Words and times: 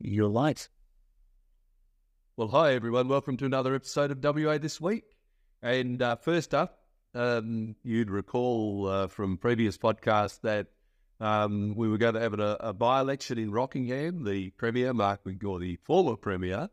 You're 0.00 0.28
light. 0.28 0.68
Well, 2.36 2.46
hi 2.46 2.74
everyone. 2.74 3.08
Welcome 3.08 3.36
to 3.38 3.46
another 3.46 3.74
episode 3.74 4.12
of 4.12 4.22
WA 4.22 4.56
This 4.58 4.80
Week. 4.80 5.02
And 5.60 6.00
uh, 6.00 6.14
first 6.14 6.54
up, 6.54 6.78
um, 7.16 7.74
you'd 7.82 8.08
recall 8.08 8.86
uh, 8.86 9.06
from 9.08 9.38
previous 9.38 9.76
podcasts 9.76 10.40
that 10.42 10.68
um, 11.18 11.74
we 11.76 11.88
were 11.88 11.98
going 11.98 12.14
to 12.14 12.20
have 12.20 12.38
a, 12.38 12.56
a 12.60 12.72
by-election 12.72 13.38
in 13.38 13.50
Rockingham. 13.50 14.22
The 14.22 14.50
Premier, 14.50 14.94
Mark 14.94 15.24
McGowan, 15.24 15.62
the 15.62 15.76
former 15.82 16.14
Premier, 16.14 16.68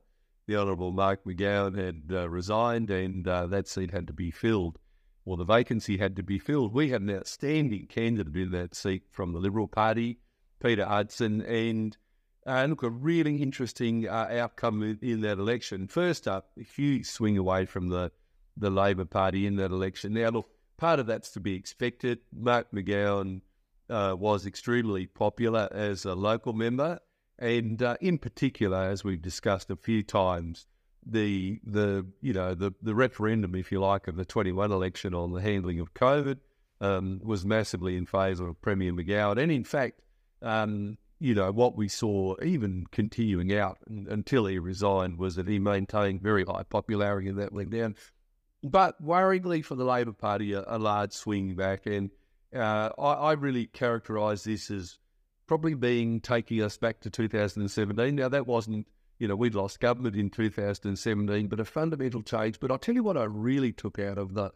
the 0.46 0.58
Honourable 0.58 0.92
Mark 0.92 1.24
McGowan 1.26 1.76
had 1.76 2.16
uh, 2.16 2.30
resigned 2.30 2.92
and 2.92 3.28
uh, 3.28 3.48
that 3.48 3.68
seat 3.68 3.90
had 3.90 4.06
to 4.06 4.14
be 4.14 4.30
filled, 4.30 4.78
or 5.26 5.36
the 5.36 5.46
vacancy 5.46 5.98
had 5.98 6.16
to 6.18 6.24
be 6.24 6.38
filled. 6.38 6.76
We 6.76 6.90
had 6.90 7.02
an 7.02 7.10
outstanding 7.10 7.88
candidate 7.88 8.36
in 8.36 8.52
that 8.52 8.76
seat 8.76 9.02
from 9.10 9.34
the 9.34 9.40
Liberal 9.40 9.68
Party, 9.68 10.20
Peter 10.62 10.86
Hudson, 10.86 11.42
and 11.42 11.98
uh, 12.46 12.66
look, 12.70 12.84
a 12.84 12.90
really 12.90 13.38
interesting 13.42 14.08
uh, 14.08 14.28
outcome 14.32 14.84
in, 14.84 15.00
in, 15.02 15.22
that 15.22 15.40
election. 15.40 15.88
First 15.88 16.28
up, 16.28 16.50
a 16.60 16.64
huge 16.64 17.08
swing 17.08 17.38
away 17.38 17.66
from 17.66 17.90
the, 17.90 18.12
the 18.56 18.70
Labor 18.70 19.06
Party 19.06 19.48
in 19.48 19.56
that 19.56 19.72
election. 19.72 20.14
Now, 20.14 20.30
look, 20.30 20.50
part 20.78 21.00
of 21.00 21.08
that's 21.08 21.32
to 21.32 21.40
be 21.40 21.56
expected. 21.56 22.20
Mark 22.32 22.68
McGowan 22.72 23.42
uh, 23.90 24.16
was 24.18 24.46
extremely 24.46 25.08
popular 25.08 25.68
as 25.72 26.06
a 26.06 26.14
local 26.14 26.54
member, 26.54 27.00
and 27.40 27.82
uh, 27.82 27.98
in 28.00 28.20
particular, 28.20 28.78
as 28.78 29.04
we've 29.04 29.22
discussed 29.22 29.72
a 29.72 29.76
few 29.76 30.04
times, 30.04 30.68
the 31.08 31.60
the 31.64 32.06
you 32.22 32.34
know 32.34 32.56
the 32.56 32.74
the 32.82 32.96
referendum, 32.96 33.54
if 33.56 33.72
you 33.72 33.80
like, 33.80 34.08
of 34.08 34.16
the 34.16 34.26
21 34.26 34.72
election 34.72 35.14
on 35.14 35.34
the 35.34 35.42
handling 35.42 35.80
of 35.80 35.94
COVID 35.94 36.38
um, 36.82 37.22
was 37.24 37.46
massively 37.46 37.96
in 37.96 38.06
favour 38.06 38.48
of 38.48 38.62
Premier 38.62 38.94
McGowan, 38.94 39.42
and 39.42 39.52
in 39.52 39.64
fact. 39.64 40.02
Um, 40.42 40.98
you 41.20 41.34
know, 41.34 41.52
what 41.52 41.78
we 41.78 41.88
saw 41.88 42.36
even 42.44 42.86
continuing 42.92 43.54
out 43.54 43.78
until 43.88 44.46
he 44.46 44.60
resigned 44.60 45.18
was 45.18 45.36
that 45.36 45.48
he 45.48 45.60
maintained 45.60 46.22
very 46.22 46.44
high 46.44 46.64
popularity 46.64 47.30
and 47.30 47.40
that 47.40 47.54
went 47.54 47.70
down. 47.70 47.96
But 48.64 49.02
worryingly 49.04 49.64
for 49.64 49.76
the 49.76 49.86
Labor 49.86 50.12
Party, 50.12 50.54
a, 50.54 50.64
a 50.68 50.80
large 50.80 51.14
swing 51.14 51.56
back. 51.56 51.86
And 51.86 52.10
uh, 52.54 52.90
I, 52.98 53.14
I, 53.14 53.32
really 53.34 53.68
characterise 53.68 54.44
this 54.44 54.72
as 54.72 54.98
probably 55.48 55.76
being 55.76 56.20
taking 56.20 56.62
us 56.62 56.78
back 56.78 57.02
to 57.02 57.10
2017. 57.10 58.16
Now, 58.16 58.30
that 58.30 58.48
wasn't, 58.48 58.88
you 59.20 59.28
know, 59.28 59.36
we'd 59.36 59.56
lost 59.56 59.80
government 59.80 60.16
in 60.16 60.30
2017, 60.30 61.48
but 61.48 61.60
a 61.60 61.66
fundamental 61.66 62.24
change. 62.24 62.60
But 62.60 62.72
I'll 62.72 62.80
tell 62.80 62.96
you 62.96 63.04
what 63.04 63.18
I 63.18 63.26
really 63.26 63.72
took 63.72 64.00
out 64.00 64.18
of 64.18 64.34
the, 64.34 64.52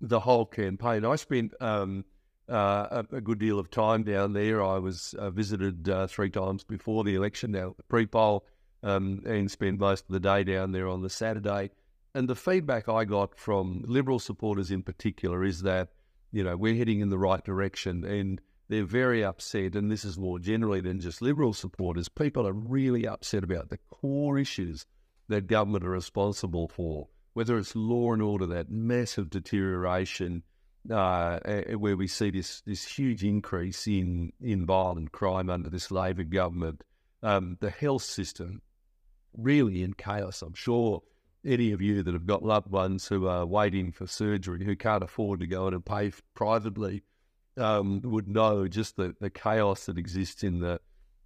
the 0.00 0.20
whole 0.20 0.46
campaign. 0.46 1.04
I 1.04 1.16
spent 1.16 1.52
um, 1.60 2.04
uh, 2.48 3.02
a, 3.12 3.16
a, 3.16 3.20
good 3.20 3.38
deal 3.38 3.58
of 3.58 3.70
time 3.70 4.02
down 4.02 4.32
there. 4.32 4.62
I 4.62 4.78
was 4.78 5.14
uh, 5.18 5.30
visited 5.30 5.88
uh, 5.88 6.06
three 6.06 6.30
times 6.30 6.64
before 6.64 7.04
the 7.04 7.14
election, 7.14 7.52
now 7.52 7.74
pre-poll, 7.88 8.44
um, 8.82 9.22
and 9.24 9.50
spent 9.50 9.78
most 9.78 10.04
of 10.04 10.12
the 10.12 10.20
day 10.20 10.44
down 10.44 10.72
there 10.72 10.88
on 10.88 11.02
the 11.02 11.10
Saturday. 11.10 11.70
And 12.14 12.28
the 12.28 12.36
feedback 12.36 12.88
I 12.88 13.04
got 13.04 13.38
from 13.38 13.82
Liberal 13.86 14.18
supporters 14.18 14.70
in 14.70 14.82
particular 14.82 15.42
is 15.42 15.62
that, 15.62 15.88
you 16.32 16.44
know, 16.44 16.56
we're 16.56 16.76
heading 16.76 17.00
in 17.00 17.08
the 17.08 17.18
right 17.18 17.42
direction 17.42 18.04
and 18.04 18.40
they're 18.68 18.84
very 18.84 19.24
upset. 19.24 19.74
And 19.74 19.90
this 19.90 20.04
is 20.04 20.18
more 20.18 20.38
generally 20.38 20.80
than 20.80 21.00
just 21.00 21.22
Liberal 21.22 21.54
supporters. 21.54 22.08
People 22.08 22.46
are 22.46 22.52
really 22.52 23.06
upset 23.06 23.42
about 23.42 23.70
the 23.70 23.78
core 23.90 24.38
issues 24.38 24.86
that 25.28 25.46
government 25.46 25.84
are 25.84 25.90
responsible 25.90 26.68
for, 26.68 27.08
whether 27.32 27.56
it's 27.56 27.74
law 27.74 28.12
and 28.12 28.22
order, 28.22 28.46
that 28.46 28.70
massive 28.70 29.30
deterioration 29.30 30.42
uh, 30.90 31.38
where 31.78 31.96
we 31.96 32.06
see 32.06 32.30
this 32.30 32.60
this 32.62 32.84
huge 32.84 33.24
increase 33.24 33.86
in 33.86 34.32
in 34.40 34.66
violent 34.66 35.12
crime 35.12 35.50
under 35.50 35.70
this 35.70 35.90
Labor 35.90 36.24
government. 36.24 36.82
Um, 37.22 37.56
the 37.60 37.70
health 37.70 38.02
system 38.02 38.60
really 39.36 39.82
in 39.82 39.94
chaos. 39.94 40.42
I'm 40.42 40.54
sure 40.54 41.02
any 41.44 41.72
of 41.72 41.80
you 41.80 42.02
that 42.02 42.14
have 42.14 42.26
got 42.26 42.42
loved 42.42 42.70
ones 42.70 43.06
who 43.06 43.26
are 43.26 43.44
waiting 43.44 43.92
for 43.92 44.06
surgery 44.06 44.64
who 44.64 44.76
can't 44.76 45.02
afford 45.02 45.40
to 45.40 45.46
go 45.46 45.68
in 45.68 45.74
and 45.74 45.84
pay 45.84 46.12
privately 46.34 47.02
um, 47.56 48.00
would 48.04 48.28
know 48.28 48.66
just 48.66 48.96
the, 48.96 49.14
the 49.20 49.30
chaos 49.30 49.86
that 49.86 49.98
exists 49.98 50.42
in 50.42 50.60
the 50.60 50.80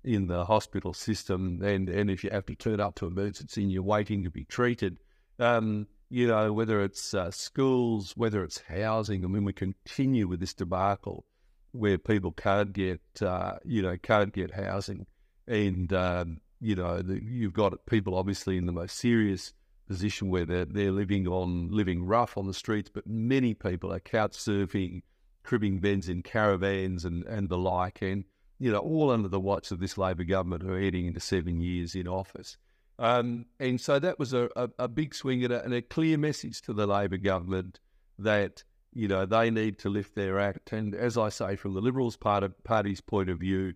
in 0.04 0.26
the 0.26 0.44
hospital 0.44 0.92
system. 0.92 1.60
And 1.62 1.88
and 1.88 2.10
if 2.10 2.24
you 2.24 2.30
have 2.30 2.46
to 2.46 2.54
turn 2.54 2.80
up 2.80 2.94
to 2.96 3.06
emergency 3.06 3.62
and 3.62 3.72
you're 3.72 3.82
waiting 3.82 4.24
to 4.24 4.30
be 4.30 4.44
treated. 4.44 4.98
Um, 5.38 5.86
you 6.10 6.26
know, 6.26 6.52
whether 6.52 6.82
it's 6.82 7.12
uh, 7.14 7.30
schools, 7.30 8.12
whether 8.16 8.42
it's 8.42 8.62
housing. 8.68 9.24
I 9.24 9.28
mean, 9.28 9.44
we 9.44 9.52
continue 9.52 10.26
with 10.26 10.40
this 10.40 10.54
debacle 10.54 11.24
where 11.72 11.98
people 11.98 12.32
can't 12.32 12.72
get, 12.72 13.00
uh, 13.20 13.58
you 13.64 13.82
know, 13.82 13.96
can't 13.98 14.32
get 14.32 14.52
housing, 14.52 15.06
and 15.46 15.92
um, 15.92 16.40
you 16.60 16.74
know, 16.74 17.02
the, 17.02 17.22
you've 17.22 17.52
got 17.52 17.86
people 17.86 18.14
obviously 18.14 18.56
in 18.56 18.66
the 18.66 18.72
most 18.72 18.96
serious 18.96 19.52
position 19.86 20.28
where 20.30 20.44
they're 20.44 20.64
they're 20.64 20.92
living 20.92 21.26
on 21.26 21.70
living 21.70 22.04
rough 22.04 22.36
on 22.36 22.46
the 22.46 22.54
streets, 22.54 22.90
but 22.92 23.06
many 23.06 23.54
people 23.54 23.92
are 23.92 24.00
couch 24.00 24.32
surfing, 24.32 25.02
cribbing 25.42 25.78
beds 25.78 26.08
in 26.08 26.22
caravans 26.22 27.04
and 27.04 27.24
and 27.24 27.48
the 27.48 27.58
like, 27.58 28.02
and 28.02 28.24
you 28.58 28.72
know, 28.72 28.78
all 28.78 29.10
under 29.10 29.28
the 29.28 29.40
watch 29.40 29.70
of 29.70 29.78
this 29.78 29.96
Labor 29.96 30.24
government 30.24 30.62
who 30.62 30.72
are 30.72 30.80
heading 30.80 31.06
into 31.06 31.20
seven 31.20 31.60
years 31.60 31.94
in 31.94 32.08
office. 32.08 32.56
Um, 32.98 33.46
and 33.60 33.80
so 33.80 33.98
that 33.98 34.18
was 34.18 34.32
a, 34.32 34.48
a, 34.56 34.68
a 34.80 34.88
big 34.88 35.14
swing 35.14 35.44
and 35.44 35.52
a, 35.52 35.64
and 35.64 35.72
a, 35.72 35.82
clear 35.82 36.18
message 36.18 36.62
to 36.62 36.72
the 36.72 36.86
Labor 36.86 37.16
government 37.16 37.78
that, 38.18 38.64
you 38.92 39.06
know, 39.06 39.24
they 39.24 39.50
need 39.50 39.78
to 39.80 39.88
lift 39.88 40.16
their 40.16 40.40
act. 40.40 40.72
And 40.72 40.94
as 40.94 41.16
I 41.16 41.28
say, 41.28 41.54
from 41.54 41.74
the 41.74 41.80
Liberals 41.80 42.16
part 42.16 42.42
of, 42.42 42.52
Party's 42.64 43.00
point 43.00 43.30
of 43.30 43.38
view, 43.38 43.74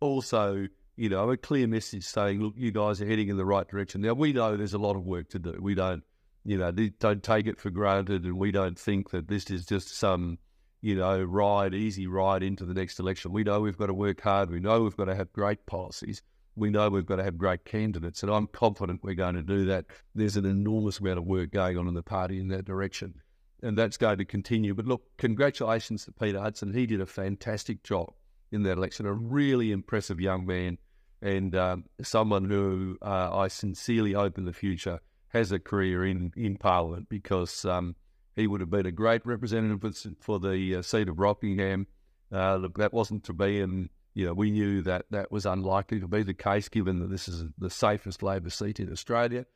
also, 0.00 0.68
you 0.96 1.08
know, 1.10 1.30
a 1.30 1.36
clear 1.36 1.66
message 1.66 2.04
saying, 2.04 2.40
look, 2.40 2.54
you 2.56 2.70
guys 2.70 3.02
are 3.02 3.06
heading 3.06 3.28
in 3.28 3.36
the 3.36 3.44
right 3.44 3.68
direction. 3.68 4.00
Now, 4.00 4.14
we 4.14 4.32
know 4.32 4.56
there's 4.56 4.74
a 4.74 4.78
lot 4.78 4.96
of 4.96 5.04
work 5.04 5.28
to 5.30 5.38
do. 5.38 5.58
We 5.60 5.74
don't, 5.74 6.02
you 6.44 6.56
know, 6.56 6.72
don't 6.72 7.22
take 7.22 7.46
it 7.46 7.60
for 7.60 7.68
granted 7.68 8.24
and 8.24 8.38
we 8.38 8.52
don't 8.52 8.78
think 8.78 9.10
that 9.10 9.28
this 9.28 9.50
is 9.50 9.66
just 9.66 9.94
some, 9.98 10.38
you 10.80 10.94
know, 10.94 11.22
ride, 11.22 11.74
easy 11.74 12.06
ride 12.06 12.42
into 12.42 12.64
the 12.64 12.74
next 12.74 12.98
election. 12.98 13.32
We 13.32 13.44
know 13.44 13.60
we've 13.60 13.76
got 13.76 13.86
to 13.86 13.94
work 13.94 14.22
hard. 14.22 14.50
We 14.50 14.60
know 14.60 14.80
we've 14.80 14.96
got 14.96 15.04
to 15.04 15.14
have 15.14 15.30
great 15.34 15.66
policies 15.66 16.22
we 16.56 16.70
know 16.70 16.88
we've 16.88 17.06
got 17.06 17.16
to 17.16 17.24
have 17.24 17.38
great 17.38 17.64
candidates, 17.64 18.22
and 18.22 18.30
I'm 18.30 18.46
confident 18.46 19.02
we're 19.02 19.14
going 19.14 19.36
to 19.36 19.42
do 19.42 19.64
that. 19.66 19.86
There's 20.14 20.36
an 20.36 20.44
enormous 20.44 21.00
amount 21.00 21.18
of 21.18 21.24
work 21.24 21.50
going 21.50 21.78
on 21.78 21.88
in 21.88 21.94
the 21.94 22.02
party 22.02 22.38
in 22.38 22.48
that 22.48 22.64
direction, 22.64 23.14
and 23.62 23.76
that's 23.76 23.96
going 23.96 24.18
to 24.18 24.24
continue. 24.24 24.74
But 24.74 24.86
look, 24.86 25.02
congratulations 25.16 26.04
to 26.04 26.12
Peter 26.12 26.40
Hudson. 26.40 26.74
He 26.74 26.86
did 26.86 27.00
a 27.00 27.06
fantastic 27.06 27.82
job 27.82 28.12
in 28.50 28.62
that 28.64 28.76
election, 28.76 29.06
a 29.06 29.12
really 29.12 29.72
impressive 29.72 30.20
young 30.20 30.44
man, 30.44 30.78
and 31.22 31.54
um, 31.54 31.84
someone 32.02 32.48
who 32.48 32.98
uh, 33.00 33.34
I 33.34 33.48
sincerely 33.48 34.12
hope 34.12 34.36
in 34.36 34.44
the 34.44 34.52
future 34.52 35.00
has 35.28 35.52
a 35.52 35.58
career 35.58 36.04
in, 36.04 36.32
in 36.36 36.58
Parliament 36.58 37.08
because 37.08 37.64
um, 37.64 37.96
he 38.36 38.46
would 38.46 38.60
have 38.60 38.70
been 38.70 38.86
a 38.86 38.92
great 38.92 39.24
representative 39.24 40.16
for 40.20 40.38
the 40.38 40.76
uh, 40.76 40.82
seat 40.82 41.08
of 41.08 41.18
Rockingham. 41.18 41.86
Uh, 42.30 42.56
look, 42.56 42.76
that 42.78 42.92
wasn't 42.92 43.24
to 43.24 43.32
be, 43.32 43.60
and 43.60 43.88
you 44.14 44.26
know, 44.26 44.34
we 44.34 44.50
knew 44.50 44.82
that 44.82 45.06
that 45.10 45.32
was 45.32 45.46
unlikely 45.46 46.00
to 46.00 46.08
be 46.08 46.22
the 46.22 46.34
case 46.34 46.68
given 46.68 46.98
that 46.98 47.10
this 47.10 47.28
is 47.28 47.44
the 47.58 47.70
safest 47.70 48.22
Labor 48.22 48.50
seat 48.50 48.80
in 48.80 48.92
Australia. 48.92 49.46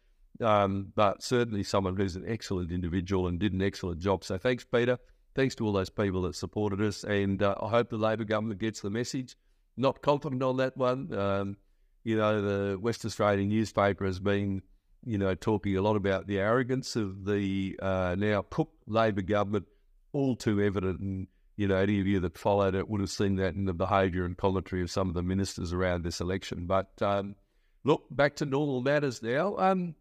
Um, 0.41 0.93
but 0.94 1.22
certainly 1.22 1.62
someone 1.62 1.97
who's 1.97 2.17
an 2.17 2.25
excellent 2.27 2.71
individual 2.71 3.27
and 3.27 3.39
did 3.39 3.53
an 3.53 3.62
excellent 3.62 4.00
job. 4.00 4.25
So 4.25 4.39
thanks, 4.39 4.65
Peter. 4.65 4.99
Thanks 5.34 5.55
to 5.56 5.66
all 5.66 5.72
those 5.72 5.91
people 5.91 6.22
that 6.22 6.34
supported 6.34 6.81
us. 6.81 7.05
And 7.05 7.43
uh, 7.43 7.55
I 7.61 7.69
hope 7.69 7.91
the 7.91 7.97
Labor 7.97 8.25
government 8.25 8.61
gets 8.61 8.81
the 8.81 8.91
message. 8.91 9.37
Not 9.77 10.00
confident 10.00 10.43
on 10.43 10.56
that 10.56 10.77
one. 10.77 11.12
Um, 11.15 11.56
you 12.05 12.16
know, 12.16 12.41
the 12.41 12.78
West 12.78 13.05
Australian 13.05 13.49
newspaper 13.49 14.06
has 14.06 14.19
been, 14.19 14.62
you 15.05 15.19
know, 15.19 15.34
talking 15.34 15.77
a 15.77 15.83
lot 15.83 15.97
about 15.97 16.27
the 16.27 16.39
arrogance 16.39 16.97
of 16.97 17.25
the 17.25 17.78
uh, 17.83 18.15
now 18.19 18.43
Cook 18.49 18.71
Labor 18.87 19.22
government, 19.22 19.66
all 20.12 20.37
too 20.37 20.62
evident. 20.62 21.00
And 21.00 21.27
you 21.56 21.67
know, 21.69 21.77
any 21.77 22.00
of 22.00 22.06
you 22.06 22.21
that 22.21 22.39
followed 22.39 22.75
it 22.75 22.89
would 22.89 23.00
have 23.00 23.11
seen 23.11 23.37
that 23.37 23.55
in 23.55 23.65
the 23.65 23.75
behaviour 23.75 24.25
and 24.25 24.37
commentary 24.37 24.83
of 24.83 24.91
some 24.91 25.09
of 25.09 25.15
the 25.15 25.22
ministers 25.22 25.72
around 25.72 26.05
this 26.05 26.21
election. 26.21 26.67
But 26.67 26.91
um, 27.00 27.37
look, 27.84 28.04
back 28.10 28.36
to 28.36 28.47
normal 28.47 28.83
matters 28.83 29.22
now. 29.22 29.57
Um, 29.57 29.95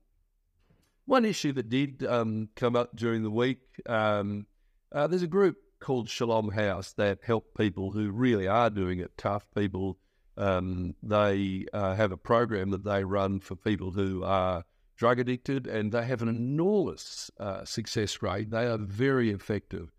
one 1.05 1.25
issue 1.25 1.53
that 1.53 1.69
did 1.69 2.03
um, 2.03 2.49
come 2.55 2.75
up 2.75 2.95
during 2.95 3.23
the 3.23 3.31
week 3.31 3.59
um, 3.85 4.47
uh, 4.95 5.07
there's 5.07 5.23
a 5.23 5.27
group 5.27 5.57
called 5.81 6.09
Shalom 6.09 6.49
House 6.51 6.93
that 6.93 7.19
help 7.21 7.57
people 7.57 7.91
who 7.91 8.11
really 8.11 8.47
are 8.47 8.69
doing 8.69 8.99
it 8.99 9.17
tough. 9.17 9.45
People, 9.53 9.97
um, 10.37 10.95
they 11.03 11.65
uh, 11.73 11.95
have 11.95 12.13
a 12.13 12.17
program 12.17 12.71
that 12.71 12.85
they 12.85 13.03
run 13.03 13.41
for 13.41 13.55
people 13.55 13.91
who 13.91 14.23
are 14.23 14.63
drug 14.95 15.19
addicted, 15.19 15.67
and 15.67 15.91
they 15.91 16.05
have 16.05 16.21
an 16.21 16.29
enormous 16.29 17.29
uh, 17.39 17.65
success 17.65 18.21
rate. 18.21 18.51
They 18.51 18.65
are 18.65 18.77
very 18.77 19.31
effective 19.31 19.91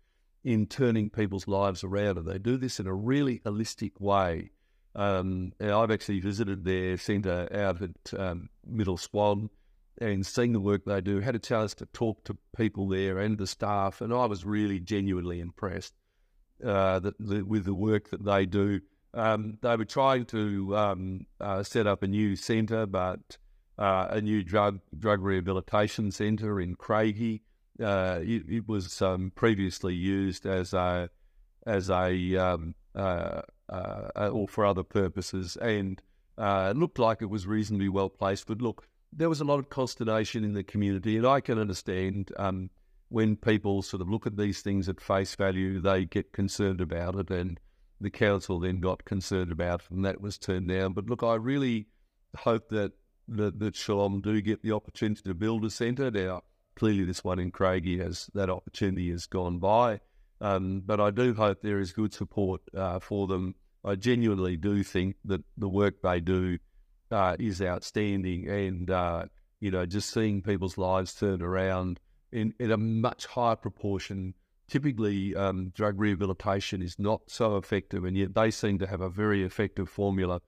in 0.47 0.65
turning 0.65 1.09
people's 1.09 1.45
lives 1.45 1.83
around. 1.83 2.17
And 2.17 2.25
they 2.25 2.37
do 2.39 2.55
this 2.55 2.79
in 2.79 2.87
a 2.87 2.93
really 2.93 3.39
holistic 3.39 3.99
way. 3.99 4.51
Um, 4.95 5.51
I've 5.59 5.91
actually 5.91 6.21
visited 6.21 6.63
their 6.63 6.95
centre 6.97 7.49
out 7.53 7.81
at 7.81 8.17
um, 8.17 8.47
Middle 8.65 8.95
Swan 8.95 9.49
and 9.97 10.25
seen 10.25 10.53
the 10.53 10.61
work 10.61 10.85
they 10.85 11.01
do, 11.01 11.19
had 11.19 11.35
a 11.35 11.39
chance 11.39 11.73
to 11.73 11.85
talk 11.87 12.23
to 12.23 12.37
people 12.55 12.87
there 12.87 13.19
and 13.19 13.37
the 13.37 13.45
staff, 13.45 13.99
and 13.99 14.13
I 14.13 14.25
was 14.25 14.45
really 14.45 14.79
genuinely 14.79 15.41
impressed 15.41 15.93
uh, 16.63 16.99
that, 16.99 17.19
with 17.19 17.65
the 17.65 17.73
work 17.73 18.09
that 18.11 18.23
they 18.23 18.45
do. 18.45 18.79
Um, 19.13 19.57
they 19.61 19.75
were 19.75 19.85
trying 19.85 20.25
to 20.27 20.77
um, 20.77 21.25
uh, 21.41 21.61
set 21.63 21.87
up 21.87 22.03
a 22.03 22.07
new 22.07 22.37
centre, 22.37 22.85
but 22.85 23.37
uh, 23.77 24.07
a 24.11 24.21
new 24.21 24.43
drug 24.43 24.79
drug 24.97 25.21
rehabilitation 25.21 26.11
centre 26.11 26.61
in 26.61 26.75
Craigie. 26.75 27.41
Uh, 27.81 28.19
it, 28.21 28.43
it, 28.49 28.67
was 28.67 29.01
um, 29.01 29.31
previously 29.35 29.93
used 29.93 30.45
as 30.45 30.73
a 30.73 31.09
as 31.65 31.89
a 31.89 32.35
um, 32.35 32.73
uh, 32.95 33.41
uh, 33.69 34.29
or 34.31 34.47
for 34.47 34.65
other 34.65 34.83
purposes, 34.83 35.57
and 35.57 36.01
uh, 36.37 36.69
it 36.71 36.77
looked 36.77 36.99
like 36.99 37.21
it 37.21 37.29
was 37.29 37.45
reasonably 37.45 37.89
well 37.89 38.09
placed. 38.09 38.47
But 38.47 38.61
look, 38.61 38.87
there 39.13 39.29
was 39.29 39.41
a 39.41 39.45
lot 39.45 39.59
of 39.59 39.69
consternation 39.69 40.43
in 40.43 40.53
the 40.53 40.63
community, 40.63 41.17
and 41.17 41.27
I 41.27 41.39
can 41.39 41.59
understand 41.59 42.31
um, 42.37 42.69
when 43.09 43.35
people 43.35 43.81
sort 43.81 44.01
of 44.01 44.09
look 44.09 44.25
at 44.25 44.37
these 44.37 44.61
things 44.61 44.89
at 44.89 45.01
face 45.01 45.35
value, 45.35 45.79
they 45.79 46.05
get 46.05 46.33
concerned 46.33 46.81
about 46.81 47.15
it, 47.15 47.29
and 47.29 47.59
the 47.99 48.09
council 48.09 48.59
then 48.59 48.79
got 48.79 49.05
concerned 49.05 49.51
about 49.51 49.81
it, 49.81 49.91
and 49.91 50.05
that 50.05 50.21
was 50.21 50.37
turned 50.37 50.69
down. 50.69 50.93
But 50.93 51.07
look, 51.07 51.23
I 51.23 51.35
really 51.35 51.87
hope 52.35 52.69
that 52.69 52.93
that, 53.29 53.59
that 53.59 53.75
Shalom 53.75 54.21
do 54.21 54.39
get 54.41 54.61
the 54.61 54.71
opportunity 54.71 55.21
to 55.23 55.33
build 55.33 55.65
a 55.65 55.69
centre. 55.69 56.09
Now, 56.09 56.43
clearly, 56.77 57.03
this 57.03 57.23
one 57.23 57.39
in 57.39 57.51
Craigie 57.51 57.97
has 57.97 58.29
that 58.35 58.49
opportunity 58.49 59.09
has 59.11 59.25
gone 59.25 59.57
by, 59.57 59.99
um, 60.39 60.83
but 60.85 60.99
I 60.99 61.09
do 61.09 61.33
hope 61.33 61.61
there 61.61 61.79
is 61.79 61.91
good 61.91 62.13
support 62.13 62.61
uh, 62.75 62.99
for 62.99 63.25
them. 63.27 63.55
I 63.83 63.95
genuinely 63.95 64.57
do 64.57 64.83
think 64.83 65.15
that 65.25 65.41
the 65.57 65.67
work 65.67 65.95
they 66.03 66.19
do 66.19 66.59
uh, 67.09 67.35
is 67.39 67.61
outstanding, 67.61 68.47
and 68.47 68.91
uh, 68.91 69.25
you 69.59 69.71
know, 69.71 69.85
just 69.85 70.11
seeing 70.11 70.41
people's 70.41 70.77
lives 70.77 71.13
turn 71.13 71.41
around 71.41 71.99
in, 72.31 72.53
in 72.59 72.71
a 72.71 72.77
much 72.77 73.25
higher 73.25 73.55
proportion. 73.55 74.33
Typically, 74.67 75.35
um, 75.35 75.69
drug 75.69 75.99
rehabilitation 75.99 76.81
is 76.81 76.99
not 76.99 77.21
so 77.27 77.57
effective, 77.57 78.03
and 78.03 78.15
yet 78.17 78.35
they 78.35 78.51
seem 78.51 78.77
to 78.79 78.87
have 78.87 79.01
a 79.01 79.09
very 79.09 79.43
effective 79.43 79.89
formula. 79.89 80.41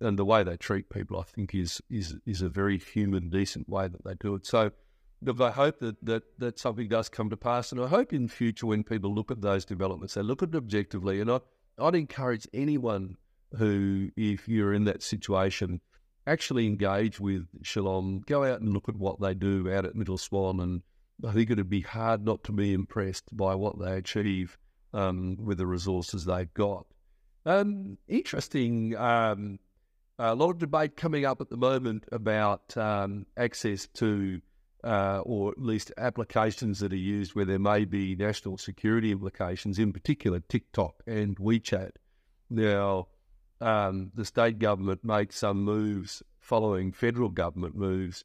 And 0.00 0.18
the 0.18 0.24
way 0.24 0.42
they 0.42 0.56
treat 0.56 0.90
people, 0.90 1.18
I 1.18 1.22
think, 1.22 1.54
is 1.54 1.80
is 1.90 2.16
is 2.26 2.42
a 2.42 2.48
very 2.48 2.78
human, 2.78 3.30
decent 3.30 3.68
way 3.68 3.88
that 3.88 4.04
they 4.04 4.14
do 4.20 4.34
it. 4.34 4.46
So, 4.46 4.72
look, 5.22 5.40
I 5.40 5.50
hope 5.50 5.78
that, 5.80 6.04
that 6.04 6.22
that 6.38 6.58
something 6.58 6.88
does 6.88 7.08
come 7.08 7.30
to 7.30 7.36
pass, 7.36 7.72
and 7.72 7.80
I 7.80 7.88
hope 7.88 8.12
in 8.12 8.28
future 8.28 8.66
when 8.66 8.84
people 8.84 9.14
look 9.14 9.30
at 9.30 9.40
those 9.40 9.64
developments, 9.64 10.14
they 10.14 10.22
look 10.22 10.42
at 10.42 10.50
it 10.50 10.56
objectively. 10.56 11.20
And 11.20 11.30
I, 11.30 11.40
I'd 11.78 11.94
encourage 11.94 12.48
anyone 12.52 13.16
who, 13.56 14.10
if 14.16 14.48
you're 14.48 14.72
in 14.72 14.84
that 14.84 15.02
situation, 15.02 15.80
actually 16.26 16.66
engage 16.66 17.20
with 17.20 17.46
Shalom, 17.62 18.22
go 18.26 18.44
out 18.44 18.60
and 18.60 18.72
look 18.72 18.88
at 18.88 18.96
what 18.96 19.20
they 19.20 19.34
do 19.34 19.70
out 19.72 19.84
at 19.84 19.94
Middle 19.94 20.18
Swan 20.18 20.60
and 20.60 20.82
I 21.26 21.32
think 21.32 21.50
it'd 21.50 21.70
be 21.70 21.82
hard 21.82 22.24
not 22.24 22.42
to 22.44 22.52
be 22.52 22.72
impressed 22.72 23.24
by 23.36 23.54
what 23.54 23.78
they 23.78 23.96
achieve 23.96 24.58
um, 24.92 25.36
with 25.38 25.58
the 25.58 25.66
resources 25.66 26.24
they've 26.24 26.52
got. 26.54 26.86
Um, 27.46 27.98
interesting, 28.08 28.96
um, 28.96 29.58
a 30.18 30.34
lot 30.34 30.50
of 30.50 30.58
debate 30.58 30.96
coming 30.96 31.24
up 31.24 31.40
at 31.40 31.50
the 31.50 31.56
moment 31.56 32.04
about 32.12 32.76
um, 32.76 33.26
access 33.36 33.86
to, 33.94 34.40
uh, 34.84 35.20
or 35.24 35.52
at 35.52 35.62
least 35.62 35.92
applications 35.96 36.80
that 36.80 36.92
are 36.92 36.96
used 36.96 37.34
where 37.34 37.44
there 37.44 37.58
may 37.58 37.84
be 37.84 38.16
national 38.16 38.58
security 38.58 39.12
implications, 39.12 39.78
in 39.78 39.92
particular 39.92 40.40
TikTok 40.40 41.02
and 41.06 41.36
WeChat. 41.36 41.92
Now, 42.50 43.08
um, 43.60 44.10
the 44.14 44.24
state 44.24 44.58
government 44.58 45.04
makes 45.04 45.38
some 45.38 45.62
moves 45.62 46.22
following 46.40 46.92
federal 46.92 47.28
government 47.28 47.76
moves 47.76 48.24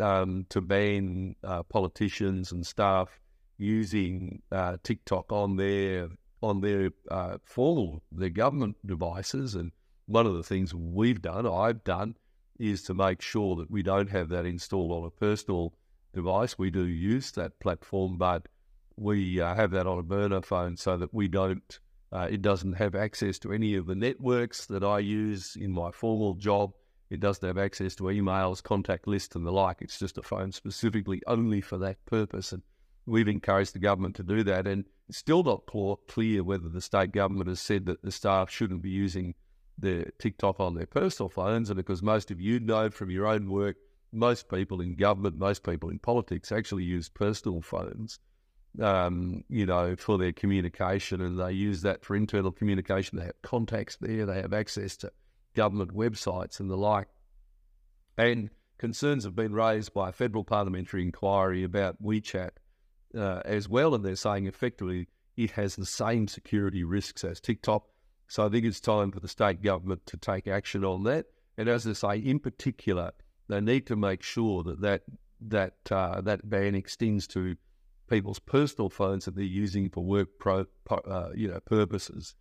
um, 0.00 0.46
to 0.50 0.60
ban 0.60 1.34
uh, 1.42 1.62
politicians 1.64 2.52
and 2.52 2.64
staff 2.64 3.18
using 3.58 4.42
uh, 4.52 4.76
TikTok 4.82 5.32
on 5.32 5.56
their 5.56 6.08
on 6.42 6.60
their 6.60 6.90
uh, 7.10 7.38
formal 7.44 8.02
their 8.12 8.30
government 8.30 8.76
devices. 8.86 9.54
And 9.54 9.72
one 10.06 10.26
of 10.26 10.34
the 10.34 10.42
things 10.42 10.74
we've 10.74 11.20
done, 11.20 11.46
I've 11.46 11.82
done, 11.82 12.14
is 12.58 12.82
to 12.84 12.94
make 12.94 13.20
sure 13.20 13.56
that 13.56 13.70
we 13.70 13.82
don't 13.82 14.10
have 14.10 14.28
that 14.28 14.46
installed 14.46 14.92
on 14.92 15.04
a 15.04 15.10
personal 15.10 15.74
device. 16.16 16.58
We 16.58 16.70
do 16.70 16.84
use 16.84 17.30
that 17.32 17.60
platform, 17.60 18.18
but 18.18 18.48
we 18.96 19.40
uh, 19.40 19.54
have 19.54 19.70
that 19.70 19.86
on 19.86 19.98
a 19.98 20.02
burner 20.02 20.42
phone 20.42 20.76
so 20.76 20.96
that 20.96 21.14
we 21.14 21.28
don't. 21.28 21.78
Uh, 22.10 22.28
it 22.30 22.42
doesn't 22.42 22.72
have 22.74 22.94
access 22.94 23.38
to 23.40 23.52
any 23.52 23.74
of 23.76 23.86
the 23.86 23.94
networks 23.94 24.66
that 24.66 24.82
I 24.82 24.98
use 24.98 25.56
in 25.56 25.70
my 25.70 25.90
formal 25.92 26.34
job 26.34 26.72
it 27.08 27.20
doesn't 27.20 27.46
have 27.46 27.58
access 27.58 27.94
to 27.96 28.04
emails, 28.04 28.62
contact 28.62 29.06
lists, 29.06 29.36
and 29.36 29.46
the 29.46 29.52
like. 29.52 29.80
It's 29.80 29.98
just 29.98 30.18
a 30.18 30.22
phone 30.22 30.50
specifically 30.50 31.22
only 31.26 31.60
for 31.60 31.78
that 31.78 32.04
purpose. 32.06 32.52
And 32.52 32.62
we've 33.06 33.28
encouraged 33.28 33.74
the 33.74 33.78
government 33.78 34.16
to 34.16 34.24
do 34.24 34.42
that. 34.44 34.66
And 34.66 34.84
it's 35.08 35.18
still 35.18 35.44
not 35.44 35.66
clear 36.08 36.42
whether 36.42 36.68
the 36.68 36.80
state 36.80 37.12
government 37.12 37.48
has 37.48 37.60
said 37.60 37.86
that 37.86 38.02
the 38.02 38.10
staff 38.10 38.50
shouldn't 38.50 38.82
be 38.82 38.90
using 38.90 39.34
the 39.78 40.10
TikTok 40.18 40.58
on 40.58 40.74
their 40.74 40.86
personal 40.86 41.28
phones. 41.28 41.70
And 41.70 41.76
because 41.76 42.02
most 42.02 42.32
of 42.32 42.40
you 42.40 42.58
know 42.58 42.90
from 42.90 43.10
your 43.10 43.26
own 43.26 43.50
work, 43.50 43.76
most 44.16 44.48
people 44.48 44.80
in 44.80 44.94
government, 44.94 45.38
most 45.38 45.62
people 45.62 45.90
in 45.90 45.98
politics 45.98 46.50
actually 46.50 46.84
use 46.84 47.08
personal 47.08 47.60
phones, 47.60 48.18
um, 48.80 49.44
you 49.48 49.66
know, 49.66 49.94
for 49.96 50.18
their 50.18 50.32
communication. 50.32 51.20
And 51.20 51.38
they 51.38 51.52
use 51.52 51.82
that 51.82 52.04
for 52.04 52.16
internal 52.16 52.50
communication. 52.50 53.18
They 53.18 53.26
have 53.26 53.42
contacts 53.42 53.96
there, 54.00 54.26
they 54.26 54.40
have 54.40 54.52
access 54.52 54.96
to 54.98 55.12
government 55.54 55.94
websites 55.94 56.60
and 56.60 56.70
the 56.70 56.76
like. 56.76 57.08
And 58.18 58.50
concerns 58.78 59.24
have 59.24 59.36
been 59.36 59.52
raised 59.52 59.92
by 59.92 60.08
a 60.08 60.12
federal 60.12 60.44
parliamentary 60.44 61.02
inquiry 61.02 61.62
about 61.64 62.02
WeChat 62.02 62.50
uh, 63.16 63.42
as 63.44 63.68
well, 63.68 63.94
and 63.94 64.04
they're 64.04 64.16
saying 64.16 64.46
effectively 64.46 65.08
it 65.36 65.50
has 65.52 65.76
the 65.76 65.86
same 65.86 66.28
security 66.28 66.84
risks 66.84 67.24
as 67.24 67.40
TikTok. 67.40 67.86
So 68.28 68.46
I 68.46 68.48
think 68.48 68.64
it's 68.64 68.80
time 68.80 69.12
for 69.12 69.20
the 69.20 69.28
state 69.28 69.62
government 69.62 70.06
to 70.06 70.16
take 70.16 70.48
action 70.48 70.84
on 70.84 71.04
that. 71.04 71.26
And 71.58 71.68
as 71.68 71.86
I 71.86 71.92
say, 71.92 72.18
in 72.18 72.38
particular, 72.38 73.12
they 73.48 73.60
need 73.60 73.86
to 73.86 73.96
make 73.96 74.22
sure 74.22 74.62
that 74.62 74.80
that 74.80 75.02
that 75.40 75.74
uh, 75.90 76.20
that 76.22 76.48
ban 76.48 76.74
extends 76.74 77.26
to 77.28 77.56
people's 78.08 78.38
personal 78.38 78.88
phones 78.88 79.24
that 79.24 79.34
they're 79.34 79.44
using 79.44 79.90
for 79.90 80.04
work 80.04 80.28
pro, 80.38 80.64
uh, 80.90 81.30
you 81.34 81.48
know 81.48 81.60
purposes 81.60 82.34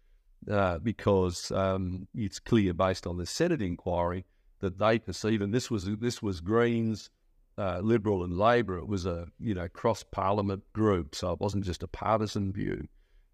uh, 0.50 0.78
because 0.80 1.52
um, 1.52 2.08
it's 2.14 2.40
clear 2.40 2.74
based 2.74 3.08
on 3.08 3.18
the 3.18 3.26
Senate 3.26 3.62
inquiry 3.62 4.26
that 4.60 4.78
they 4.78 5.00
perceive, 5.00 5.42
and 5.42 5.54
this 5.54 5.70
was 5.70 5.86
this 5.98 6.22
was 6.22 6.42
Greens, 6.42 7.10
uh, 7.58 7.80
Liberal, 7.80 8.24
and 8.24 8.38
Labor. 8.38 8.78
It 8.78 8.88
was 8.88 9.06
a 9.06 9.28
you 9.40 9.54
know 9.54 9.68
cross 9.68 10.04
Parliament 10.04 10.64
group, 10.74 11.16
so 11.16 11.32
it 11.32 11.40
wasn't 11.40 11.66
just 11.66 11.84
a 11.84 11.88
partisan 11.88 12.52
view. 12.52 12.88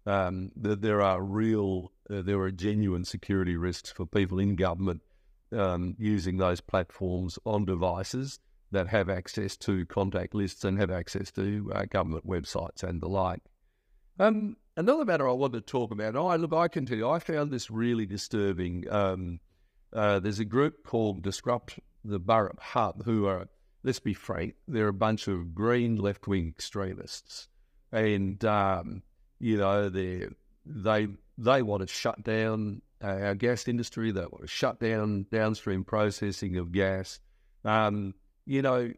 Um, 0.04 0.50
that 0.56 0.82
there 0.82 1.00
are 1.00 1.22
real, 1.22 1.92
uh, 2.10 2.22
there 2.22 2.40
are 2.40 2.50
genuine 2.50 3.04
security 3.04 3.56
risks 3.56 3.92
for 3.92 4.04
people 4.04 4.40
in 4.40 4.56
government 4.56 5.00
um, 5.52 5.94
using 5.98 6.36
those 6.36 6.60
platforms 6.60 7.38
on 7.44 7.64
devices 7.64 8.38
that 8.70 8.88
have 8.88 9.08
access 9.08 9.56
to 9.58 9.84
contact 9.86 10.34
lists 10.34 10.64
and 10.64 10.78
have 10.78 10.90
access 10.90 11.30
to 11.32 11.70
uh, 11.74 11.84
government 11.84 12.26
websites 12.26 12.82
and 12.82 13.00
the 13.00 13.08
like. 13.08 13.42
Um, 14.18 14.56
another 14.76 15.04
matter 15.04 15.28
I 15.28 15.32
wanted 15.32 15.66
to 15.66 15.70
talk 15.70 15.90
about. 15.90 16.16
I 16.16 16.36
look, 16.36 16.52
I 16.52 16.68
can 16.68 16.86
tell 16.86 16.96
you, 16.96 17.08
I 17.08 17.18
found 17.18 17.50
this 17.50 17.70
really 17.70 18.06
disturbing. 18.06 18.90
Um, 18.90 19.40
uh, 19.92 20.20
there's 20.20 20.38
a 20.38 20.44
group 20.44 20.84
called 20.84 21.22
Disrupt 21.22 21.78
the 22.04 22.18
Burrup 22.18 22.58
Hub, 22.58 23.04
who 23.04 23.26
are, 23.26 23.48
let's 23.82 24.00
be 24.00 24.14
frank, 24.14 24.54
they're 24.66 24.88
a 24.88 24.92
bunch 24.92 25.28
of 25.28 25.54
green 25.54 25.96
left 25.96 26.26
wing 26.26 26.48
extremists, 26.48 27.48
and 27.92 28.42
um, 28.44 29.02
you 29.38 29.56
know 29.56 29.88
they 29.88 30.26
they 30.64 31.08
they 31.38 31.62
want 31.62 31.82
to 31.82 31.86
shut 31.86 32.22
down 32.22 32.82
our 33.02 33.34
gas 33.34 33.68
industry. 33.68 34.12
To 34.12 34.28
shut 34.46 34.80
down 34.80 35.26
downstream 35.30 35.84
processing 35.84 36.56
of 36.56 36.72
gas. 36.72 37.20
Um, 37.64 38.14
you 38.44 38.62
know, 38.62 38.92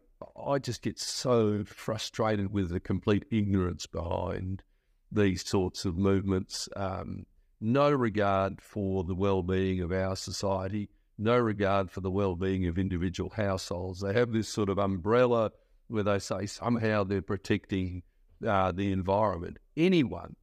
I 0.45 0.59
just 0.59 0.81
get 0.81 0.99
so 0.99 1.63
frustrated 1.65 2.51
with 2.51 2.69
the 2.69 2.79
complete 2.79 3.25
ignorance 3.31 3.85
behind 3.85 4.63
these 5.11 5.47
sorts 5.47 5.85
of 5.85 5.97
movements. 5.97 6.67
Um, 6.75 7.25
no 7.61 7.91
regard 7.91 8.61
for 8.61 9.03
the 9.03 9.15
well-being 9.15 9.81
of 9.81 9.91
our 9.91 10.15
society, 10.15 10.89
no 11.17 11.37
regard 11.37 11.89
for 11.89 12.01
the 12.01 12.11
well-being 12.11 12.67
of 12.67 12.77
individual 12.77 13.29
households. 13.29 14.01
They 14.01 14.13
have 14.13 14.31
this 14.31 14.49
sort 14.49 14.69
of 14.69 14.77
umbrella 14.77 15.51
where 15.87 16.03
they 16.03 16.19
say 16.19 16.45
somehow 16.45 17.03
they're 17.03 17.21
protecting 17.21 18.03
uh, 18.45 18.71
the 18.71 18.91
environment. 18.91 19.57
Anyone 19.77 20.35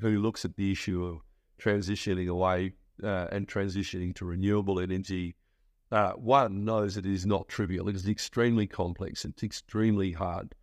who 0.00 0.20
looks 0.20 0.44
at 0.44 0.56
the 0.56 0.70
issue 0.70 1.04
of 1.04 1.20
transitioning 1.60 2.28
away 2.28 2.74
uh, 3.02 3.28
and 3.32 3.46
transitioning 3.46 4.14
to 4.16 4.24
renewable 4.24 4.80
energy, 4.80 5.36
uh, 5.92 6.12
one 6.12 6.64
knows 6.64 6.96
it 6.96 7.06
is 7.06 7.26
not 7.26 7.48
trivial. 7.48 7.88
It 7.88 7.96
is 7.96 8.08
extremely 8.08 8.66
complex. 8.66 9.24
It's 9.24 9.42
extremely 9.42 10.12
hard 10.12 10.54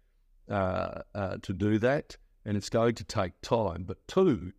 uh, 0.50 1.02
uh, 1.14 1.38
to 1.42 1.54
do 1.54 1.78
that 1.80 2.18
and 2.46 2.56
it's 2.56 2.70
going 2.70 2.96
to 2.96 3.04
take 3.04 3.34
time. 3.42 3.84
But 3.84 4.08
two, 4.08 4.54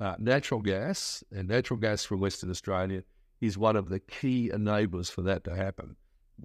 uh, 0.00 0.16
natural 0.18 0.62
gas 0.62 1.22
and 1.30 1.46
natural 1.46 1.78
gas 1.78 2.02
from 2.04 2.20
Western 2.20 2.50
Australia 2.50 3.04
is 3.40 3.58
one 3.58 3.76
of 3.76 3.90
the 3.90 4.00
key 4.00 4.50
enablers 4.52 5.10
for 5.10 5.22
that 5.22 5.44
to 5.44 5.54
happen. 5.54 5.96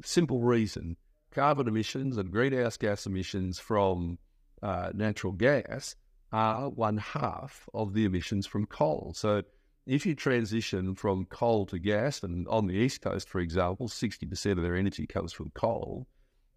Simple 0.04 0.42
reason 0.42 0.98
carbon 1.32 1.68
emissions 1.68 2.18
and 2.18 2.32
greenhouse 2.32 2.76
gas 2.76 3.06
emissions 3.06 3.60
from 3.60 4.18
uh, 4.62 4.92
natural 4.94 5.32
gas 5.32 5.96
are 6.32 6.70
one 6.70 6.98
half 6.98 7.68
of 7.74 7.94
the 7.94 8.04
emissions 8.04 8.46
from 8.46 8.66
coal. 8.66 9.14
So 9.16 9.44
if 9.90 10.06
you 10.06 10.14
transition 10.14 10.94
from 10.94 11.26
coal 11.26 11.66
to 11.66 11.80
gas, 11.80 12.22
and 12.22 12.48
on 12.48 12.68
the 12.68 12.76
East 12.76 13.02
Coast, 13.02 13.28
for 13.28 13.40
example, 13.40 13.88
60% 13.88 14.52
of 14.52 14.62
their 14.62 14.76
energy 14.76 15.08
comes 15.08 15.34
from 15.34 15.52
coal, 15.56 16.08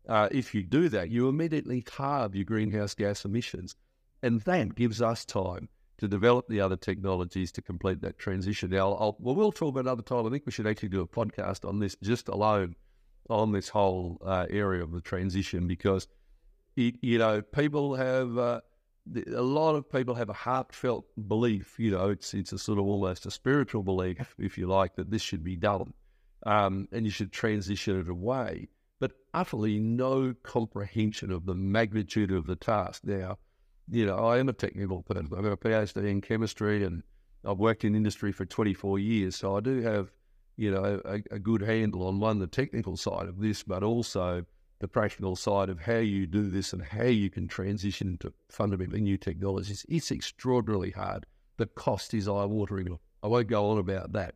uh, 0.06 0.28
if 0.30 0.54
you 0.54 0.62
do 0.62 0.90
that, 0.90 1.08
you 1.08 1.28
immediately 1.28 1.82
halve 1.96 2.34
your 2.34 2.44
greenhouse 2.44 2.94
gas 2.94 3.24
emissions. 3.24 3.74
And 4.22 4.42
that 4.42 4.74
gives 4.74 5.00
us 5.00 5.24
time 5.24 5.70
to 5.96 6.08
develop 6.08 6.46
the 6.48 6.60
other 6.60 6.76
technologies 6.76 7.50
to 7.52 7.62
complete 7.62 8.02
that 8.02 8.18
transition. 8.18 8.68
Now, 8.68 8.92
I'll, 8.92 9.16
well, 9.18 9.34
we'll 9.34 9.50
talk 9.50 9.70
about 9.70 9.86
another 9.86 10.02
time. 10.02 10.26
I 10.26 10.30
think 10.30 10.44
we 10.44 10.52
should 10.52 10.66
actually 10.66 10.90
do 10.90 11.00
a 11.00 11.06
podcast 11.06 11.66
on 11.66 11.78
this 11.78 11.96
just 12.02 12.28
alone 12.28 12.76
on 13.30 13.52
this 13.52 13.70
whole 13.70 14.18
uh, 14.26 14.46
area 14.50 14.82
of 14.82 14.92
the 14.92 15.00
transition 15.00 15.66
because, 15.66 16.06
it, 16.76 16.96
you 17.00 17.16
know, 17.16 17.40
people 17.40 17.94
have. 17.94 18.36
Uh, 18.36 18.60
a 19.34 19.42
lot 19.42 19.74
of 19.74 19.90
people 19.90 20.14
have 20.14 20.28
a 20.28 20.34
heartfelt 20.34 21.06
belief, 21.28 21.78
you 21.78 21.90
know, 21.90 22.10
it's 22.10 22.34
it's 22.34 22.52
a 22.52 22.58
sort 22.58 22.78
of 22.78 22.86
almost 22.86 23.26
a 23.26 23.30
spiritual 23.30 23.82
belief, 23.82 24.34
if 24.38 24.56
you 24.56 24.66
like, 24.66 24.94
that 24.96 25.10
this 25.10 25.22
should 25.22 25.42
be 25.42 25.56
done, 25.56 25.92
um, 26.46 26.88
and 26.92 27.04
you 27.04 27.10
should 27.10 27.32
transition 27.32 28.00
it 28.00 28.08
away, 28.08 28.68
but 29.00 29.12
utterly 29.34 29.78
no 29.78 30.34
comprehension 30.42 31.30
of 31.30 31.46
the 31.46 31.54
magnitude 31.54 32.30
of 32.30 32.46
the 32.46 32.56
task. 32.56 33.02
Now, 33.04 33.38
you 33.90 34.06
know, 34.06 34.16
I 34.16 34.38
am 34.38 34.48
a 34.48 34.52
technical 34.52 35.02
person. 35.02 35.28
I've 35.36 35.42
got 35.42 35.52
a 35.52 35.56
PhD 35.56 36.08
in 36.08 36.20
chemistry, 36.20 36.84
and 36.84 37.02
I've 37.44 37.58
worked 37.58 37.84
in 37.84 37.96
industry 37.96 38.30
for 38.32 38.46
24 38.46 38.98
years, 39.00 39.36
so 39.36 39.56
I 39.56 39.60
do 39.60 39.82
have, 39.82 40.12
you 40.56 40.70
know, 40.70 41.00
a, 41.04 41.20
a 41.34 41.38
good 41.38 41.62
handle 41.62 42.06
on 42.06 42.20
one 42.20 42.38
the 42.38 42.46
technical 42.46 42.96
side 42.96 43.26
of 43.26 43.40
this, 43.40 43.64
but 43.64 43.82
also 43.82 44.44
the 44.82 44.88
practical 44.88 45.36
side 45.36 45.68
of 45.68 45.80
how 45.80 45.96
you 45.96 46.26
do 46.26 46.50
this 46.50 46.72
and 46.72 46.82
how 46.82 47.04
you 47.04 47.30
can 47.30 47.46
transition 47.46 48.18
to 48.18 48.32
fundamentally 48.50 49.00
new 49.00 49.16
technologies. 49.16 49.86
It's 49.88 50.10
extraordinarily 50.10 50.90
hard. 50.90 51.24
The 51.56 51.66
cost 51.66 52.12
is 52.12 52.26
eye 52.26 52.44
watering. 52.44 52.98
I 53.22 53.28
won't 53.28 53.46
go 53.46 53.70
on 53.70 53.78
about 53.78 54.12
that. 54.12 54.34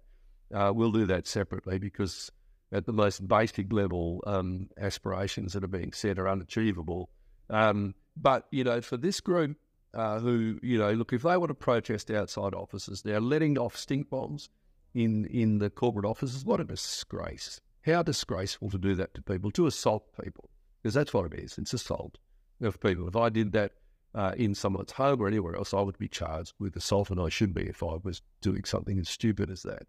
Uh, 0.54 0.72
we'll 0.72 0.92
do 0.92 1.04
that 1.06 1.26
separately 1.26 1.80
because 1.80 2.30
at 2.70 2.86
the 2.86 2.92
most 2.92 3.26
basic 3.26 3.72
level, 3.72 4.22
um, 4.24 4.68
aspirations 4.78 5.52
that 5.52 5.64
are 5.64 5.68
being 5.68 5.92
set 5.92 6.16
are 6.16 6.28
unachievable. 6.28 7.10
Um, 7.50 7.96
but, 8.16 8.46
you 8.52 8.62
know, 8.62 8.80
for 8.80 8.96
this 8.96 9.20
group 9.20 9.56
uh, 9.94 10.20
who, 10.20 10.60
you 10.62 10.78
know, 10.78 10.92
look, 10.92 11.12
if 11.12 11.22
they 11.22 11.36
want 11.36 11.50
to 11.50 11.54
protest 11.54 12.08
outside 12.12 12.54
offices, 12.54 13.02
they're 13.02 13.20
letting 13.20 13.58
off 13.58 13.76
stink 13.76 14.10
bombs 14.10 14.48
in, 14.94 15.24
in 15.26 15.58
the 15.58 15.70
corporate 15.70 16.06
offices. 16.06 16.44
What 16.44 16.60
a 16.60 16.64
disgrace. 16.64 17.60
How 17.86 18.02
disgraceful 18.02 18.68
to 18.70 18.78
do 18.78 18.96
that 18.96 19.14
to 19.14 19.22
people, 19.22 19.52
to 19.52 19.66
assault 19.66 20.08
people, 20.20 20.50
because 20.82 20.94
that's 20.94 21.14
what 21.14 21.32
it 21.32 21.38
is. 21.38 21.56
It's 21.56 21.72
assault 21.72 22.18
of 22.60 22.80
people. 22.80 23.06
If 23.06 23.14
I 23.14 23.28
did 23.28 23.52
that 23.52 23.74
uh, 24.12 24.32
in 24.36 24.56
someone's 24.56 24.90
home 24.90 25.22
or 25.22 25.28
anywhere 25.28 25.54
else, 25.54 25.72
I 25.72 25.82
would 25.82 25.96
be 25.96 26.08
charged 26.08 26.54
with 26.58 26.74
assault, 26.74 27.10
and 27.10 27.20
I 27.20 27.28
should 27.28 27.54
be 27.54 27.62
if 27.62 27.84
I 27.84 27.98
was 28.02 28.22
doing 28.40 28.64
something 28.64 28.98
as 28.98 29.08
stupid 29.08 29.50
as 29.50 29.62
that. 29.62 29.86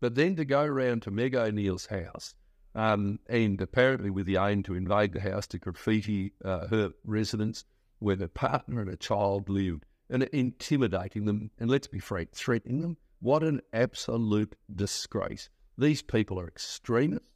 But 0.00 0.16
then 0.16 0.34
to 0.34 0.44
go 0.44 0.62
around 0.62 1.02
to 1.02 1.12
Meg 1.12 1.36
O'Neill's 1.36 1.86
house, 1.86 2.34
um, 2.74 3.20
and 3.28 3.60
apparently 3.60 4.10
with 4.10 4.26
the 4.26 4.36
aim 4.36 4.64
to 4.64 4.74
invade 4.74 5.12
the 5.12 5.20
house 5.20 5.46
to 5.48 5.58
graffiti 5.58 6.32
uh, 6.44 6.66
her 6.66 6.90
residence 7.04 7.64
where 8.00 8.16
her 8.16 8.28
partner 8.28 8.80
and 8.80 8.90
a 8.90 8.96
child 8.96 9.48
lived, 9.48 9.84
and 10.10 10.24
intimidating 10.24 11.24
them, 11.24 11.52
and 11.60 11.70
let's 11.70 11.86
be 11.86 12.00
frank, 12.00 12.32
threatening 12.32 12.80
them. 12.80 12.96
What 13.20 13.44
an 13.44 13.60
absolute 13.72 14.56
disgrace. 14.74 15.50
These 15.78 16.02
people 16.02 16.40
are 16.40 16.48
extremists. 16.48 17.28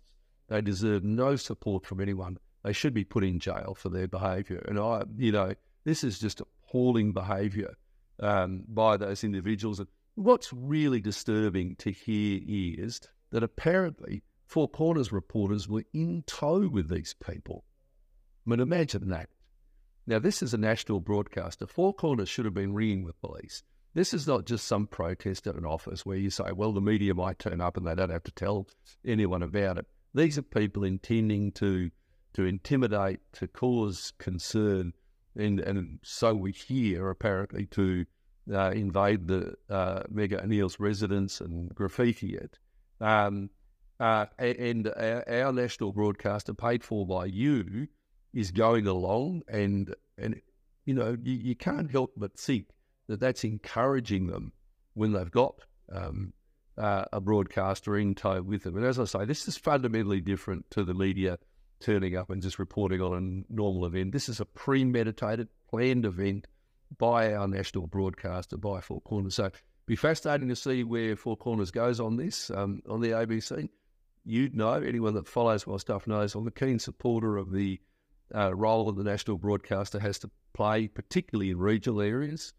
They 0.48 0.60
deserve 0.60 1.04
no 1.04 1.36
support 1.36 1.86
from 1.86 2.00
anyone. 2.00 2.38
They 2.64 2.72
should 2.72 2.92
be 2.92 3.04
put 3.04 3.24
in 3.24 3.38
jail 3.38 3.74
for 3.78 3.88
their 3.88 4.08
behaviour. 4.08 4.62
And 4.68 4.78
I, 4.78 5.04
you 5.16 5.32
know, 5.32 5.54
this 5.84 6.04
is 6.04 6.18
just 6.18 6.40
appalling 6.40 7.12
behaviour 7.12 7.74
um, 8.20 8.64
by 8.68 8.96
those 8.96 9.24
individuals. 9.24 9.78
And 9.78 9.88
what's 10.16 10.52
really 10.52 11.00
disturbing 11.00 11.76
to 11.76 11.90
hear 11.90 12.40
is 12.44 13.00
that 13.30 13.42
apparently 13.42 14.22
Four 14.44 14.68
Corners 14.68 15.12
reporters 15.12 15.68
were 15.68 15.84
in 15.94 16.24
tow 16.26 16.68
with 16.68 16.90
these 16.90 17.14
people. 17.14 17.64
I 18.46 18.50
mean, 18.50 18.60
imagine 18.60 19.08
that. 19.08 19.30
Now, 20.06 20.18
this 20.18 20.42
is 20.42 20.52
a 20.52 20.58
national 20.58 21.00
broadcaster. 21.00 21.66
Four 21.66 21.94
Corners 21.94 22.28
should 22.28 22.44
have 22.44 22.54
been 22.54 22.74
ringing 22.74 23.06
the 23.06 23.12
police. 23.14 23.62
This 23.94 24.14
is 24.14 24.26
not 24.26 24.46
just 24.46 24.66
some 24.66 24.86
protest 24.86 25.46
at 25.46 25.54
an 25.54 25.66
office 25.66 26.06
where 26.06 26.16
you 26.16 26.30
say, 26.30 26.52
well, 26.52 26.72
the 26.72 26.80
media 26.80 27.14
might 27.14 27.38
turn 27.38 27.60
up 27.60 27.76
and 27.76 27.86
they 27.86 27.94
don't 27.94 28.10
have 28.10 28.24
to 28.24 28.32
tell 28.32 28.66
anyone 29.04 29.42
about 29.42 29.78
it. 29.78 29.86
These 30.14 30.38
are 30.38 30.42
people 30.42 30.84
intending 30.84 31.52
to 31.52 31.90
to 32.34 32.44
intimidate, 32.46 33.20
to 33.34 33.46
cause 33.46 34.14
concern, 34.16 34.94
and, 35.36 35.60
and 35.60 35.98
so 36.02 36.34
we 36.34 36.50
hear 36.50 37.10
apparently 37.10 37.66
to 37.66 38.06
uh, 38.50 38.70
invade 38.70 39.26
the 39.26 39.54
uh, 39.68 40.02
Meg 40.08 40.32
O'Neill's 40.32 40.80
residence 40.80 41.42
and 41.42 41.74
graffiti 41.74 42.34
it. 42.34 42.58
Um, 43.02 43.50
uh, 44.00 44.26
and 44.38 44.88
our, 44.88 45.28
our, 45.28 45.52
national 45.52 45.92
broadcaster, 45.92 46.54
paid 46.54 46.82
for 46.82 47.06
by 47.06 47.26
you, 47.26 47.86
is 48.32 48.50
going 48.50 48.86
along, 48.86 49.42
and 49.46 49.94
and 50.16 50.40
you 50.86 50.94
know 50.94 51.16
you, 51.22 51.34
you 51.34 51.54
can't 51.54 51.90
help 51.90 52.12
but 52.16 52.38
think 52.38 52.68
that 53.08 53.20
that's 53.20 53.44
encouraging 53.44 54.26
them 54.26 54.52
when 54.94 55.12
they've 55.12 55.30
got 55.30 55.54
um, 55.90 56.32
uh, 56.78 57.04
a 57.12 57.20
broadcaster 57.20 57.96
in 57.96 58.14
tow 58.14 58.42
with 58.42 58.62
them. 58.62 58.76
And 58.76 58.86
as 58.86 58.98
I 58.98 59.04
say, 59.04 59.24
this 59.24 59.46
is 59.48 59.56
fundamentally 59.56 60.20
different 60.20 60.70
to 60.70 60.84
the 60.84 60.94
media 60.94 61.38
turning 61.80 62.16
up 62.16 62.30
and 62.30 62.40
just 62.40 62.58
reporting 62.58 63.00
on 63.00 63.44
a 63.48 63.52
normal 63.52 63.84
event. 63.86 64.12
This 64.12 64.28
is 64.28 64.40
a 64.40 64.44
premeditated, 64.44 65.48
planned 65.68 66.04
event 66.04 66.46
by 66.98 67.34
our 67.34 67.48
national 67.48 67.86
broadcaster, 67.88 68.56
by 68.56 68.80
Four 68.80 69.00
Corners. 69.00 69.34
So 69.34 69.50
be 69.86 69.96
fascinating 69.96 70.48
to 70.48 70.56
see 70.56 70.84
where 70.84 71.16
Four 71.16 71.36
Corners 71.36 71.70
goes 71.70 72.00
on 72.00 72.16
this, 72.16 72.50
um, 72.50 72.82
on 72.88 73.00
the 73.00 73.08
ABC. 73.08 73.68
You'd 74.24 74.54
know, 74.54 74.74
anyone 74.74 75.14
that 75.14 75.26
follows 75.26 75.66
my 75.66 75.78
stuff 75.78 76.06
knows, 76.06 76.34
I'm 76.34 76.46
a 76.46 76.52
keen 76.52 76.78
supporter 76.78 77.36
of 77.36 77.50
the 77.52 77.80
uh, 78.34 78.54
role 78.54 78.86
that 78.86 78.96
the 78.96 79.10
national 79.10 79.38
broadcaster 79.38 79.98
has 79.98 80.18
to 80.20 80.30
play, 80.54 80.86
particularly 80.86 81.50
in 81.50 81.58
regional 81.58 82.00
areas. 82.00 82.54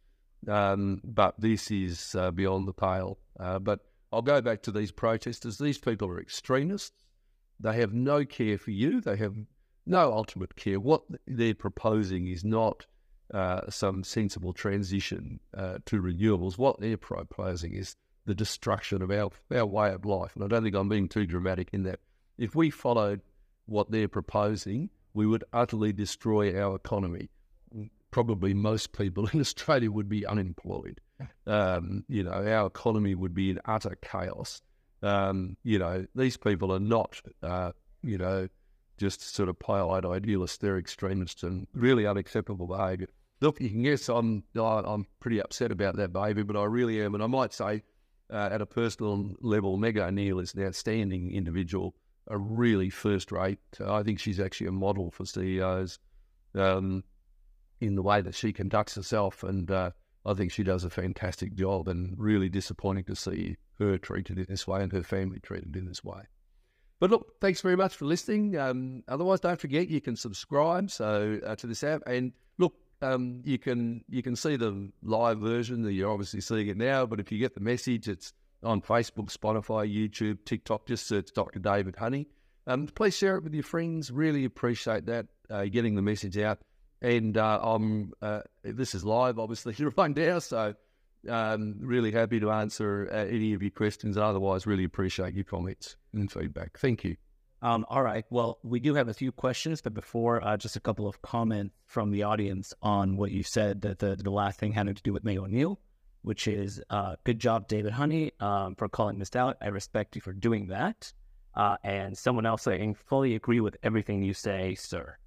Um, 0.48 1.02
but 1.04 1.40
this 1.40 1.72
is 1.72 2.16
uh, 2.16 2.32
beyond 2.32 2.68
the 2.68 2.74
pale. 2.74 3.18
Uh, 3.40 3.60
but 3.60 3.80
I'll 4.12 4.22
go 4.22 4.42
back 4.42 4.62
to 4.64 4.72
these 4.72 4.92
protesters. 4.92 5.58
These 5.58 5.78
people 5.78 6.08
are 6.10 6.20
extremists. 6.20 6.92
They 7.60 7.78
have 7.78 7.94
no 7.94 8.26
care 8.26 8.58
for 8.58 8.72
you. 8.72 9.02
They 9.02 9.16
have 9.18 9.36
no 9.86 10.14
ultimate 10.14 10.56
care. 10.56 10.80
What 10.80 11.04
they're 11.26 11.56
proposing 11.56 12.28
is 12.28 12.44
not 12.44 12.86
uh, 13.34 13.62
some 13.70 14.04
sensible 14.04 14.54
transition 14.54 15.40
uh, 15.58 15.80
to 15.86 16.02
renewables. 16.02 16.58
What 16.58 16.80
they're 16.80 16.98
proposing 16.98 17.74
is 17.74 17.96
the 18.26 18.36
destruction 18.36 19.02
of 19.02 19.12
our, 19.12 19.30
our 19.52 19.66
way 19.66 19.92
of 19.92 20.06
life. 20.06 20.36
And 20.36 20.44
I 20.44 20.48
don't 20.48 20.64
think 20.64 20.76
I'm 20.76 20.90
being 20.90 21.10
too 21.10 21.26
dramatic 21.26 21.70
in 21.74 21.84
that. 21.84 22.00
If 22.38 22.56
we 22.56 22.70
followed 22.70 23.22
what 23.66 23.92
they're 23.92 24.08
proposing, 24.08 24.90
we 25.14 25.26
would 25.26 25.44
utterly 25.54 25.94
destroy 25.94 26.60
our 26.60 26.76
economy 26.76 27.30
probably 28.14 28.54
most 28.54 28.94
people 28.94 29.28
in 29.34 29.42
Australia 29.42 29.92
would 29.92 30.08
be 30.08 30.26
unemployed. 30.26 31.02
Um, 31.48 32.06
you 32.08 32.24
know, 32.24 32.32
our 32.32 32.68
economy 32.68 33.16
would 33.16 33.34
be 33.34 33.50
in 33.50 33.60
utter 33.66 33.98
chaos. 34.02 34.62
Um, 35.02 35.58
you 35.64 35.80
know, 35.80 36.06
these 36.16 36.38
people 36.38 36.72
are 36.72 36.80
not, 36.80 37.22
uh, 37.42 37.72
you 38.02 38.18
know, 38.18 38.48
just 38.98 39.36
sort 39.36 39.50
of 39.50 39.60
pale-eyed 39.60 40.06
idealists. 40.06 40.58
They're 40.58 40.78
extremists 40.78 41.44
and 41.44 41.68
really 41.74 42.06
unacceptable 42.06 42.68
behaviour. 42.68 43.08
Look, 43.42 43.60
you 43.60 43.70
can 43.70 43.84
guess 43.84 44.08
I'm 44.08 44.44
I'm 44.56 45.06
pretty 45.20 45.42
upset 45.42 45.72
about 45.72 45.98
that 45.98 46.14
behaviour, 46.14 46.46
but 46.46 46.56
I 46.56 46.66
really 46.66 47.02
am, 47.02 47.16
and 47.16 47.24
I 47.24 47.28
might 47.28 47.52
say, 47.52 47.84
uh, 48.30 48.50
at 48.52 48.62
a 48.62 48.66
personal 48.66 49.32
level, 49.42 49.76
Meg 49.78 49.98
O'Neill 49.98 50.40
is 50.40 50.54
an 50.54 50.64
outstanding 50.64 51.32
individual, 51.32 51.96
a 52.28 52.38
really 52.38 52.90
first-rate. 52.90 53.60
I 53.86 54.04
think 54.04 54.20
she's 54.20 54.40
actually 54.40 54.68
a 54.68 54.72
model 54.72 55.12
for 55.12 55.26
CEOs. 55.26 56.00
Um, 56.56 57.04
in 57.86 57.96
the 57.96 58.02
way 58.02 58.22
that 58.22 58.36
she 58.36 58.54
conducts 58.54 58.96
herself. 58.96 59.44
And 59.44 59.70
uh, 59.70 59.92
I 60.26 60.34
think 60.34 60.52
she 60.52 60.64
does 60.64 60.84
a 60.84 60.90
fantastic 60.90 61.54
job 61.54 61.88
and 61.88 62.16
really 62.18 62.50
disappointing 62.50 63.06
to 63.06 63.16
see 63.16 63.58
her 63.80 63.98
treated 63.98 64.38
in 64.38 64.46
this 64.50 64.68
way 64.68 64.82
and 64.82 64.92
her 64.92 65.04
family 65.04 65.40
treated 65.40 65.76
in 65.76 65.86
this 65.86 66.04
way. 66.04 66.22
But 67.00 67.10
look, 67.10 67.40
thanks 67.42 67.62
very 67.62 67.76
much 67.76 67.96
for 67.96 68.06
listening. 68.06 68.58
Um, 68.58 69.04
otherwise, 69.08 69.42
don't 69.42 69.60
forget 69.60 69.90
you 69.90 70.00
can 70.00 70.16
subscribe 70.16 70.90
so 70.90 71.40
uh, 71.46 71.56
to 71.58 71.68
this 71.68 71.84
app. 71.84 72.02
And 72.08 72.32
look, 72.58 72.76
um, 73.02 73.42
you 73.44 73.60
can 73.60 74.06
you 74.08 74.24
can 74.24 74.36
see 74.38 74.56
the 74.56 74.90
live 75.02 75.40
version. 75.40 75.82
That 75.82 75.92
you're 75.92 76.12
obviously 76.12 76.40
seeing 76.40 76.68
it 76.68 76.78
now, 76.78 77.06
but 77.06 77.20
if 77.20 77.32
you 77.32 77.40
get 77.40 77.56
the 77.56 77.60
message, 77.60 78.08
it's 78.08 78.32
on 78.64 78.82
Facebook, 78.82 79.36
Spotify, 79.36 79.94
YouTube, 79.94 80.46
TikTok. 80.46 80.88
Just 80.88 81.08
search 81.08 81.34
Dr. 81.34 81.60
David 81.60 81.98
Honey. 81.98 82.28
Um, 82.68 82.88
please 82.88 83.18
share 83.18 83.36
it 83.36 83.44
with 83.44 83.54
your 83.54 83.64
friends. 83.64 84.10
Really 84.10 84.46
appreciate 84.46 85.06
that, 85.08 85.26
uh, 85.50 85.66
getting 85.66 85.96
the 85.96 86.02
message 86.02 86.38
out. 86.38 86.60
And 87.04 87.38
uh, 87.38 87.60
I'm 87.62 88.14
uh, 88.22 88.42
this 88.64 88.96
is 88.96 89.04
live, 89.06 89.38
obviously, 89.38 89.76
right 89.98 90.16
now. 90.16 90.40
So 90.40 90.74
um, 91.30 91.76
really 91.80 92.12
happy 92.12 92.40
to 92.40 92.50
answer 92.50 93.10
uh, 93.12 93.26
any 93.26 93.54
of 93.54 93.62
your 93.62 93.72
questions. 93.72 94.18
Otherwise, 94.18 94.66
really 94.66 94.86
appreciate 94.86 95.36
your 95.36 95.44
comments 95.44 95.98
and 96.14 96.32
feedback. 96.32 96.80
Thank 96.80 97.04
you. 97.04 97.18
Um, 97.62 97.86
all 97.90 98.04
right. 98.04 98.26
Well, 98.30 98.60
we 98.64 98.80
do 98.80 98.94
have 98.96 99.08
a 99.08 99.14
few 99.14 99.32
questions, 99.32 99.82
but 99.82 99.94
before, 99.94 100.44
uh, 100.44 100.58
just 100.58 100.76
a 100.76 100.82
couple 100.82 101.08
of 101.08 101.22
comments 101.22 101.76
from 101.86 102.12
the 102.12 102.24
audience 102.24 102.74
on 102.82 103.16
what 103.16 103.32
you 103.32 103.44
said 103.44 103.82
that 103.84 104.00
the, 104.00 104.18
the 104.18 104.32
last 104.32 104.60
thing 104.60 104.74
had 104.74 104.88
to 104.88 104.94
do 105.02 105.14
with 105.14 105.24
Meg 105.24 105.38
O'Neill. 105.38 105.80
which 106.24 106.48
is 106.48 106.82
uh, 106.90 107.16
good 107.24 107.40
job, 107.40 107.68
David 107.68 107.92
Honey, 107.94 108.32
um, 108.40 108.76
for 108.76 108.90
calling 108.90 109.20
this 109.20 109.36
out. 109.36 109.58
I 109.62 109.68
respect 109.68 110.16
you 110.16 110.22
for 110.22 110.34
doing 110.34 110.68
that. 110.68 111.14
Uh, 111.56 111.78
and 111.84 112.18
someone 112.18 112.46
else 112.46 112.64
saying, 112.64 112.96
fully 112.96 113.36
agree 113.36 113.60
with 113.60 113.78
everything 113.84 114.24
you 114.24 114.34
say, 114.34 114.76
sir. 114.76 115.18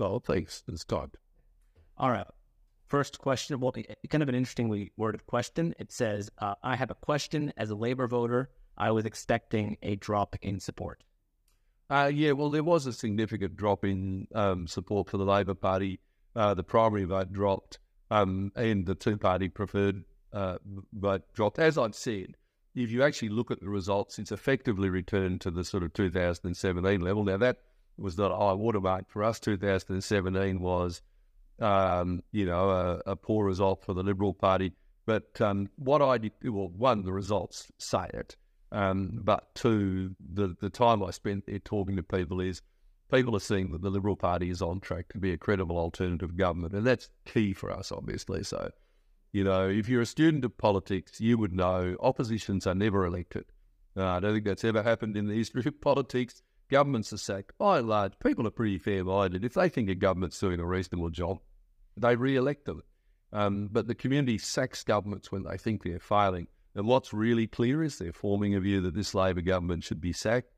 Oh, 0.00 0.18
thanks. 0.18 0.62
It's 0.68 0.84
God. 0.84 1.10
All 1.98 2.10
right. 2.10 2.26
First 2.88 3.18
question, 3.18 3.60
well, 3.60 3.72
kind 4.08 4.22
of 4.22 4.28
an 4.28 4.34
interestingly 4.34 4.90
worded 4.96 5.24
question. 5.26 5.74
It 5.78 5.92
says, 5.92 6.28
uh, 6.38 6.54
I 6.62 6.74
have 6.74 6.90
a 6.90 6.96
question 6.96 7.52
as 7.56 7.70
a 7.70 7.76
Labour 7.76 8.08
voter. 8.08 8.50
I 8.76 8.90
was 8.90 9.04
expecting 9.04 9.76
a 9.82 9.94
drop 9.96 10.34
in 10.42 10.58
support. 10.58 11.04
Uh, 11.88 12.10
yeah, 12.12 12.32
well, 12.32 12.50
there 12.50 12.64
was 12.64 12.86
a 12.86 12.92
significant 12.92 13.56
drop 13.56 13.84
in 13.84 14.26
um, 14.34 14.66
support 14.66 15.08
for 15.08 15.18
the 15.18 15.24
Labor 15.24 15.54
Party. 15.54 16.00
Uh, 16.34 16.54
the 16.54 16.62
primary 16.62 17.04
vote 17.04 17.32
dropped, 17.32 17.78
um, 18.10 18.50
and 18.56 18.86
the 18.86 18.94
two-party 18.94 19.48
preferred 19.48 20.04
uh, 20.32 20.58
vote 20.92 21.22
dropped. 21.34 21.58
As 21.58 21.76
I've 21.76 21.94
said, 21.94 22.36
if 22.74 22.90
you 22.90 23.02
actually 23.02 23.30
look 23.30 23.50
at 23.50 23.60
the 23.60 23.68
results, 23.68 24.18
it's 24.18 24.32
effectively 24.32 24.88
returned 24.88 25.40
to 25.42 25.50
the 25.50 25.64
sort 25.64 25.82
of 25.82 25.92
2017 25.92 27.00
level. 27.00 27.24
Now, 27.24 27.36
that 27.38 27.58
was 28.00 28.18
not 28.18 28.32
a 28.32 28.36
high 28.36 28.52
watermark 28.52 29.08
for 29.08 29.22
us. 29.22 29.38
2017 29.40 30.60
was, 30.60 31.02
um, 31.60 32.22
you 32.32 32.46
know, 32.46 32.70
a, 32.70 33.10
a, 33.10 33.16
poor 33.16 33.44
result 33.44 33.84
for 33.84 33.94
the 33.94 34.02
Liberal 34.02 34.34
Party. 34.34 34.72
But 35.06 35.40
um, 35.40 35.68
what 35.76 36.02
I 36.02 36.18
did, 36.18 36.32
well, 36.44 36.68
one, 36.68 37.04
the 37.04 37.12
results 37.12 37.70
say 37.78 38.06
it. 38.14 38.36
Um, 38.72 39.20
but 39.22 39.54
two, 39.54 40.14
the, 40.32 40.54
the 40.60 40.70
time 40.70 41.02
I 41.02 41.10
spent 41.10 41.46
there 41.46 41.58
talking 41.58 41.96
to 41.96 42.02
people 42.02 42.40
is 42.40 42.62
people 43.10 43.36
are 43.36 43.40
seeing 43.40 43.72
that 43.72 43.82
the 43.82 43.90
Liberal 43.90 44.16
Party 44.16 44.50
is 44.50 44.62
on 44.62 44.80
track 44.80 45.08
to 45.12 45.18
be 45.18 45.32
a 45.32 45.36
credible 45.36 45.78
alternative 45.78 46.36
government. 46.36 46.74
And 46.74 46.86
that's 46.86 47.10
key 47.24 47.52
for 47.52 47.70
us, 47.70 47.90
obviously. 47.90 48.44
So, 48.44 48.70
you 49.32 49.44
know, 49.44 49.68
if 49.68 49.88
you're 49.88 50.02
a 50.02 50.06
student 50.06 50.44
of 50.44 50.56
politics, 50.56 51.20
you 51.20 51.36
would 51.38 51.52
know 51.52 51.96
oppositions 52.00 52.66
are 52.66 52.74
never 52.74 53.04
elected. 53.04 53.46
Uh, 53.96 54.06
I 54.06 54.20
don't 54.20 54.32
think 54.32 54.44
that's 54.44 54.64
ever 54.64 54.82
happened 54.82 55.16
in 55.16 55.26
the 55.26 55.34
history 55.34 55.62
of 55.66 55.80
politics. 55.80 56.42
Governments 56.70 57.12
are 57.12 57.18
sacked. 57.18 57.58
By 57.58 57.78
and 57.78 57.88
large, 57.88 58.12
people 58.20 58.46
are 58.46 58.52
pretty 58.52 58.78
fair 58.78 59.04
minded. 59.04 59.44
If 59.44 59.54
they 59.54 59.68
think 59.68 59.90
a 59.90 59.94
government's 59.94 60.38
doing 60.38 60.60
a 60.60 60.66
reasonable 60.66 61.10
job, 61.10 61.40
they 61.96 62.14
re 62.14 62.36
elect 62.36 62.64
them. 62.64 62.82
Um, 63.32 63.68
but 63.70 63.86
the 63.86 63.94
community 63.94 64.38
sacks 64.38 64.84
governments 64.84 65.30
when 65.30 65.42
they 65.42 65.58
think 65.58 65.82
they're 65.82 65.98
failing. 65.98 66.46
And 66.74 66.86
what's 66.86 67.12
really 67.12 67.48
clear 67.48 67.82
is 67.82 67.98
they're 67.98 68.12
forming 68.12 68.54
a 68.54 68.60
view 68.60 68.80
that 68.82 68.94
this 68.94 69.14
Labor 69.14 69.40
government 69.40 69.82
should 69.82 70.00
be 70.00 70.12
sacked. 70.12 70.52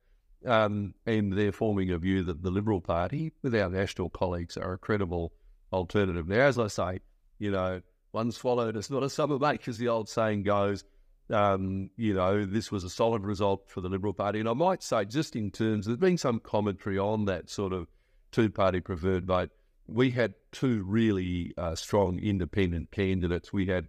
Um, 0.44 0.94
and 1.06 1.32
they're 1.32 1.52
forming 1.52 1.90
a 1.90 1.98
view 1.98 2.24
that 2.24 2.42
the 2.42 2.50
Liberal 2.50 2.80
Party, 2.80 3.32
with 3.42 3.54
our 3.54 3.70
national 3.70 4.10
colleagues, 4.10 4.56
are 4.56 4.74
a 4.74 4.78
credible 4.78 5.32
alternative. 5.72 6.28
Now, 6.28 6.40
as 6.40 6.58
I 6.58 6.66
say, 6.66 7.00
you 7.38 7.50
know, 7.50 7.80
one 8.10 8.32
swallowed 8.32 8.76
is 8.76 8.90
not 8.90 9.02
a 9.02 9.08
summer 9.08 9.38
mate, 9.38 9.66
as 9.68 9.78
the 9.78 9.88
old 9.88 10.08
saying 10.08 10.42
goes. 10.42 10.84
Um, 11.30 11.90
you 11.96 12.14
know, 12.14 12.44
this 12.44 12.70
was 12.70 12.84
a 12.84 12.90
solid 12.90 13.22
result 13.22 13.68
for 13.68 13.80
the 13.80 13.88
Liberal 13.88 14.12
Party. 14.12 14.40
And 14.40 14.48
I 14.48 14.52
might 14.52 14.82
say, 14.82 15.04
just 15.04 15.36
in 15.36 15.50
terms, 15.50 15.86
there's 15.86 15.98
been 15.98 16.18
some 16.18 16.40
commentary 16.40 16.98
on 16.98 17.24
that 17.26 17.48
sort 17.48 17.72
of 17.72 17.86
two 18.32 18.50
party 18.50 18.80
preferred 18.80 19.26
vote. 19.26 19.50
We 19.86 20.10
had 20.10 20.34
two 20.50 20.82
really 20.84 21.54
uh, 21.56 21.74
strong 21.74 22.18
independent 22.18 22.90
candidates. 22.90 23.52
We 23.52 23.66
had 23.66 23.88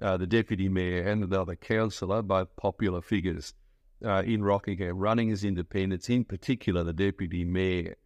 uh, 0.00 0.16
the 0.16 0.26
deputy 0.26 0.68
mayor 0.68 1.06
and 1.06 1.24
another 1.24 1.56
councillor, 1.56 2.22
both 2.22 2.54
popular 2.56 3.00
figures 3.00 3.54
uh, 4.04 4.22
in 4.24 4.42
Rockingham, 4.42 4.98
running 4.98 5.30
as 5.30 5.44
independents. 5.44 6.08
In 6.08 6.24
particular, 6.24 6.82
the 6.82 6.92
deputy 6.92 7.44
mayor, 7.44 7.96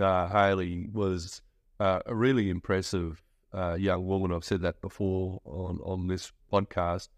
uh, 0.00 0.28
Haley, 0.28 0.88
was 0.92 1.42
uh, 1.78 2.00
a 2.06 2.14
really 2.14 2.50
impressive 2.50 3.22
uh, 3.52 3.74
young 3.74 4.06
woman. 4.06 4.32
I've 4.32 4.44
said 4.44 4.62
that 4.62 4.80
before 4.80 5.40
on, 5.44 5.78
on 5.82 6.06
this 6.06 6.32
podcast, 6.52 7.08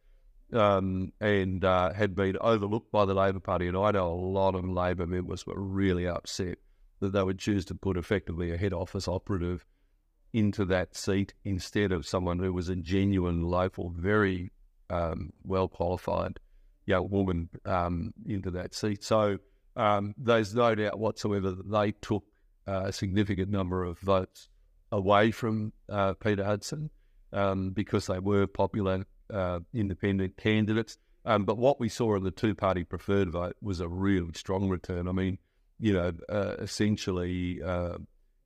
um, 0.53 1.13
and 1.21 1.65
uh, 1.65 1.93
had 1.93 2.15
been 2.15 2.37
overlooked 2.41 2.93
by 2.93 3.05
the 3.05 3.15
Labor 3.15 3.41
Party. 3.41 3.69
And 3.69 3.77
I 3.77 3.93
know 3.93 4.13
a 4.13 4.15
lot 4.15 4.55
of 4.55 4.69
Labor 4.69 5.07
members 5.07 5.47
were 5.47 5.59
really 5.59 6.07
upset 6.07 6.59
that 7.01 7.13
they 7.13 7.23
would 7.23 7.39
choose 7.39 7.65
to 7.67 7.75
put 7.75 7.97
effectively 7.97 8.53
a 8.53 8.57
head 8.57 8.73
office 8.73 9.09
operative 9.09 9.65
into 10.33 10.65
that 10.65 10.97
seat 10.97 11.35
instead 11.45 11.93
of 11.93 12.07
someone 12.07 12.39
who 12.39 12.53
was 12.53 12.69
a 12.69 12.77
genuine 12.77 13.43
local, 13.43 13.91
very 13.91 14.51
um, 14.89 15.31
well 15.45 15.69
qualified 15.69 16.39
young 16.87 17.09
woman 17.11 17.49
um, 17.65 18.13
into 18.27 18.51
that 18.51 18.75
seat. 18.75 19.03
So 19.03 19.39
um, 19.77 20.15
there's 20.17 20.55
no 20.55 20.75
doubt 20.75 20.99
whatsoever 20.99 21.51
that 21.51 21.71
they 21.71 21.93
took 21.93 22.25
a 22.67 22.93
significant 22.93 23.51
number 23.51 23.85
of 23.85 23.99
votes 23.99 24.49
away 24.91 25.31
from 25.31 25.73
uh, 25.89 26.15
Peter 26.15 26.45
Hudson 26.45 26.91
um, 27.33 27.71
because 27.71 28.07
they 28.07 28.19
were 28.19 28.47
popular 28.47 29.07
uh, 29.31 29.61
independent 29.75 30.37
candidates. 30.37 30.99
Um, 31.25 31.45
but 31.45 31.57
what 31.59 31.79
we 31.79 31.89
saw 31.89 32.17
in 32.17 32.25
the 32.25 32.31
two 32.31 32.55
party 32.55 32.85
preferred 32.85 33.31
vote 33.31 33.57
was 33.61 33.81
a 33.81 33.89
really 33.89 34.33
strong 34.35 34.69
return. 34.69 35.07
I 35.07 35.13
mean, 35.13 35.39
you 35.79 35.93
know, 35.93 36.13
uh, 36.29 36.57
essentially, 36.59 37.63
uh, 37.63 37.99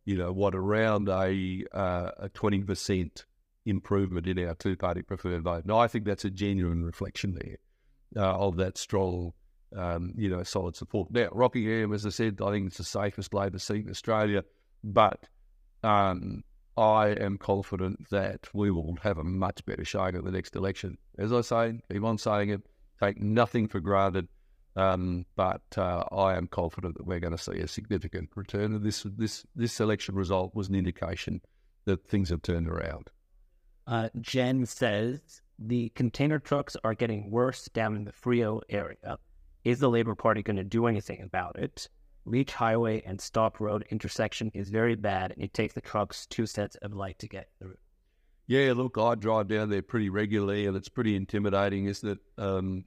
you 0.05 0.17
know, 0.17 0.33
what 0.33 0.55
around 0.55 1.09
a 1.09 1.65
uh, 1.73 2.11
a 2.19 2.29
twenty 2.29 2.63
percent 2.63 3.25
improvement 3.65 4.27
in 4.27 4.39
our 4.47 4.55
two 4.55 4.77
party 4.77 5.03
preferred 5.03 5.43
vote. 5.43 5.65
Now, 5.67 5.79
I 5.79 5.89
think 5.89 6.05
that's 6.05 6.25
a 6.25 6.31
genuine 6.31 6.85
reflection 6.85 7.39
there 7.41 8.23
uh, 8.23 8.37
of 8.39 8.57
that 8.59 8.79
strong, 8.79 9.33
um, 9.75 10.13
you 10.17 10.29
know, 10.29 10.43
solid 10.43 10.77
support. 10.77 11.11
Now, 11.11 11.29
Rockingham, 11.33 11.93
as 11.93 12.07
I 12.07 12.11
said, 12.11 12.41
I 12.43 12.51
think 12.53 12.69
it's 12.69 12.79
the 12.79 12.85
safest 12.85 13.35
Labor 13.35 13.59
seat 13.59 13.85
in 13.87 13.91
Australia, 13.91 14.45
but 14.85 15.27
um, 15.83 16.45
I 16.77 17.09
am 17.09 17.39
confident 17.39 18.11
that 18.11 18.49
we 18.53 18.71
will 18.71 18.97
have 19.03 19.19
a 19.19 19.25
much 19.25 19.65
better 19.65 19.85
showing 19.85 20.15
at 20.15 20.25
the 20.25 20.31
next 20.31 20.57
election. 20.57 20.99
As 21.19 21.33
I 21.33 21.41
say, 21.41 21.81
keep 21.91 22.05
on 22.05 22.19
saying 22.19 22.51
it, 22.51 22.63
take 23.01 23.21
nothing 23.21 23.67
for 23.69 23.81
granted. 23.81 24.29
Um, 24.77 25.25
but 25.37 25.63
uh, 25.79 26.05
I 26.13 26.37
am 26.37 26.49
confident 26.49 26.99
that 26.99 27.07
we're 27.07 27.21
going 27.21 27.37
to 27.37 27.43
see 27.43 27.61
a 27.61 27.69
significant 27.69 28.29
return. 28.35 28.75
And 28.75 28.85
this 28.85 29.07
this 29.17 29.47
this 29.55 29.81
election 29.81 30.15
result 30.15 30.55
was 30.55 30.69
an 30.69 30.75
indication 30.75 31.41
that 31.87 32.07
things 32.07 32.29
have 32.29 32.43
turned 32.43 32.69
around. 32.69 33.11
Uh, 33.87 34.11
Jen 34.21 34.67
says 34.67 35.41
the 35.59 35.89
container 35.91 36.39
trucks 36.39 36.77
are 36.85 36.95
getting 36.95 37.31
worse 37.31 37.71
down 37.73 37.97
in 37.97 38.05
the 38.05 38.13
Freo 38.13 38.61
area. 38.69 39.19
Is 39.65 39.81
the 39.81 39.89
Labor 39.89 40.15
Party 40.15 40.43
going 40.43 40.57
to 40.57 40.65
do 40.65 40.87
anything 40.87 41.23
about 41.23 41.59
it? 41.59 41.89
Leach 42.27 42.53
Highway 42.53 43.03
and 43.07 43.21
Stock 43.21 43.61
Road 43.61 43.87
intersection 43.91 44.51
is 44.53 44.69
very 44.69 44.97
bad, 44.97 45.33
and 45.33 45.43
it 45.43 45.55
takes 45.55 45.75
the 45.75 45.81
trucks 45.81 46.27
two 46.27 46.45
sets 46.45 46.77
of 46.77 46.93
light 46.93 47.19
to 47.21 47.29
get 47.29 47.49
through. 47.59 47.77
Yeah, 48.49 48.75
look, 48.77 48.99
I 48.99 49.15
drive 49.15 49.49
down 49.49 49.71
there 49.71 49.83
pretty 49.83 50.11
regularly, 50.11 50.67
and 50.67 50.77
it's 50.77 50.89
pretty 50.89 51.17
intimidating, 51.17 51.87
isn't 51.87 52.09
it? 52.09 52.19
Um, 52.37 52.85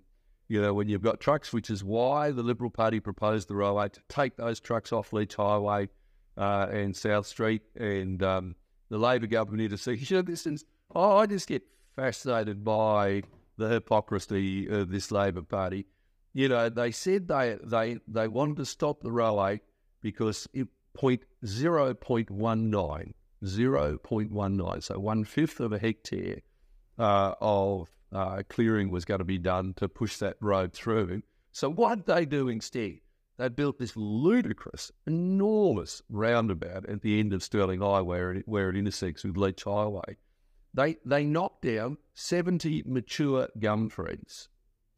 you 0.50 0.62
know, 0.62 0.74
when 0.74 0.90
you've 0.90 1.02
got 1.02 1.20
trucks, 1.20 1.54
which 1.54 1.70
is 1.70 1.84
why 1.84 2.32
the 2.32 2.44
Liberal 2.44 2.70
Party 2.70 3.00
proposed 3.00 3.48
the 3.48 3.56
railway 3.56 3.90
to 3.90 4.02
take 4.10 4.36
those 4.36 4.60
trucks 4.60 4.92
off 4.92 5.14
Leach 5.14 5.36
Highway 5.36 5.90
uh, 6.38 6.68
and 6.72 6.96
South 6.96 7.26
Street, 7.26 7.62
and 7.76 8.22
um, 8.22 8.56
the 8.90 8.98
Labor 8.98 9.28
government 9.28 9.80
see, 9.80 9.94
you 10.00 10.18
know, 10.18 10.22
this 10.22 10.46
is, 10.46 10.66
oh, 10.94 11.18
I 11.18 11.26
just 11.26 11.48
get 11.48 11.64
fascinated 11.96 12.64
by 12.64 13.24
the 13.58 13.70
hypocrisy 13.70 14.68
of 14.68 14.90
this 14.90 15.12
Labor 15.12 15.44
Party 15.44 15.86
you 16.34 16.48
know, 16.48 16.70
they 16.70 16.92
said 16.92 17.28
they 17.28 17.58
they 17.64 17.98
they 18.08 18.28
wanted 18.28 18.58
to 18.58 18.66
stop 18.66 19.02
the 19.02 19.12
railway 19.12 19.62
because 20.02 20.48
it 20.54 20.68
point 20.94 21.22
zero 21.46 21.94
point 21.94 22.30
one 22.30 22.70
nine, 22.70 23.14
zero 23.46 23.98
point 23.98 24.32
one 24.32 24.58
nine, 24.58 24.82
so 24.82 25.00
one 25.00 25.24
fifth 25.24 25.60
of 25.60 25.72
a 25.72 25.80
hectare 25.80 26.42
uh, 26.98 27.34
of 27.42 27.90
uh, 28.12 28.44
clearing 28.50 28.92
was 28.92 29.06
going 29.06 29.20
to 29.20 29.26
be 29.26 29.38
done 29.38 29.74
to 29.76 29.88
push 29.88 30.18
that 30.18 30.38
road 30.42 30.74
through. 30.74 31.22
So 31.52 31.70
what 31.70 32.06
did 32.06 32.16
they 32.16 32.26
do 32.26 32.48
instead? 32.48 33.00
They 33.38 33.48
built 33.48 33.80
this 33.80 33.96
ludicrous, 33.96 34.92
enormous 35.08 36.02
roundabout 36.10 36.90
at 36.90 37.02
the 37.02 37.20
end 37.20 37.32
of 37.32 37.42
Stirling 37.42 37.80
Highway 37.80 38.02
where 38.02 38.32
it, 38.34 38.48
where 38.48 38.70
it 38.70 38.76
intersects 38.76 39.24
with 39.24 39.38
Leach 39.38 39.64
Highway. 39.64 40.18
They 40.74 40.98
they 41.06 41.24
knocked 41.24 41.64
down 41.64 41.98
seventy 42.14 42.84
mature 42.86 43.48
gum 43.60 43.90
trees 43.90 44.50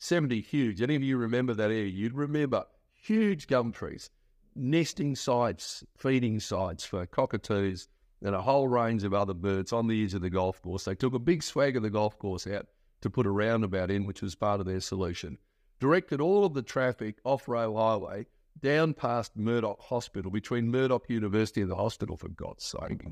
70 0.02 0.42
huge. 0.42 0.82
Any 0.82 0.96
of 0.96 1.04
you 1.04 1.16
remember 1.18 1.54
that 1.54 1.70
area? 1.70 1.86
You'd 1.86 2.16
remember 2.16 2.66
huge 2.92 3.46
gum 3.46 3.72
trees, 3.72 4.10
nesting 4.56 5.16
sites, 5.16 5.84
feeding 5.96 6.40
sites 6.40 6.84
for 6.84 7.06
cockatoos 7.06 7.88
and 8.24 8.34
a 8.34 8.42
whole 8.42 8.68
range 8.68 9.04
of 9.04 9.14
other 9.14 9.36
birds 9.36 9.72
on 9.72 9.88
the 9.88 10.04
edge 10.04 10.16
of 10.16 10.22
the 10.22 10.30
golf 10.32 10.60
course. 10.64 10.86
They 10.86 10.96
took 10.96 11.14
a 11.14 11.20
big 11.20 11.44
swag 11.44 11.78
of 11.78 11.84
the 11.84 11.92
golf 11.92 12.18
course 12.18 12.48
out 12.48 12.66
to 13.02 13.12
put 13.12 13.28
a 13.28 13.32
roundabout 13.32 13.92
in, 13.92 14.08
which 14.08 14.24
was 14.24 14.34
part 14.34 14.60
of 14.60 14.66
their 14.66 14.80
solution. 14.80 15.38
Directed 15.80 16.20
all 16.20 16.46
of 16.46 16.56
the 16.56 16.64
traffic 16.64 17.18
off 17.24 17.48
Roe 17.48 17.76
Highway 17.76 18.26
down 18.60 18.96
past 18.96 19.38
Murdoch 19.38 19.82
Hospital, 19.82 20.32
between 20.32 20.70
Murdoch 20.70 21.06
University 21.10 21.62
and 21.62 21.70
the 21.70 21.76
hospital, 21.76 22.18
for 22.18 22.30
God's 22.30 22.64
sake. 22.64 23.04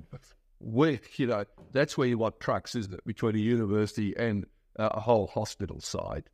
You 1.17 1.27
know, 1.27 1.45
that's 1.71 1.97
where 1.97 2.07
you 2.07 2.17
want 2.17 2.39
trucks, 2.39 2.75
isn't 2.75 2.93
it? 2.93 3.05
Between 3.05 3.35
a 3.35 3.39
university 3.39 4.15
and 4.17 4.45
uh, 4.77 4.89
a 4.91 4.99
whole 4.99 5.27
hospital 5.27 5.79
site. 5.79 6.27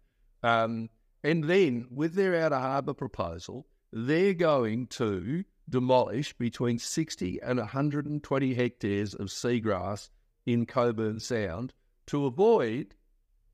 Um, 0.45 0.89
and 1.23 1.45
then 1.45 1.87
with 1.89 2.13
their 2.13 2.35
outer 2.35 2.59
harbour 2.59 2.93
proposal, 2.93 3.65
they're 3.91 4.35
going 4.35 4.85
to 4.87 5.43
demolish 5.67 6.33
between 6.33 6.77
60 6.77 7.39
and 7.41 7.57
120 7.57 8.53
hectares 8.53 9.15
of 9.15 9.27
seagrass 9.27 10.09
in 10.45 10.67
Cockburn 10.67 11.19
Sound 11.19 11.73
to 12.07 12.27
avoid 12.27 12.93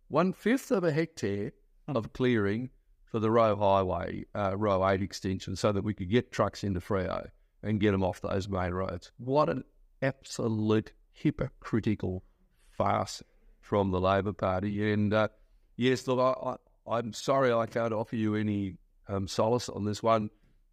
one 0.10 0.34
fifth 0.34 0.70
of 0.70 0.84
a 0.84 0.92
hectare 0.92 1.54
of 1.88 2.12
clearing 2.12 2.70
for 3.06 3.20
the 3.20 3.32
Roe 3.32 3.56
Highway, 3.56 4.26
uh, 4.36 4.58
Roe 4.58 4.86
8 4.86 5.02
extension, 5.02 5.56
so 5.56 5.72
that 5.72 5.86
we 5.86 5.94
could 5.94 6.10
get 6.10 6.34
trucks 6.34 6.66
into 6.66 6.82
Freo 6.82 7.30
and 7.64 7.80
get 7.80 7.92
them 7.92 8.04
off 8.04 8.20
those 8.20 8.50
main 8.50 8.74
roads. 8.74 9.14
What 9.18 9.50
an 9.50 9.64
absolute 10.02 10.92
hypocritical 11.14 12.24
farce 12.70 13.24
from 13.62 13.92
the 13.92 14.02
Labor 14.02 14.34
Party. 14.34 14.92
And 14.92 15.14
uh, 15.14 15.30
yes, 15.78 16.08
look, 16.08 16.20
I, 16.20 16.50
I, 16.50 16.56
I'm 16.88 17.14
sorry 17.14 17.54
I 17.54 17.66
can't 17.66 17.94
offer 17.94 18.16
you 18.16 18.36
any 18.36 18.76
um, 19.08 19.28
solace 19.28 19.70
on 19.70 19.86
this 19.86 20.02
one. 20.02 20.30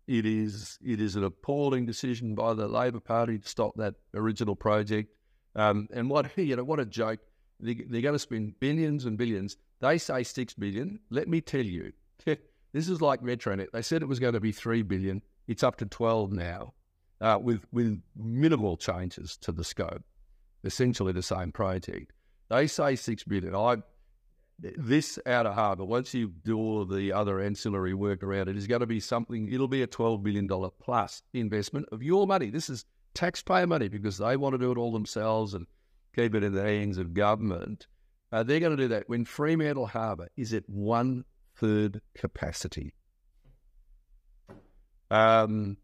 It 0.06 0.24
is 0.24 0.78
it 0.82 1.00
is 1.00 1.16
an 1.16 1.24
appalling 1.24 1.84
decision 1.84 2.34
by 2.34 2.54
the 2.54 2.66
Labor 2.66 3.00
Party 3.00 3.38
to 3.38 3.48
stop 3.48 3.74
that 3.76 3.94
original 4.14 4.56
project. 4.56 5.14
Um, 5.54 5.88
and 5.92 6.08
what 6.08 6.30
you 6.38 6.56
know, 6.56 6.64
what 6.64 6.80
a 6.80 6.86
joke! 6.86 7.20
They, 7.60 7.74
they're 7.74 8.00
going 8.00 8.14
to 8.14 8.18
spend 8.18 8.58
billions 8.58 9.04
and 9.04 9.18
billions. 9.18 9.56
They 9.80 9.98
say 9.98 10.22
six 10.22 10.54
billion. 10.54 11.00
Let 11.10 11.28
me 11.28 11.40
tell 11.40 11.64
you, 11.64 11.92
this 12.24 12.88
is 12.88 13.02
like 13.02 13.20
Metronet. 13.22 13.70
They 13.72 13.82
said 13.82 14.02
it 14.02 14.08
was 14.08 14.18
going 14.18 14.34
to 14.34 14.40
be 14.40 14.52
three 14.52 14.82
billion. 14.82 15.22
It's 15.46 15.62
up 15.62 15.76
to 15.76 15.86
twelve 15.86 16.32
now, 16.32 16.72
uh, 17.20 17.38
with 17.40 17.66
with 17.70 18.00
minimal 18.16 18.78
changes 18.78 19.36
to 19.42 19.52
the 19.52 19.64
scope. 19.64 20.04
Essentially 20.64 21.12
the 21.12 21.22
same 21.22 21.52
project. 21.52 22.12
They 22.48 22.66
say 22.66 22.96
six 22.96 23.24
billion. 23.24 23.54
I 23.54 23.76
this 24.58 25.18
outer 25.26 25.52
harbour, 25.52 25.84
once 25.84 26.12
you 26.14 26.32
do 26.44 26.58
all 26.58 26.82
of 26.82 26.90
the 26.90 27.12
other 27.12 27.40
ancillary 27.40 27.94
work 27.94 28.22
around 28.22 28.48
it, 28.48 28.56
is 28.56 28.66
going 28.66 28.80
to 28.80 28.86
be 28.86 29.00
something, 29.00 29.52
it'll 29.52 29.68
be 29.68 29.82
a 29.82 29.86
$12 29.86 30.22
billion 30.22 30.48
plus 30.80 31.22
investment 31.32 31.86
of 31.92 32.02
your 32.02 32.26
money. 32.26 32.50
This 32.50 32.68
is 32.68 32.84
taxpayer 33.14 33.66
money 33.66 33.88
because 33.88 34.18
they 34.18 34.36
want 34.36 34.54
to 34.54 34.58
do 34.58 34.72
it 34.72 34.78
all 34.78 34.92
themselves 34.92 35.54
and 35.54 35.66
keep 36.14 36.34
it 36.34 36.42
in 36.42 36.52
the 36.52 36.62
hands 36.62 36.98
of 36.98 37.14
government. 37.14 37.86
Uh, 38.32 38.42
they're 38.42 38.60
going 38.60 38.76
to 38.76 38.82
do 38.82 38.88
that 38.88 39.08
when 39.08 39.24
Fremantle 39.24 39.86
Harbour 39.86 40.28
is 40.36 40.52
at 40.52 40.68
one 40.68 41.24
third 41.56 42.00
capacity. 42.14 42.92
Um, 45.10 45.76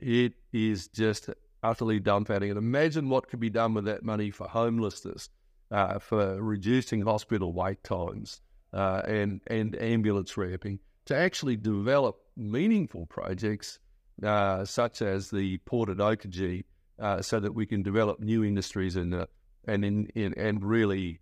it 0.00 0.32
is 0.52 0.88
just 0.88 1.30
utterly 1.62 2.00
dumbfounding. 2.00 2.48
And 2.48 2.58
imagine 2.58 3.08
what 3.08 3.28
could 3.28 3.40
be 3.40 3.50
done 3.50 3.74
with 3.74 3.84
that 3.84 4.02
money 4.02 4.30
for 4.30 4.48
homelessness 4.48 5.28
uh, 5.72 5.98
for 5.98 6.40
reducing 6.40 7.00
hospital 7.00 7.52
wait 7.52 7.82
times 7.82 8.40
uh, 8.72 9.02
and 9.06 9.40
and 9.46 9.74
ambulance 9.80 10.36
ramping 10.36 10.78
to 11.06 11.16
actually 11.16 11.56
develop 11.56 12.20
meaningful 12.36 13.06
projects 13.06 13.78
uh, 14.22 14.64
such 14.64 15.02
as 15.02 15.30
the 15.30 15.58
port 15.58 15.88
at 15.88 15.96
Oakajee, 15.96 16.64
uh, 17.00 17.20
so 17.22 17.40
that 17.40 17.54
we 17.54 17.66
can 17.66 17.82
develop 17.82 18.20
new 18.20 18.44
industries 18.44 18.96
and 18.96 19.14
uh, 19.14 19.26
and 19.66 19.84
in, 19.84 20.06
in, 20.14 20.34
and 20.34 20.62
really 20.62 21.18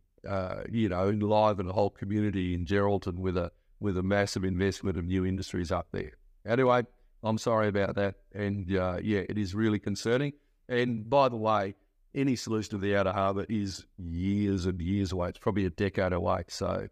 you 0.71 0.89
know 0.89 1.09
enliven 1.09 1.67
the 1.67 1.73
whole 1.73 1.91
community 1.91 2.53
in 2.53 2.67
Geraldton 2.67 3.19
with 3.19 3.37
a 3.37 3.53
with 3.79 3.97
a 3.97 4.03
massive 4.03 4.45
investment 4.45 4.99
of 4.99 5.07
new 5.07 5.25
industries 5.25 5.71
up 5.71 5.87
there. 5.93 6.13
Anyway, 6.45 6.83
I'm 7.23 7.39
sorry 7.39 7.69
about 7.69 7.95
that, 7.95 8.17
and 8.35 8.69
yeah, 8.69 8.97
it 9.29 9.39
is 9.39 9.55
really 9.55 9.79
concerning. 9.79 10.33
And 10.69 11.09
by 11.09 11.29
the 11.29 11.37
way, 11.37 11.75
any 12.15 12.37
solution 12.37 12.71
to 12.73 12.79
the 12.79 12.97
outer 12.97 13.13
harbour 13.13 13.47
is 13.49 13.85
years 13.99 14.67
and 14.67 14.81
years 14.81 15.13
away. 15.13 15.29
It's 15.29 15.39
probably 15.39 15.65
a 15.65 15.71
decade 15.71 16.13
away. 16.13 16.45
So, 16.49 16.89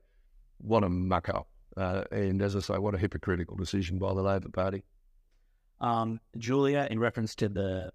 what 0.59 0.85
a 0.85 0.88
muck 0.88 1.28
up. 1.28 1.48
Uh, 1.76 2.04
and 2.11 2.42
as 2.42 2.57
I 2.57 2.61
say, 2.61 2.78
what 2.78 2.94
a 2.94 2.98
hypocritical 2.98 3.57
decision 3.57 3.98
by 3.98 4.14
the 4.14 4.22
Labor 4.22 4.48
Party. 4.48 4.83
Um, 5.81 6.20
Julia, 6.37 6.88
in 6.90 6.98
reference 6.98 7.35
to 7.37 7.48
the 7.48 7.92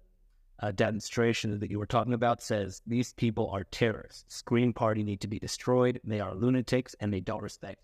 uh, 0.60 0.72
demonstration 0.72 1.58
that 1.58 1.70
you 1.70 1.78
were 1.78 1.86
talking 1.86 2.14
about, 2.14 2.42
says 2.42 2.80
these 2.86 3.12
people 3.12 3.50
are 3.50 3.64
terrorists. 3.64 4.40
Green 4.42 4.72
Party 4.72 5.02
need 5.02 5.20
to 5.20 5.28
be 5.28 5.38
destroyed. 5.38 6.00
They 6.04 6.20
are 6.20 6.34
lunatics, 6.34 6.94
and 7.00 7.12
they 7.12 7.20
don't 7.20 7.42
respect. 7.42 7.80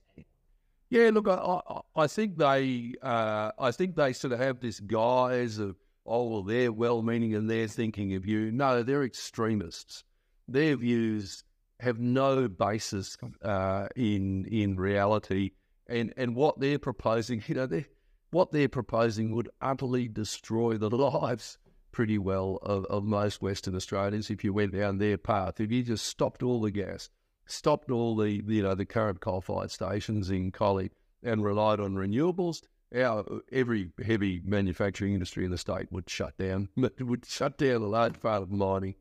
Yeah, 0.88 1.10
look, 1.12 1.28
I, 1.28 1.34
I, 1.34 1.80
I 2.02 2.06
think 2.06 2.36
they, 2.36 2.94
uh, 3.02 3.52
I 3.58 3.70
think 3.70 3.94
they 3.94 4.12
sort 4.12 4.32
of 4.32 4.40
have 4.40 4.60
this 4.60 4.80
guise 4.80 5.58
of 5.58 5.76
oh, 6.06 6.28
well, 6.28 6.42
they're 6.42 6.72
well 6.72 7.02
meaning 7.02 7.34
and 7.34 7.48
they're 7.48 7.68
thinking 7.68 8.14
of 8.14 8.26
you. 8.26 8.50
No, 8.50 8.82
they're 8.82 9.04
extremists. 9.04 10.04
Their 10.48 10.76
views 10.76 11.44
have 11.80 11.98
no 11.98 12.48
basis 12.48 13.16
uh, 13.42 13.88
in 13.96 14.44
in 14.46 14.76
reality, 14.76 15.52
and 15.86 16.12
and 16.16 16.34
what 16.34 16.60
they're 16.60 16.78
proposing, 16.78 17.42
you 17.48 17.54
know, 17.54 17.66
they 17.66 17.86
what 18.30 18.52
they're 18.52 18.68
proposing 18.68 19.34
would 19.34 19.48
utterly 19.60 20.08
destroy 20.08 20.76
the 20.76 20.90
lives 20.96 21.58
pretty 21.92 22.18
well 22.18 22.58
of, 22.62 22.84
of 22.84 23.02
most 23.02 23.42
Western 23.42 23.74
Australians 23.74 24.30
if 24.30 24.44
you 24.44 24.52
went 24.52 24.72
down 24.72 24.98
their 24.98 25.18
path. 25.18 25.60
If 25.60 25.72
you 25.72 25.82
just 25.82 26.06
stopped 26.06 26.42
all 26.42 26.60
the 26.60 26.70
gas, 26.70 27.10
stopped 27.46 27.90
all 27.90 28.14
the 28.16 28.30
you 28.30 28.62
know 28.62 28.74
the 28.74 28.86
current 28.86 29.20
coal-fired 29.20 29.70
stations 29.70 30.30
in 30.30 30.52
Collie 30.52 30.90
and 31.22 31.44
relied 31.44 31.80
on 31.80 31.94
renewables, 31.94 32.62
our 32.94 33.24
every 33.52 33.90
heavy 34.04 34.42
manufacturing 34.44 35.14
industry 35.14 35.44
in 35.44 35.50
the 35.50 35.58
state 35.58 35.90
would 35.90 36.08
shut 36.08 36.36
down. 36.38 36.68
Would 37.00 37.24
shut 37.26 37.58
down 37.58 37.82
a 37.82 37.86
large 37.86 38.20
part 38.20 38.42
of 38.42 38.50
mining. 38.50 38.94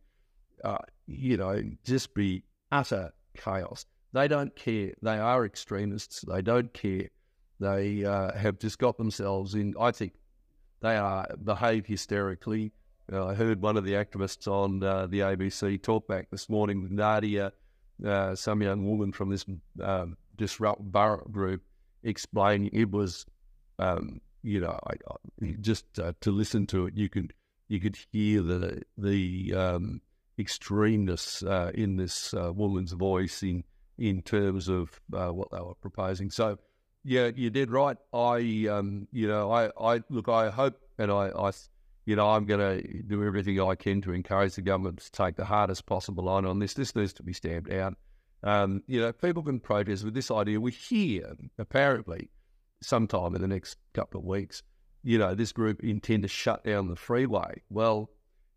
Uh, 0.63 0.77
you 1.07 1.37
know, 1.37 1.61
just 1.83 2.13
be 2.13 2.43
utter 2.71 3.11
chaos. 3.35 3.85
They 4.13 4.27
don't 4.27 4.55
care. 4.55 4.93
They 5.01 5.17
are 5.17 5.45
extremists. 5.45 6.21
They 6.21 6.41
don't 6.41 6.73
care. 6.73 7.09
They 7.59 8.05
uh, 8.05 8.33
have 8.37 8.59
just 8.59 8.79
got 8.79 8.97
themselves 8.97 9.55
in. 9.55 9.73
I 9.79 9.91
think 9.91 10.13
they 10.81 10.95
are 10.95 11.27
behave 11.43 11.85
hysterically. 11.85 12.71
Uh, 13.11 13.27
I 13.27 13.33
heard 13.33 13.61
one 13.61 13.75
of 13.75 13.83
the 13.83 13.93
activists 13.93 14.47
on 14.47 14.83
uh, 14.83 15.07
the 15.07 15.19
ABC 15.19 15.81
talk 15.81 16.07
back 16.07 16.29
this 16.29 16.47
morning 16.47 16.81
with 16.81 16.91
Nadia, 16.91 17.51
uh, 18.05 18.35
some 18.35 18.61
young 18.61 18.85
woman 18.85 19.11
from 19.11 19.29
this 19.29 19.45
um, 19.81 20.15
disrupt 20.37 20.91
group, 21.31 21.61
explaining 22.03 22.69
it 22.71 22.89
was 22.91 23.25
um, 23.79 24.21
you 24.43 24.59
know, 24.59 24.79
I, 24.85 24.93
I, 24.93 25.55
just 25.59 25.85
uh, 25.99 26.13
to 26.21 26.31
listen 26.31 26.67
to 26.67 26.85
it, 26.85 26.95
you 26.95 27.09
could 27.09 27.33
you 27.67 27.79
could 27.79 27.97
hear 28.11 28.41
the 28.41 28.83
the 28.97 29.53
um, 29.55 30.01
extremeness 30.39 31.45
uh, 31.47 31.71
in 31.73 31.97
this 31.97 32.33
uh, 32.33 32.51
woman's 32.53 32.93
voice 32.93 33.43
in 33.43 33.63
in 33.97 34.21
terms 34.21 34.69
of 34.69 34.99
uh, 35.13 35.29
what 35.29 35.51
they 35.51 35.59
were 35.59 35.75
proposing. 35.75 36.29
So, 36.29 36.57
yeah, 37.03 37.31
you 37.35 37.49
did 37.49 37.69
right. 37.69 37.97
I, 38.13 38.67
um, 38.71 39.07
you 39.11 39.27
know, 39.27 39.51
I, 39.51 39.69
I 39.79 40.01
look, 40.09 40.29
I 40.29 40.49
hope, 40.49 40.79
and 40.97 41.11
I, 41.11 41.31
I 41.37 41.51
you 42.05 42.15
know, 42.15 42.29
I'm 42.29 42.45
going 42.45 42.59
to 42.59 43.03
do 43.03 43.23
everything 43.25 43.59
I 43.59 43.75
can 43.75 44.01
to 44.01 44.13
encourage 44.13 44.55
the 44.55 44.61
government 44.61 44.99
to 44.99 45.11
take 45.11 45.35
the 45.35 45.45
hardest 45.45 45.85
possible 45.85 46.23
line 46.23 46.45
on 46.45 46.59
this. 46.59 46.73
This 46.73 46.95
needs 46.95 47.13
to 47.13 47.23
be 47.23 47.33
stamped 47.33 47.71
out. 47.71 47.95
Um, 48.41 48.83
you 48.87 49.01
know, 49.01 49.11
people 49.11 49.43
can 49.43 49.59
protest 49.59 50.05
with 50.05 50.13
this 50.13 50.31
idea. 50.31 50.61
We 50.61 50.71
hear 50.71 51.35
apparently 51.57 52.29
sometime 52.81 53.35
in 53.35 53.41
the 53.41 53.47
next 53.47 53.77
couple 53.93 54.19
of 54.19 54.25
weeks, 54.25 54.63
you 55.03 55.17
know, 55.17 55.35
this 55.35 55.51
group 55.51 55.83
intend 55.83 56.23
to 56.23 56.27
shut 56.27 56.63
down 56.63 56.87
the 56.87 56.95
freeway. 56.95 57.61
Well, 57.69 58.09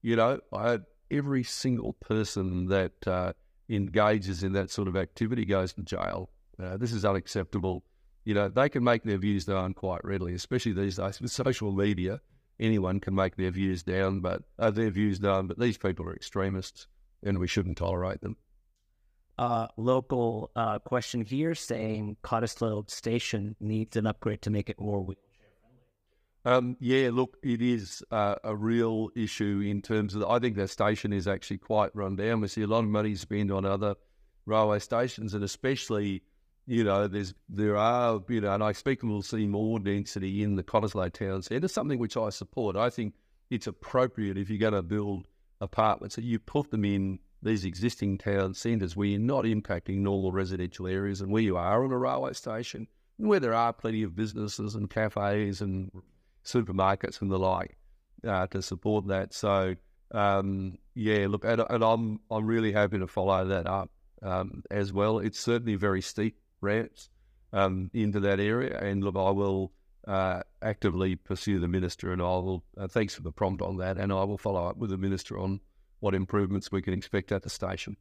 you 0.03 0.17
know, 0.17 0.41
I 0.53 0.79
every 1.11 1.45
single 1.45 1.93
person 1.95 2.67
that 2.67 3.07
uh, 3.07 3.33
engages 3.69 4.43
in 4.43 4.53
that 4.55 4.71
sort 4.71 4.89
of 4.89 4.97
activity 4.97 5.45
goes 5.45 5.73
to 5.75 5.83
jail. 5.83 6.31
Uh, 6.63 6.77
this 6.77 6.93
is 6.93 7.05
unacceptable. 7.05 7.85
You 8.25 8.35
know, 8.35 8.49
they 8.49 8.69
can 8.69 8.85
make 8.85 9.03
their 9.03 9.19
views 9.19 9.47
known 9.47 9.75
quite 9.75 10.05
readily, 10.05 10.35
especially 10.35 10.73
these 10.73 10.97
days 10.97 11.21
with 11.21 11.31
social 11.31 11.73
media. 11.73 12.21
Anyone 12.61 13.01
can 13.01 13.15
make 13.15 13.37
their 13.37 13.51
views 13.51 13.83
down, 13.83 14.21
but 14.21 14.43
uh, 14.59 14.71
their 14.71 14.91
views 14.91 15.21
known. 15.21 15.49
But 15.49 15.59
these 15.59 15.77
people 15.77 16.07
are 16.07 16.15
extremists, 16.15 16.87
and 17.23 17.39
we 17.39 17.49
shouldn't 17.49 17.79
tolerate 17.79 18.21
them 18.21 18.37
uh, 19.43 19.67
local 19.77 20.53
uh, 20.55 20.79
question 20.79 21.25
here 21.25 21.53
saying 21.53 22.17
Cottesloe 22.23 22.89
Station 22.89 23.57
needs 23.59 23.97
an 23.97 24.07
upgrade 24.07 24.41
to 24.43 24.51
make 24.51 24.71
it 24.71 24.79
more 24.79 25.01
wheelchair 25.01 25.51
friendly. 26.45 26.57
Um, 26.57 26.77
yeah, 26.79 27.11
look, 27.13 27.39
it 27.43 27.61
is 27.61 28.05
uh, 28.13 28.37
a 28.45 28.55
real 28.55 29.09
issue 29.17 29.61
in 29.67 29.83
terms 29.83 30.15
of. 30.15 30.23
I 30.23 30.39
think 30.39 30.55
that 30.57 30.71
station 30.71 31.13
is 31.13 31.27
actually 31.27 31.59
quite 31.59 31.91
run 31.93 32.15
down. 32.15 32.41
We 32.41 32.47
see 32.47 32.63
a 32.63 32.69
lot 32.69 32.85
of 32.85 32.91
money 32.91 33.17
spent 33.17 33.51
on 33.51 33.65
other 33.65 33.97
railway 34.47 34.79
stations, 34.79 35.35
and 35.35 35.43
especially, 35.43 36.23
you 36.69 36.85
know, 36.85 37.09
there's 37.09 37.35
there 37.49 37.77
are, 37.77 38.23
you 38.29 38.43
know, 38.43 38.55
and 38.55 38.63
I 38.63 38.71
expect 38.71 39.03
we'll 39.03 39.23
see 39.23 39.49
more 39.49 39.81
density 39.81 40.45
in 40.45 40.55
the 40.55 40.63
Cottesloe 40.63 41.13
town 41.13 41.43
centre. 41.43 41.67
Something 41.67 41.99
which 41.99 42.17
I 42.17 42.29
support. 42.29 42.77
I 42.77 42.91
think 42.91 43.15
it's 43.51 43.67
appropriate 43.67 44.39
if 44.39 44.51
you're 44.51 44.61
going 44.61 44.73
to 44.73 44.83
build 44.83 45.27
apartments 45.61 46.15
that 46.15 46.25
you 46.25 46.39
put 46.39 46.71
them 46.71 46.85
in 46.85 47.19
these 47.43 47.65
existing 47.65 48.19
town 48.19 48.55
centres 48.55 48.97
where 48.97 49.09
you're 49.09 49.21
not 49.21 49.45
impacting 49.45 49.99
normal 49.99 50.33
residential 50.33 50.87
areas 50.87 51.21
and 51.21 51.31
where 51.31 51.43
you 51.43 51.57
are 51.57 51.85
on 51.85 51.93
a 51.93 51.99
railway 51.99 52.33
station, 52.33 52.87
and 53.19 53.29
where 53.29 53.41
there 53.41 53.55
are 53.55 53.73
plenty 53.73 54.03
of 54.03 54.15
businesses 54.15 54.75
and 54.75 54.91
cafes 54.91 55.61
and 55.61 55.91
supermarkets 56.45 57.21
and 57.21 57.31
the 57.31 57.39
like 57.39 57.77
uh, 58.27 58.47
to 58.49 58.63
support 58.63 59.07
that. 59.09 59.35
So 59.35 59.75
um, 60.13 60.79
yeah, 60.95 61.27
look, 61.29 61.45
and, 61.45 61.65
and, 61.69 61.83
I'm 61.83 62.21
I'm 62.31 62.47
really 62.47 62.73
hoping 62.73 63.01
to 63.01 63.07
follow 63.07 63.47
that 63.47 63.67
up 63.67 63.91
um, 64.23 64.63
as 64.71 64.93
well. 64.93 65.19
It's 65.19 65.41
certainly 65.41 65.75
very 65.75 66.03
steep 66.03 66.39
ramps 66.61 67.09
um, 67.53 67.91
into 67.95 68.21
that 68.21 68.39
area, 68.39 68.79
and 68.79 69.03
look, 69.03 69.17
I 69.17 69.31
will 69.31 69.73
uh, 70.07 70.43
actively 70.61 71.17
pursue 71.17 71.61
the 71.61 71.69
minister, 71.69 72.13
and 72.13 72.21
I 72.21 72.25
will. 72.25 72.63
Uh, 72.77 72.89
thanks 72.89 73.15
for 73.15 73.23
the 73.23 73.33
prompt 73.33 73.63
on 73.63 73.79
that, 73.79 73.97
and 73.97 74.13
I 74.13 74.25
will 74.25 74.39
follow 74.39 74.67
up 74.67 74.77
with 74.77 74.91
the 74.91 74.99
minister 74.99 75.39
on 75.39 75.61
what 76.03 76.17
improvements 76.17 76.73
we 76.73 76.83
can 76.83 76.93
expect 76.93 77.31
at 77.31 77.45
the 77.45 77.49
station. 77.49 77.97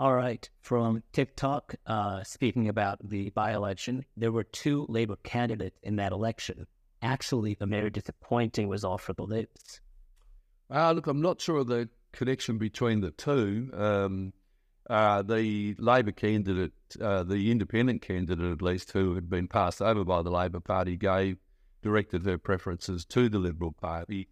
All 0.00 0.14
right. 0.14 0.48
From 0.60 1.04
TikTok, 1.12 1.76
uh, 1.86 2.24
speaking 2.24 2.68
about 2.68 2.98
the 3.08 3.30
by 3.30 3.52
election, 3.52 4.04
there 4.16 4.32
were 4.32 4.42
two 4.42 4.84
Labour 4.88 5.16
candidates 5.22 5.78
in 5.84 5.96
that 5.96 6.10
election. 6.10 6.66
Actually, 7.00 7.54
the 7.54 7.66
very 7.66 7.90
disappointing 7.90 8.68
result 8.68 9.00
for 9.00 9.12
the 9.12 9.22
Libs. 9.22 9.80
Uh, 10.68 10.90
look, 10.90 11.06
I'm 11.06 11.22
not 11.22 11.40
sure 11.40 11.58
of 11.58 11.68
the 11.68 11.88
connection 12.10 12.58
between 12.58 13.00
the 13.00 13.12
two. 13.12 13.70
Um, 13.72 14.32
uh, 14.90 15.22
the 15.22 15.76
Labor 15.78 16.12
candidate, 16.12 16.72
uh, 17.00 17.22
the 17.22 17.52
independent 17.52 18.02
candidate 18.02 18.52
at 18.52 18.62
least, 18.62 18.90
who 18.90 19.14
had 19.14 19.30
been 19.30 19.46
passed 19.46 19.80
over 19.80 20.04
by 20.04 20.22
the 20.22 20.30
Labor 20.30 20.60
Party, 20.60 20.96
gave 20.96 21.38
directed 21.80 22.24
her 22.24 22.38
preferences 22.38 23.04
to 23.04 23.28
the 23.28 23.38
Liberal 23.38 23.72
Party. 23.72 24.28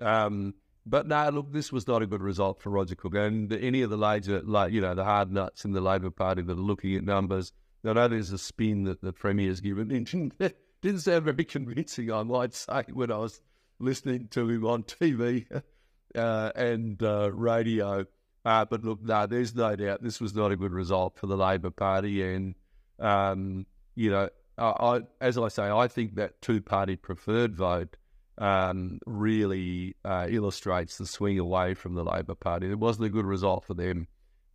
Um, 0.00 0.54
but 0.86 1.06
now, 1.06 1.30
look, 1.30 1.52
this 1.52 1.72
was 1.72 1.86
not 1.86 2.02
a 2.02 2.06
good 2.06 2.22
result 2.22 2.60
for 2.60 2.70
Roger 2.70 2.94
Cook. 2.94 3.14
And 3.14 3.52
any 3.52 3.82
of 3.82 3.90
the 3.90 3.96
major, 3.96 4.42
like, 4.42 4.72
you 4.72 4.80
know, 4.80 4.94
the 4.94 5.04
hard 5.04 5.32
nuts 5.32 5.64
in 5.64 5.72
the 5.72 5.80
Labor 5.80 6.10
Party 6.10 6.42
that 6.42 6.52
are 6.52 6.60
looking 6.60 6.94
at 6.96 7.04
numbers, 7.04 7.52
I 7.84 7.92
know 7.94 8.08
there's 8.08 8.32
a 8.32 8.38
spin 8.38 8.84
that 8.84 9.00
the 9.00 9.12
Premier's 9.12 9.60
given. 9.60 9.90
It 10.40 10.58
didn't 10.82 11.00
sound 11.00 11.24
very 11.24 11.44
convincing, 11.44 12.12
I 12.12 12.22
might 12.24 12.52
say, 12.52 12.84
when 12.92 13.10
I 13.10 13.16
was 13.16 13.40
listening 13.78 14.28
to 14.32 14.48
him 14.48 14.66
on 14.66 14.82
TV 14.82 15.46
uh, 16.14 16.52
and 16.54 17.02
uh, 17.02 17.32
radio. 17.32 18.04
Uh, 18.44 18.66
but 18.66 18.84
look, 18.84 19.02
no, 19.02 19.26
there's 19.26 19.54
no 19.54 19.74
doubt 19.74 20.02
this 20.02 20.20
was 20.20 20.34
not 20.34 20.52
a 20.52 20.56
good 20.56 20.72
result 20.72 21.16
for 21.16 21.26
the 21.26 21.36
Labor 21.36 21.70
Party. 21.70 22.22
And, 22.22 22.54
um, 22.98 23.64
you 23.94 24.10
know, 24.10 24.28
I, 24.58 24.66
I, 24.66 25.00
as 25.22 25.38
I 25.38 25.48
say, 25.48 25.70
I 25.70 25.88
think 25.88 26.16
that 26.16 26.42
two 26.42 26.60
party 26.60 26.96
preferred 26.96 27.56
vote 27.56 27.96
um, 28.38 28.98
really 29.06 29.96
uh, 30.04 30.26
illustrates 30.28 30.98
the 30.98 31.06
swing 31.06 31.38
away 31.38 31.74
from 31.74 31.94
the 31.94 32.04
Labor 32.04 32.34
Party. 32.34 32.70
It 32.70 32.78
wasn't 32.78 33.06
a 33.06 33.10
good 33.10 33.26
result 33.26 33.64
for 33.64 33.74
them. 33.74 34.06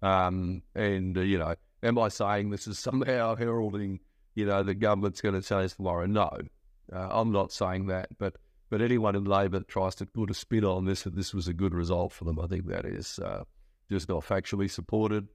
Um, 0.01 0.61
and, 0.75 1.17
uh, 1.17 1.21
you 1.21 1.37
know, 1.37 1.55
am 1.83 1.97
I 1.97 2.09
saying 2.09 2.49
this 2.49 2.67
is 2.67 2.79
somehow 2.79 3.35
heralding, 3.35 3.99
you 4.35 4.45
know, 4.45 4.63
the 4.63 4.75
government's 4.75 5.21
going 5.21 5.39
to 5.39 5.47
change 5.47 5.75
tomorrow? 5.75 6.05
No, 6.05 6.29
uh, 6.93 7.07
I'm 7.11 7.31
not 7.31 7.51
saying 7.51 7.87
that. 7.87 8.09
But 8.17 8.35
but 8.69 8.81
anyone 8.81 9.15
in 9.15 9.23
Labor 9.23 9.59
that 9.59 9.67
tries 9.67 9.95
to 9.95 10.05
put 10.05 10.29
a 10.29 10.33
spin 10.35 10.63
on 10.63 10.85
this, 10.85 11.03
that 11.03 11.15
this 11.15 11.33
was 11.33 11.47
a 11.47 11.53
good 11.53 11.73
result 11.73 12.11
for 12.13 12.25
them, 12.25 12.39
I 12.39 12.45
think 12.45 12.67
that 12.67 12.85
is 12.85 13.17
uh, 13.17 13.43
just 13.91 14.09
not 14.09 14.23
factually 14.23 14.69
supported. 14.69 15.27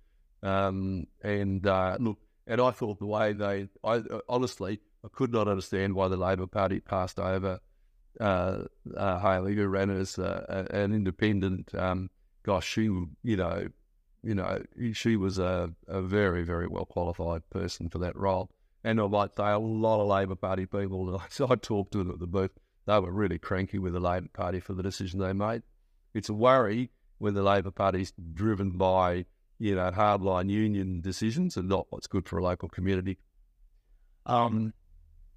Um, 0.42 1.08
and 1.20 1.66
uh, 1.66 1.96
look, 1.98 2.18
and 2.46 2.60
I 2.60 2.70
thought 2.70 3.00
the 3.00 3.06
way 3.06 3.32
they, 3.32 3.68
I 3.82 4.02
honestly, 4.28 4.80
I 5.04 5.08
could 5.08 5.32
not 5.32 5.48
understand 5.48 5.94
why 5.94 6.06
the 6.08 6.16
Labor 6.16 6.46
Party 6.46 6.78
passed 6.78 7.18
over 7.18 7.58
uh, 8.20 8.64
uh, 8.96 9.18
Hayley, 9.20 9.54
who 9.54 9.66
ran 9.66 9.90
as 9.90 10.18
an 10.18 10.92
independent. 10.94 11.74
Um, 11.74 12.10
gosh, 12.44 12.66
she, 12.66 12.82
you 12.82 13.36
know, 13.36 13.68
you 14.22 14.34
know, 14.34 14.62
she 14.92 15.16
was 15.16 15.38
a, 15.38 15.70
a 15.86 16.00
very, 16.00 16.44
very 16.44 16.66
well 16.66 16.86
qualified 16.86 17.48
person 17.50 17.88
for 17.88 17.98
that 17.98 18.16
role. 18.16 18.50
And 18.82 19.00
I 19.00 19.06
might 19.06 19.34
say 19.34 19.50
a 19.50 19.58
lot 19.58 20.00
of 20.00 20.08
Labor 20.08 20.34
Party 20.34 20.66
people 20.66 21.22
so 21.30 21.46
I 21.50 21.56
talked 21.56 21.92
to 21.92 21.98
them 21.98 22.10
at 22.10 22.18
the 22.18 22.26
booth, 22.26 22.52
they 22.86 22.98
were 22.98 23.12
really 23.12 23.38
cranky 23.38 23.78
with 23.78 23.94
the 23.94 24.00
Labor 24.00 24.28
Party 24.32 24.60
for 24.60 24.74
the 24.74 24.82
decision 24.82 25.20
they 25.20 25.32
made. 25.32 25.62
It's 26.12 26.28
a 26.28 26.34
worry 26.34 26.90
when 27.18 27.34
the 27.34 27.42
Labor 27.42 27.70
Party's 27.70 28.12
driven 28.34 28.72
by, 28.72 29.24
you 29.58 29.74
know, 29.74 29.90
hardline 29.90 30.50
union 30.50 31.00
decisions 31.00 31.56
and 31.56 31.68
not 31.68 31.86
what's 31.90 32.06
good 32.06 32.28
for 32.28 32.38
a 32.38 32.42
local 32.42 32.68
community. 32.68 33.18
Um, 34.26 34.72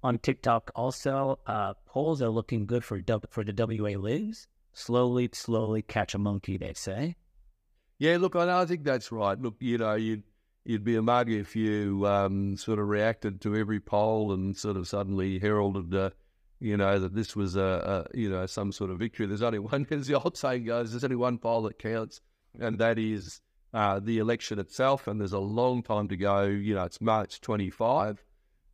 on 0.02 0.18
TikTok 0.18 0.70
also, 0.74 1.38
uh, 1.46 1.74
polls 1.86 2.22
are 2.22 2.28
looking 2.28 2.66
good 2.66 2.84
for 2.84 3.00
for 3.30 3.44
the 3.44 3.54
WA 3.56 3.98
Libs. 3.98 4.46
Slowly, 4.72 5.28
slowly 5.32 5.82
catch 5.82 6.14
a 6.14 6.18
monkey, 6.18 6.56
they 6.56 6.72
say. 6.74 7.16
Yeah, 7.98 8.18
look, 8.18 8.36
I, 8.36 8.62
I 8.62 8.64
think 8.64 8.84
that's 8.84 9.10
right. 9.10 9.40
Look, 9.40 9.56
you 9.58 9.78
know, 9.78 9.94
you'd 9.94 10.22
you'd 10.64 10.84
be 10.84 10.96
a 10.96 11.02
mug 11.02 11.30
if 11.30 11.56
you 11.56 12.06
um, 12.06 12.56
sort 12.56 12.78
of 12.78 12.88
reacted 12.88 13.40
to 13.40 13.56
every 13.56 13.80
poll 13.80 14.32
and 14.32 14.56
sort 14.56 14.76
of 14.76 14.86
suddenly 14.86 15.38
heralded, 15.38 15.92
uh, 15.94 16.10
you 16.60 16.76
know, 16.76 16.98
that 16.98 17.14
this 17.14 17.34
was 17.34 17.56
a, 17.56 18.06
a, 18.14 18.16
you 18.16 18.30
know 18.30 18.46
some 18.46 18.70
sort 18.70 18.90
of 18.90 18.98
victory. 18.98 19.26
There's 19.26 19.42
only 19.42 19.58
one, 19.58 19.86
as 19.90 20.06
the 20.06 20.14
old 20.14 20.36
saying 20.36 20.64
goes, 20.64 20.92
there's 20.92 21.04
only 21.04 21.16
one 21.16 21.38
poll 21.38 21.62
that 21.62 21.78
counts, 21.78 22.20
and 22.60 22.78
that 22.78 22.98
is 22.98 23.40
uh, 23.74 23.98
the 23.98 24.18
election 24.18 24.60
itself. 24.60 25.08
And 25.08 25.20
there's 25.20 25.32
a 25.32 25.40
long 25.40 25.82
time 25.82 26.06
to 26.08 26.16
go. 26.16 26.44
You 26.44 26.76
know, 26.76 26.84
it's 26.84 27.00
March 27.00 27.40
25 27.40 28.22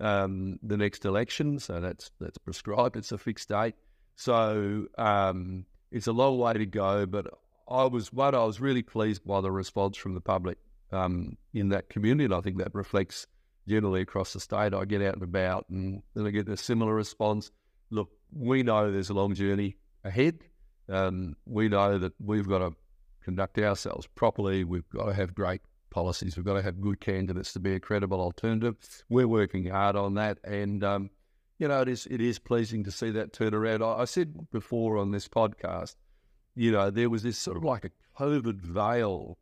um, 0.00 0.58
the 0.62 0.76
next 0.76 1.04
election. 1.04 1.58
So 1.58 1.80
that's 1.80 2.10
that's 2.20 2.38
prescribed. 2.38 2.96
It's 2.96 3.12
a 3.12 3.18
fixed 3.18 3.48
date. 3.48 3.74
So 4.16 4.86
um, 4.98 5.66
it's 5.90 6.06
a 6.06 6.12
long 6.12 6.38
way 6.38 6.54
to 6.54 6.66
go. 6.66 7.06
But 7.06 7.26
I 7.68 7.84
was 7.84 8.12
one. 8.12 8.34
I 8.34 8.44
was 8.44 8.60
really 8.60 8.82
pleased 8.82 9.24
by 9.24 9.40
the 9.40 9.50
response 9.50 9.96
from 9.96 10.14
the 10.14 10.20
public 10.20 10.58
um, 10.92 11.36
in 11.52 11.70
that 11.70 11.88
community, 11.88 12.24
and 12.24 12.34
I 12.34 12.40
think 12.40 12.58
that 12.58 12.74
reflects 12.74 13.26
generally 13.68 14.02
across 14.02 14.32
the 14.32 14.40
state. 14.40 14.74
I 14.74 14.84
get 14.84 15.02
out 15.02 15.14
and 15.14 15.22
about, 15.22 15.66
and 15.70 16.02
then 16.14 16.26
I 16.26 16.30
get 16.30 16.48
a 16.48 16.56
similar 16.56 16.94
response. 16.94 17.50
Look, 17.90 18.10
we 18.32 18.62
know 18.62 18.90
there's 18.90 19.10
a 19.10 19.14
long 19.14 19.34
journey 19.34 19.76
ahead. 20.04 20.40
Um, 20.88 21.36
we 21.46 21.68
know 21.68 21.98
that 21.98 22.12
we've 22.20 22.48
got 22.48 22.58
to 22.58 22.72
conduct 23.22 23.58
ourselves 23.58 24.06
properly. 24.14 24.64
We've 24.64 24.88
got 24.90 25.06
to 25.06 25.14
have 25.14 25.34
great 25.34 25.62
policies. 25.94 26.36
We've 26.36 26.44
got 26.44 26.54
to 26.54 26.62
have 26.62 26.80
good 26.80 27.00
candidates 27.00 27.52
to 27.52 27.60
be 27.60 27.74
a 27.74 27.80
credible 27.80 28.20
alternative. 28.20 28.76
We're 29.08 29.28
working 29.28 29.66
hard 29.66 29.94
on 29.94 30.14
that, 30.14 30.38
and 30.42 30.82
um, 30.82 31.10
you 31.58 31.68
know 31.68 31.80
it 31.80 31.88
is 31.88 32.06
it 32.10 32.20
is 32.20 32.40
pleasing 32.40 32.82
to 32.84 32.90
see 32.90 33.10
that 33.12 33.32
turn 33.32 33.54
around. 33.54 33.82
I, 33.82 34.00
I, 34.00 34.04
said 34.04 34.50
before 34.50 34.98
on 34.98 35.12
this 35.12 35.28
podcast, 35.28 35.94
you 36.56 36.72
know, 36.72 36.90
there 36.90 37.08
was 37.08 37.22
this 37.22 37.38
sort 37.38 37.56
of 37.56 37.64
like 37.64 37.84
a 37.84 38.20
COVID 38.20 38.60
veil 38.60 39.38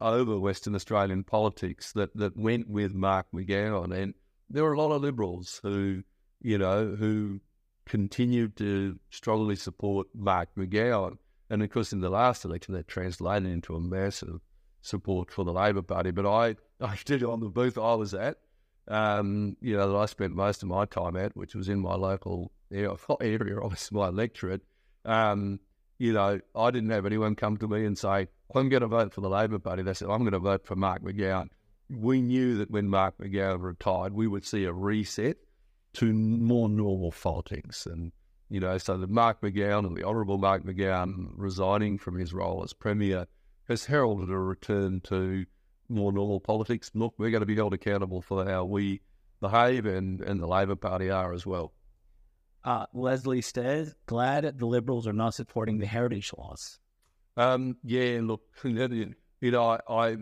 over 0.00 0.38
Western 0.38 0.74
Australian 0.74 1.22
politics 1.22 1.92
that 1.92 2.14
that 2.16 2.36
went 2.36 2.68
with 2.68 2.92
Mark 2.92 3.26
McGowan, 3.32 3.94
and 3.96 4.14
there 4.50 4.64
were 4.64 4.72
a 4.72 4.80
lot 4.80 4.92
of 4.92 5.00
Liberals 5.00 5.60
who, 5.62 6.02
you 6.42 6.58
know, 6.58 6.96
who 6.96 7.40
continued 7.86 8.56
to 8.56 8.98
strongly 9.10 9.54
support 9.54 10.08
Mark 10.12 10.48
McGowan. 10.58 11.18
And 11.48 11.62
of 11.62 11.70
course, 11.70 11.92
in 11.92 12.00
the 12.00 12.10
last 12.10 12.44
election, 12.44 12.74
that 12.74 12.88
translated 12.88 13.48
into 13.48 13.76
a 13.76 13.80
massive 13.80 14.40
support 14.84 15.30
for 15.30 15.44
the 15.44 15.52
Labor 15.52 15.82
Party. 15.82 16.10
But 16.10 16.26
I, 16.26 16.56
I 16.80 16.96
did 17.04 17.22
on 17.24 17.40
the 17.40 17.48
booth 17.48 17.76
I 17.78 17.94
was 17.94 18.14
at, 18.14 18.38
um, 18.86 19.56
you 19.60 19.76
know, 19.76 19.90
that 19.90 19.96
I 19.96 20.06
spent 20.06 20.34
most 20.34 20.62
of 20.62 20.68
my 20.68 20.84
time 20.84 21.16
at, 21.16 21.36
which 21.36 21.54
was 21.54 21.68
in 21.68 21.80
my 21.80 21.94
local 21.94 22.52
area, 22.72 22.94
area 23.20 23.60
obviously 23.60 23.98
my 23.98 24.08
electorate. 24.08 24.62
Um, 25.04 25.60
you 25.98 26.12
know, 26.12 26.40
I 26.54 26.70
didn't 26.70 26.90
have 26.90 27.06
anyone 27.06 27.34
come 27.34 27.56
to 27.58 27.68
me 27.68 27.84
and 27.84 27.96
say, 27.96 28.28
I'm 28.54 28.68
going 28.68 28.82
to 28.82 28.88
vote 28.88 29.14
for 29.14 29.20
the 29.20 29.28
Labor 29.28 29.58
Party. 29.58 29.82
They 29.82 29.94
said, 29.94 30.08
I'm 30.08 30.20
going 30.20 30.32
to 30.32 30.38
vote 30.38 30.66
for 30.66 30.76
Mark 30.76 31.02
McGowan. 31.02 31.48
We 31.90 32.20
knew 32.20 32.56
that 32.58 32.70
when 32.70 32.88
Mark 32.88 33.18
McGowan 33.18 33.62
retired, 33.62 34.12
we 34.12 34.26
would 34.26 34.44
see 34.44 34.64
a 34.64 34.72
reset 34.72 35.36
to 35.94 36.12
more 36.12 36.68
normal 36.68 37.12
politics. 37.12 37.86
And, 37.86 38.12
you 38.50 38.60
know, 38.60 38.76
so 38.78 38.96
the 38.96 39.06
Mark 39.06 39.40
McGowan 39.40 39.86
and 39.86 39.96
the 39.96 40.04
Honourable 40.04 40.38
Mark 40.38 40.64
McGowan 40.64 41.30
resigning 41.36 41.98
from 41.98 42.18
his 42.18 42.32
role 42.32 42.62
as 42.64 42.72
Premier 42.72 43.26
has 43.68 43.84
heralded 43.84 44.30
a 44.30 44.38
return 44.38 45.00
to 45.02 45.44
more 45.88 46.12
normal 46.12 46.40
politics. 46.40 46.90
Look, 46.94 47.14
we're 47.18 47.30
going 47.30 47.42
to 47.42 47.46
be 47.46 47.56
held 47.56 47.74
accountable 47.74 48.22
for 48.22 48.44
how 48.44 48.64
we 48.64 49.00
behave, 49.40 49.86
and, 49.86 50.20
and 50.20 50.40
the 50.40 50.46
Labor 50.46 50.76
Party 50.76 51.10
are 51.10 51.32
as 51.32 51.46
well. 51.46 51.72
Uh, 52.64 52.86
Leslie 52.94 53.42
says, 53.42 53.94
glad 54.06 54.58
the 54.58 54.66
Liberals 54.66 55.06
are 55.06 55.12
not 55.12 55.34
supporting 55.34 55.78
the 55.78 55.86
heritage 55.86 56.32
laws. 56.36 56.78
Um, 57.36 57.76
yeah, 57.82 58.20
look, 58.22 58.42
you 58.62 59.14
know, 59.42 59.62
I, 59.62 59.80
I 59.88 60.16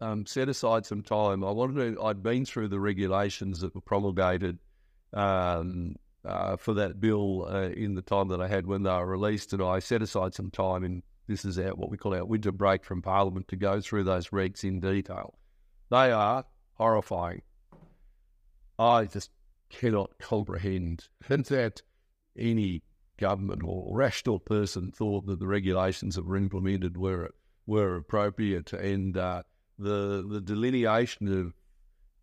um, 0.00 0.26
set 0.26 0.48
aside 0.48 0.84
some 0.84 1.02
time. 1.02 1.44
I 1.44 1.50
wanted 1.52 1.94
to, 1.94 2.02
I'd 2.02 2.22
been 2.22 2.44
through 2.44 2.68
the 2.68 2.80
regulations 2.80 3.60
that 3.60 3.74
were 3.74 3.80
promulgated 3.80 4.58
um, 5.14 5.94
uh, 6.24 6.56
for 6.56 6.74
that 6.74 7.00
bill 7.00 7.46
uh, 7.48 7.68
in 7.70 7.94
the 7.94 8.02
time 8.02 8.28
that 8.28 8.42
I 8.42 8.48
had 8.48 8.66
when 8.66 8.82
they 8.82 8.90
were 8.90 9.06
released, 9.06 9.52
and 9.54 9.62
I 9.62 9.78
set 9.78 10.02
aside 10.02 10.34
some 10.34 10.50
time 10.50 10.84
in 10.84 11.02
this 11.26 11.44
is 11.44 11.58
our, 11.58 11.74
what 11.74 11.90
we 11.90 11.96
call 11.96 12.14
our 12.14 12.24
winter 12.24 12.52
break 12.52 12.84
from 12.84 13.02
Parliament 13.02 13.48
to 13.48 13.56
go 13.56 13.80
through 13.80 14.04
those 14.04 14.28
regs 14.28 14.64
in 14.64 14.80
detail. 14.80 15.38
They 15.90 16.10
are 16.10 16.44
horrifying. 16.74 17.42
I 18.78 19.04
just 19.06 19.30
cannot 19.70 20.18
comprehend 20.18 21.08
that 21.28 21.82
any 22.38 22.82
government 23.18 23.62
or 23.64 23.96
rational 23.96 24.38
person 24.38 24.92
thought 24.92 25.26
that 25.26 25.38
the 25.38 25.46
regulations 25.46 26.16
that 26.16 26.26
were 26.26 26.36
implemented 26.36 26.96
were 26.96 27.30
were 27.66 27.96
appropriate, 27.96 28.72
and 28.72 29.16
uh, 29.16 29.42
the 29.78 30.24
the 30.28 30.40
delineation 30.40 31.28
of 31.28 31.54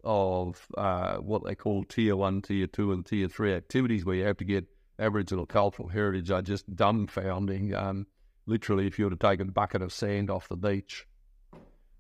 of 0.04 0.68
uh, 0.78 1.18
what 1.18 1.44
they 1.44 1.56
call 1.56 1.84
tier 1.84 2.16
one, 2.16 2.42
tier 2.42 2.68
two, 2.68 2.92
and 2.92 3.06
tier 3.06 3.28
three 3.28 3.54
activities, 3.54 4.06
where 4.06 4.16
you 4.16 4.26
have 4.26 4.38
to 4.38 4.46
get 4.46 4.66
Aboriginal 5.00 5.46
cultural 5.46 5.90
heritage, 5.90 6.30
are 6.30 6.42
just 6.42 6.74
dumbfounding. 6.76 7.74
Um, 7.74 8.08
literally, 8.46 8.88
if 8.88 8.98
you 8.98 9.06
were 9.06 9.12
to 9.12 9.18
take 9.18 9.40
a 9.40 9.46
bucket 9.46 9.82
of 9.82 9.94
sand 9.94 10.30
off 10.30 10.50
the 10.50 10.58
beach, 10.58 11.06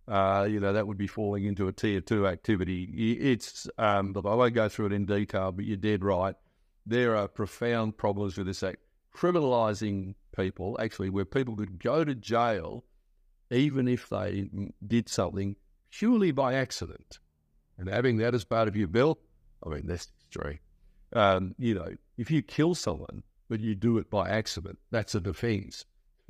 uh, 0.07 0.47
you 0.49 0.59
know, 0.59 0.73
that 0.73 0.85
would 0.87 0.97
be 0.97 1.07
falling 1.07 1.45
into 1.45 1.67
a 1.67 1.73
tier 1.73 2.01
two 2.01 2.27
activity. 2.27 3.17
It's, 3.21 3.67
um, 3.77 4.13
but 4.13 4.25
I 4.25 4.35
won't 4.35 4.53
go 4.53 4.67
through 4.69 4.87
it 4.87 4.93
in 4.93 5.05
detail, 5.05 5.51
but 5.51 5.65
you're 5.65 5.77
dead 5.77 6.03
right. 6.03 6.35
There 6.85 7.15
are 7.15 7.27
profound 7.27 7.97
problems 7.97 8.37
with 8.37 8.47
this 8.47 8.63
act. 8.63 8.79
Criminalising 9.15 10.15
people, 10.35 10.77
actually, 10.81 11.09
where 11.09 11.25
people 11.25 11.55
could 11.55 11.79
go 11.79 12.03
to 12.03 12.15
jail 12.15 12.83
even 13.51 13.87
if 13.87 14.09
they 14.09 14.49
did 14.85 15.07
something 15.07 15.55
purely 15.91 16.31
by 16.31 16.55
accident, 16.55 17.19
and 17.77 17.87
having 17.87 18.17
that 18.17 18.33
as 18.33 18.43
part 18.43 18.67
of 18.67 18.75
your 18.75 18.87
bill, 18.87 19.19
I 19.65 19.69
mean, 19.69 19.85
that's 19.85 20.11
extreme. 20.25 20.59
Um, 21.13 21.53
you 21.59 21.75
know, 21.75 21.89
if 22.17 22.31
you 22.31 22.41
kill 22.41 22.73
someone, 22.73 23.21
but 23.49 23.59
you 23.59 23.75
do 23.75 23.99
it 23.99 24.09
by 24.09 24.29
accident, 24.29 24.79
that's 24.89 25.13
a 25.13 25.21
defence. 25.21 25.85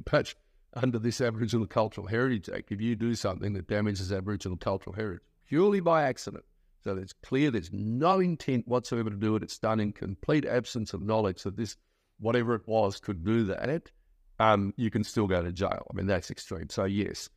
But 0.09 0.33
under 0.73 0.99
this 0.99 1.21
Aboriginal 1.21 1.67
Cultural 1.67 2.07
Heritage 2.07 2.49
Act, 2.49 2.71
if 2.71 2.81
you 2.81 2.95
do 2.95 3.15
something 3.15 3.53
that 3.53 3.67
damages 3.67 4.11
Aboriginal 4.11 4.57
cultural 4.57 4.95
heritage 4.95 5.21
purely 5.47 5.79
by 5.79 6.03
accident, 6.03 6.43
so 6.83 6.97
it's 6.97 7.13
clear 7.23 7.51
there's 7.51 7.71
no 7.71 8.19
intent 8.19 8.67
whatsoever 8.67 9.09
to 9.09 9.15
do 9.15 9.35
it, 9.35 9.43
it's 9.43 9.59
done 9.59 9.79
in 9.79 9.93
complete 9.93 10.45
absence 10.45 10.93
of 10.93 11.01
knowledge 11.01 11.43
that 11.43 11.55
this, 11.55 11.77
whatever 12.19 12.55
it 12.55 12.67
was, 12.67 12.99
could 12.99 13.23
do 13.23 13.43
that, 13.45 13.91
um, 14.39 14.73
you 14.75 14.89
can 14.89 15.03
still 15.03 15.27
go 15.27 15.41
to 15.41 15.51
jail. 15.51 15.87
I 15.89 15.95
mean, 15.95 16.07
that's 16.07 16.31
extreme. 16.31 16.69
So, 16.69 16.85
yes, 16.85 17.29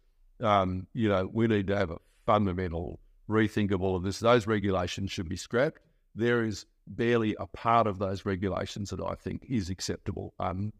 um, 0.42 0.86
you 0.94 1.08
know, 1.08 1.30
we 1.32 1.46
need 1.46 1.66
to 1.68 1.76
have 1.76 1.90
a 1.90 1.98
fundamental 2.24 2.98
rethink 3.28 3.70
of 3.72 3.82
all 3.82 3.96
of 3.96 4.02
this. 4.02 4.18
Those 4.18 4.46
regulations 4.46 5.12
should 5.12 5.28
be 5.28 5.36
scrapped. 5.36 5.80
There 6.14 6.42
is 6.42 6.66
barely 6.86 7.36
a 7.38 7.46
part 7.46 7.86
of 7.86 7.98
those 7.98 8.24
regulations 8.24 8.90
that 8.90 9.00
I 9.00 9.14
think 9.14 9.44
is 9.48 9.70
acceptable. 9.70 10.34
Um, 10.40 10.72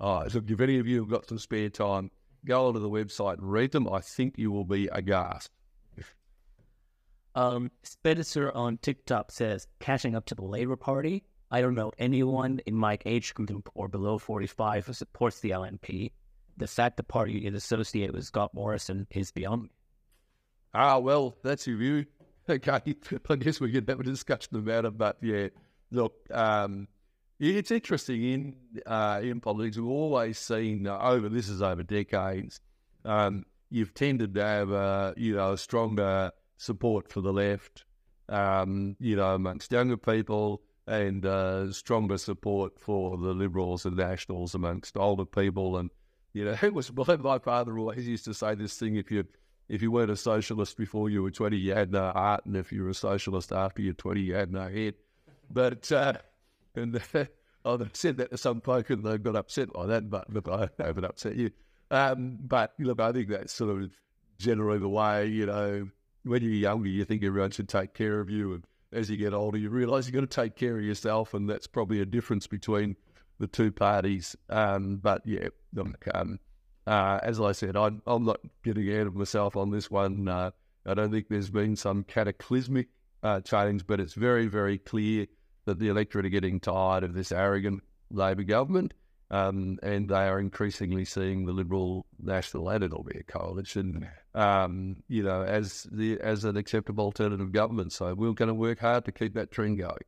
Oh, 0.00 0.26
so 0.28 0.42
if 0.46 0.60
any 0.60 0.78
of 0.78 0.86
you 0.86 1.00
have 1.00 1.10
got 1.10 1.28
some 1.28 1.38
spare 1.38 1.70
time, 1.70 2.10
go 2.44 2.66
onto 2.66 2.80
the 2.80 2.90
website 2.90 3.38
and 3.38 3.50
read 3.50 3.72
them. 3.72 3.88
I 3.88 4.00
think 4.00 4.34
you 4.36 4.50
will 4.50 4.64
be 4.64 4.88
aghast. 4.88 5.50
Um, 7.36 7.70
Spencer 7.82 8.52
on 8.52 8.78
TikTok 8.78 9.32
says, 9.32 9.66
catching 9.80 10.14
up 10.14 10.26
to 10.26 10.34
the 10.34 10.44
Labour 10.44 10.76
Party. 10.76 11.24
I 11.50 11.60
don't 11.60 11.74
know 11.74 11.92
anyone 11.98 12.60
in 12.66 12.74
my 12.74 12.98
age 13.04 13.34
group 13.34 13.68
or 13.74 13.88
below 13.88 14.18
45 14.18 14.86
who 14.86 14.92
supports 14.92 15.40
the 15.40 15.50
LNP. 15.50 16.12
The 16.56 16.66
fact 16.66 16.96
the 16.96 17.02
party 17.02 17.46
is 17.46 17.54
associated 17.54 18.14
with 18.14 18.24
Scott 18.24 18.54
Morrison 18.54 19.06
is 19.10 19.32
beyond 19.32 19.64
me. 19.64 19.70
Ah, 20.72 20.98
well, 20.98 21.36
that's 21.42 21.66
your 21.66 21.76
view. 21.76 22.06
Okay, 22.46 22.94
I 23.30 23.36
guess 23.36 23.58
we 23.58 23.72
can 23.72 23.86
have 23.88 24.00
a 24.00 24.02
discussion 24.02 24.58
about 24.58 24.84
it, 24.84 24.98
but 24.98 25.16
yeah, 25.22 25.48
look, 25.90 26.14
um, 26.30 26.88
it's 27.40 27.70
interesting 27.70 28.22
in 28.22 28.56
uh, 28.86 29.20
in 29.22 29.40
politics. 29.40 29.76
We've 29.76 29.86
always 29.86 30.38
seen 30.38 30.86
uh, 30.86 30.98
over 30.98 31.28
this 31.28 31.48
is 31.48 31.62
over 31.62 31.82
decades. 31.82 32.60
Um, 33.04 33.44
you've 33.70 33.94
tended 33.94 34.34
to 34.34 34.44
have 34.44 34.70
a 34.70 35.14
you 35.16 35.34
know 35.34 35.56
stronger 35.56 36.32
support 36.56 37.08
for 37.08 37.20
the 37.20 37.32
left, 37.32 37.84
um, 38.28 38.96
you 39.00 39.16
know, 39.16 39.34
amongst 39.34 39.72
younger 39.72 39.96
people, 39.96 40.62
and 40.86 41.26
uh, 41.26 41.72
stronger 41.72 42.18
support 42.18 42.78
for 42.78 43.16
the 43.16 43.32
liberals 43.34 43.84
and 43.84 43.96
nationals 43.96 44.54
amongst 44.54 44.96
older 44.96 45.24
people. 45.24 45.76
And 45.76 45.90
you 46.32 46.44
know, 46.44 46.56
it 46.62 46.74
was 46.74 46.92
my 46.92 47.38
father 47.38 47.78
always 47.78 48.06
used 48.06 48.24
to 48.26 48.34
say 48.34 48.54
this 48.54 48.78
thing: 48.78 48.96
if 48.96 49.10
you 49.10 49.24
if 49.68 49.82
you 49.82 49.90
weren't 49.90 50.10
a 50.10 50.16
socialist 50.16 50.76
before 50.76 51.10
you 51.10 51.22
were 51.22 51.30
twenty, 51.30 51.56
you 51.56 51.74
had 51.74 51.90
no 51.90 52.10
heart, 52.12 52.46
and 52.46 52.56
if 52.56 52.72
you 52.72 52.82
were 52.82 52.90
a 52.90 52.94
socialist 52.94 53.52
after 53.52 53.82
you're 53.82 53.94
twenty, 53.94 54.20
you 54.20 54.34
had 54.34 54.52
no 54.52 54.68
head. 54.68 54.94
But 55.50 55.90
uh, 55.92 56.14
and 56.76 57.00
I've 57.64 57.90
said 57.94 58.18
that 58.18 58.30
to 58.30 58.38
some 58.38 58.60
folk 58.60 58.90
and 58.90 59.04
they 59.04 59.18
got 59.18 59.36
upset 59.36 59.72
by 59.72 59.86
that, 59.86 60.10
but 60.10 60.32
look, 60.32 60.48
I 60.48 60.68
haven't 60.78 61.04
upset 61.04 61.36
you. 61.36 61.50
Um, 61.90 62.38
but 62.40 62.72
look, 62.78 63.00
I 63.00 63.12
think 63.12 63.28
that's 63.28 63.52
sort 63.52 63.82
of 63.82 63.90
generally 64.38 64.78
the 64.78 64.88
way, 64.88 65.26
you 65.26 65.46
know, 65.46 65.88
when 66.24 66.42
you're 66.42 66.52
younger, 66.52 66.88
you 66.88 67.04
think 67.04 67.22
everyone 67.22 67.50
should 67.50 67.68
take 67.68 67.94
care 67.94 68.20
of 68.20 68.30
you. 68.30 68.54
And 68.54 68.64
as 68.92 69.10
you 69.10 69.16
get 69.16 69.34
older, 69.34 69.58
you 69.58 69.70
realise 69.70 70.06
you've 70.06 70.14
got 70.14 70.20
to 70.20 70.26
take 70.26 70.56
care 70.56 70.76
of 70.76 70.84
yourself. 70.84 71.34
And 71.34 71.48
that's 71.48 71.66
probably 71.66 72.00
a 72.00 72.06
difference 72.06 72.46
between 72.46 72.96
the 73.38 73.46
two 73.46 73.70
parties. 73.70 74.36
Um, 74.48 74.96
but 74.96 75.22
yeah, 75.24 75.48
um, 76.14 76.38
uh, 76.86 77.20
as 77.22 77.40
I 77.40 77.52
said, 77.52 77.76
I'm, 77.76 78.02
I'm, 78.06 78.24
not 78.24 78.40
getting 78.62 78.88
ahead 78.90 79.06
of 79.06 79.14
myself 79.14 79.56
on 79.56 79.70
this 79.70 79.90
one. 79.90 80.28
Uh, 80.28 80.50
I 80.86 80.94
don't 80.94 81.10
think 81.10 81.28
there's 81.28 81.50
been 81.50 81.76
some 81.76 82.04
cataclysmic 82.04 82.88
uh, 83.22 83.40
change, 83.40 83.86
but 83.86 84.00
it's 84.00 84.14
very, 84.14 84.46
very 84.46 84.78
clear 84.78 85.26
that 85.64 85.78
the 85.78 85.88
electorate 85.88 86.26
are 86.26 86.30
getting 86.30 86.60
tired 86.60 87.04
of 87.04 87.14
this 87.14 87.32
arrogant 87.32 87.82
Labor 88.10 88.44
government, 88.44 88.94
um, 89.30 89.78
and 89.82 90.08
they 90.08 90.28
are 90.28 90.38
increasingly 90.38 91.04
seeing 91.04 91.46
the 91.46 91.52
Liberal 91.52 92.06
National 92.22 92.68
and 92.68 92.84
it'll 92.84 93.02
be 93.02 93.18
a 93.18 93.22
coalition, 93.24 94.08
um, 94.34 94.96
you 95.08 95.22
know, 95.22 95.42
as 95.42 95.86
the 95.90 96.20
as 96.20 96.44
an 96.44 96.56
acceptable 96.56 97.04
alternative 97.04 97.50
government. 97.52 97.92
So 97.92 98.14
we're 98.14 98.32
going 98.32 98.48
to 98.48 98.54
work 98.54 98.80
hard 98.80 99.04
to 99.06 99.12
keep 99.12 99.34
that 99.34 99.50
trend 99.50 99.78
going. 99.78 100.04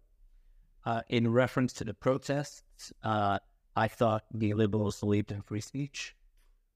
Uh, 0.84 1.02
in 1.08 1.32
reference 1.32 1.72
to 1.74 1.84
the 1.84 1.94
protests, 1.94 2.92
uh, 3.02 3.38
I 3.74 3.88
thought 3.88 4.24
the 4.32 4.54
Liberals 4.54 5.00
believed 5.00 5.32
in 5.32 5.42
free 5.42 5.60
speech. 5.60 6.14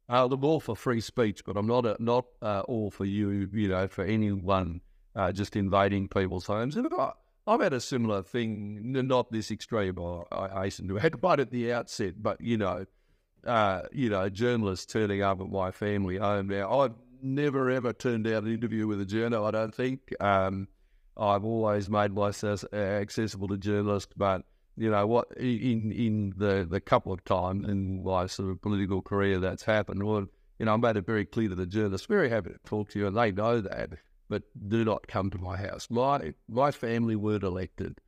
Uh, 0.09 0.27
I'm 0.27 0.45
all 0.45 0.59
for 0.59 0.75
free 0.75 1.01
speech, 1.01 1.45
but 1.45 1.57
I'm 1.57 1.69
not 1.69 1.87
a, 1.87 1.97
not 2.01 2.25
uh, 2.43 2.63
all 2.67 2.91
for 2.91 3.05
you, 3.05 3.49
you 3.53 3.69
know, 3.69 3.87
for 3.87 4.05
anyone 4.05 4.81
uh, 5.15 5.31
just 5.31 5.55
invading 5.55 6.09
people's 6.09 6.47
homes. 6.47 6.77
And 6.77 6.89
I, 6.99 7.13
I've 7.47 7.61
had 7.61 7.73
a 7.73 7.81
similar 7.81 8.23
thing, 8.23 8.93
not 8.93 9.33
this 9.33 9.51
extreme, 9.51 9.99
I 10.31 10.63
hasten 10.63 10.89
to 10.89 10.99
add 10.99 11.23
right 11.23 11.41
at 11.41 11.51
the 11.51 11.73
outset, 11.73 12.23
but 12.23 12.41
you 12.41 12.57
know, 12.57 12.85
uh, 13.45 13.83
you 13.93 14.11
know, 14.11 14.29
journalists 14.29 14.87
turning 14.87 15.23
up 15.23 15.41
at 15.41 15.49
my 15.49 15.71
family 15.71 16.19
home. 16.19 16.49
Now, 16.49 16.81
I've 16.81 16.95
never 17.23 17.71
ever 17.71 17.93
turned 17.93 18.25
down 18.25 18.47
an 18.47 18.55
interview 18.55 18.87
with 18.87 19.01
a 19.01 19.07
journal. 19.07 19.45
I 19.47 19.51
don't 19.51 19.75
think. 19.75 20.15
Um, 20.21 20.69
I've 21.17 21.45
always 21.45 21.91
made 21.91 22.13
myself 22.13 22.65
accessible 22.73 23.49
to 23.49 23.59
journalists, 23.59 24.13
but 24.17 24.43
you 24.77 24.91
know 24.91 25.07
what? 25.07 25.29
In 25.37 25.93
in 25.93 26.35
the 26.37 26.67
the 26.69 26.81
couple 26.81 27.13
of 27.13 27.25
times 27.25 27.69
in 27.69 28.03
my 28.05 28.27
sort 28.27 28.51
of 28.51 28.63
political 28.63 29.03
career 29.03 29.39
that's 29.39 29.65
happened, 29.65 30.03
well, 30.03 30.27
you 30.59 30.67
know, 30.67 30.75
I 30.75 30.77
made 30.77 30.97
it 30.97 31.07
very 31.07 31.25
clear 31.25 31.49
to 31.49 31.55
the 31.55 31.67
journalists, 31.67 32.07
very 32.07 32.31
happy 32.31 32.51
to 32.51 32.59
talk 32.65 32.91
to 32.91 32.99
you, 32.99 33.07
and 33.07 33.17
they 33.17 33.33
know 33.33 33.61
that 33.61 33.91
but 34.31 34.45
do 34.69 34.85
not 34.85 35.09
come 35.09 35.29
to 35.29 35.39
my 35.39 35.59
house. 35.59 35.89
My 35.91 36.33
my 36.49 36.71
family 36.71 37.17
weren't 37.17 37.43
elected. 37.43 38.01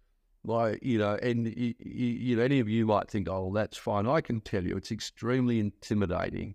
My, 0.45 0.79
you 0.81 0.99
know, 0.99 1.15
and 1.23 1.47
you, 1.47 1.75
you 1.79 2.37
know, 2.37 2.43
any 2.43 2.59
of 2.61 2.69
you 2.69 2.87
might 2.87 3.09
think, 3.09 3.29
oh, 3.29 3.43
well, 3.43 3.53
that's 3.53 3.77
fine. 3.77 4.09
I 4.09 4.21
can 4.21 4.41
tell 4.41 4.65
you, 4.65 4.77
it's 4.77 4.91
extremely 4.91 5.61
intimidating 5.61 6.55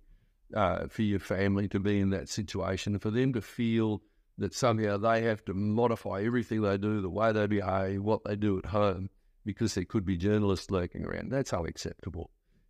uh, 0.54 0.88
for 0.88 1.04
your 1.04 1.20
family 1.20 1.70
to 1.70 1.80
be 1.80 2.00
in 2.00 2.10
that 2.10 2.28
situation, 2.28 3.00
for 3.00 3.12
them 3.12 3.32
to 3.34 3.42
feel 3.42 4.02
that 4.40 4.54
somehow 4.54 4.98
they 4.98 5.22
have 5.24 5.44
to 5.46 5.54
modify 5.54 6.22
everything 6.22 6.62
they 6.62 6.78
do, 6.78 7.02
the 7.02 7.10
way 7.10 7.32
they 7.32 7.48
behave, 7.48 8.02
what 8.02 8.24
they 8.26 8.36
do 8.36 8.58
at 8.58 8.66
home, 8.66 9.10
because 9.46 9.74
there 9.76 9.86
could 9.86 10.06
be 10.06 10.18
journalists 10.18 10.70
lurking 10.70 11.06
around. 11.06 11.32
That's 11.32 11.54
unacceptable. 11.54 12.30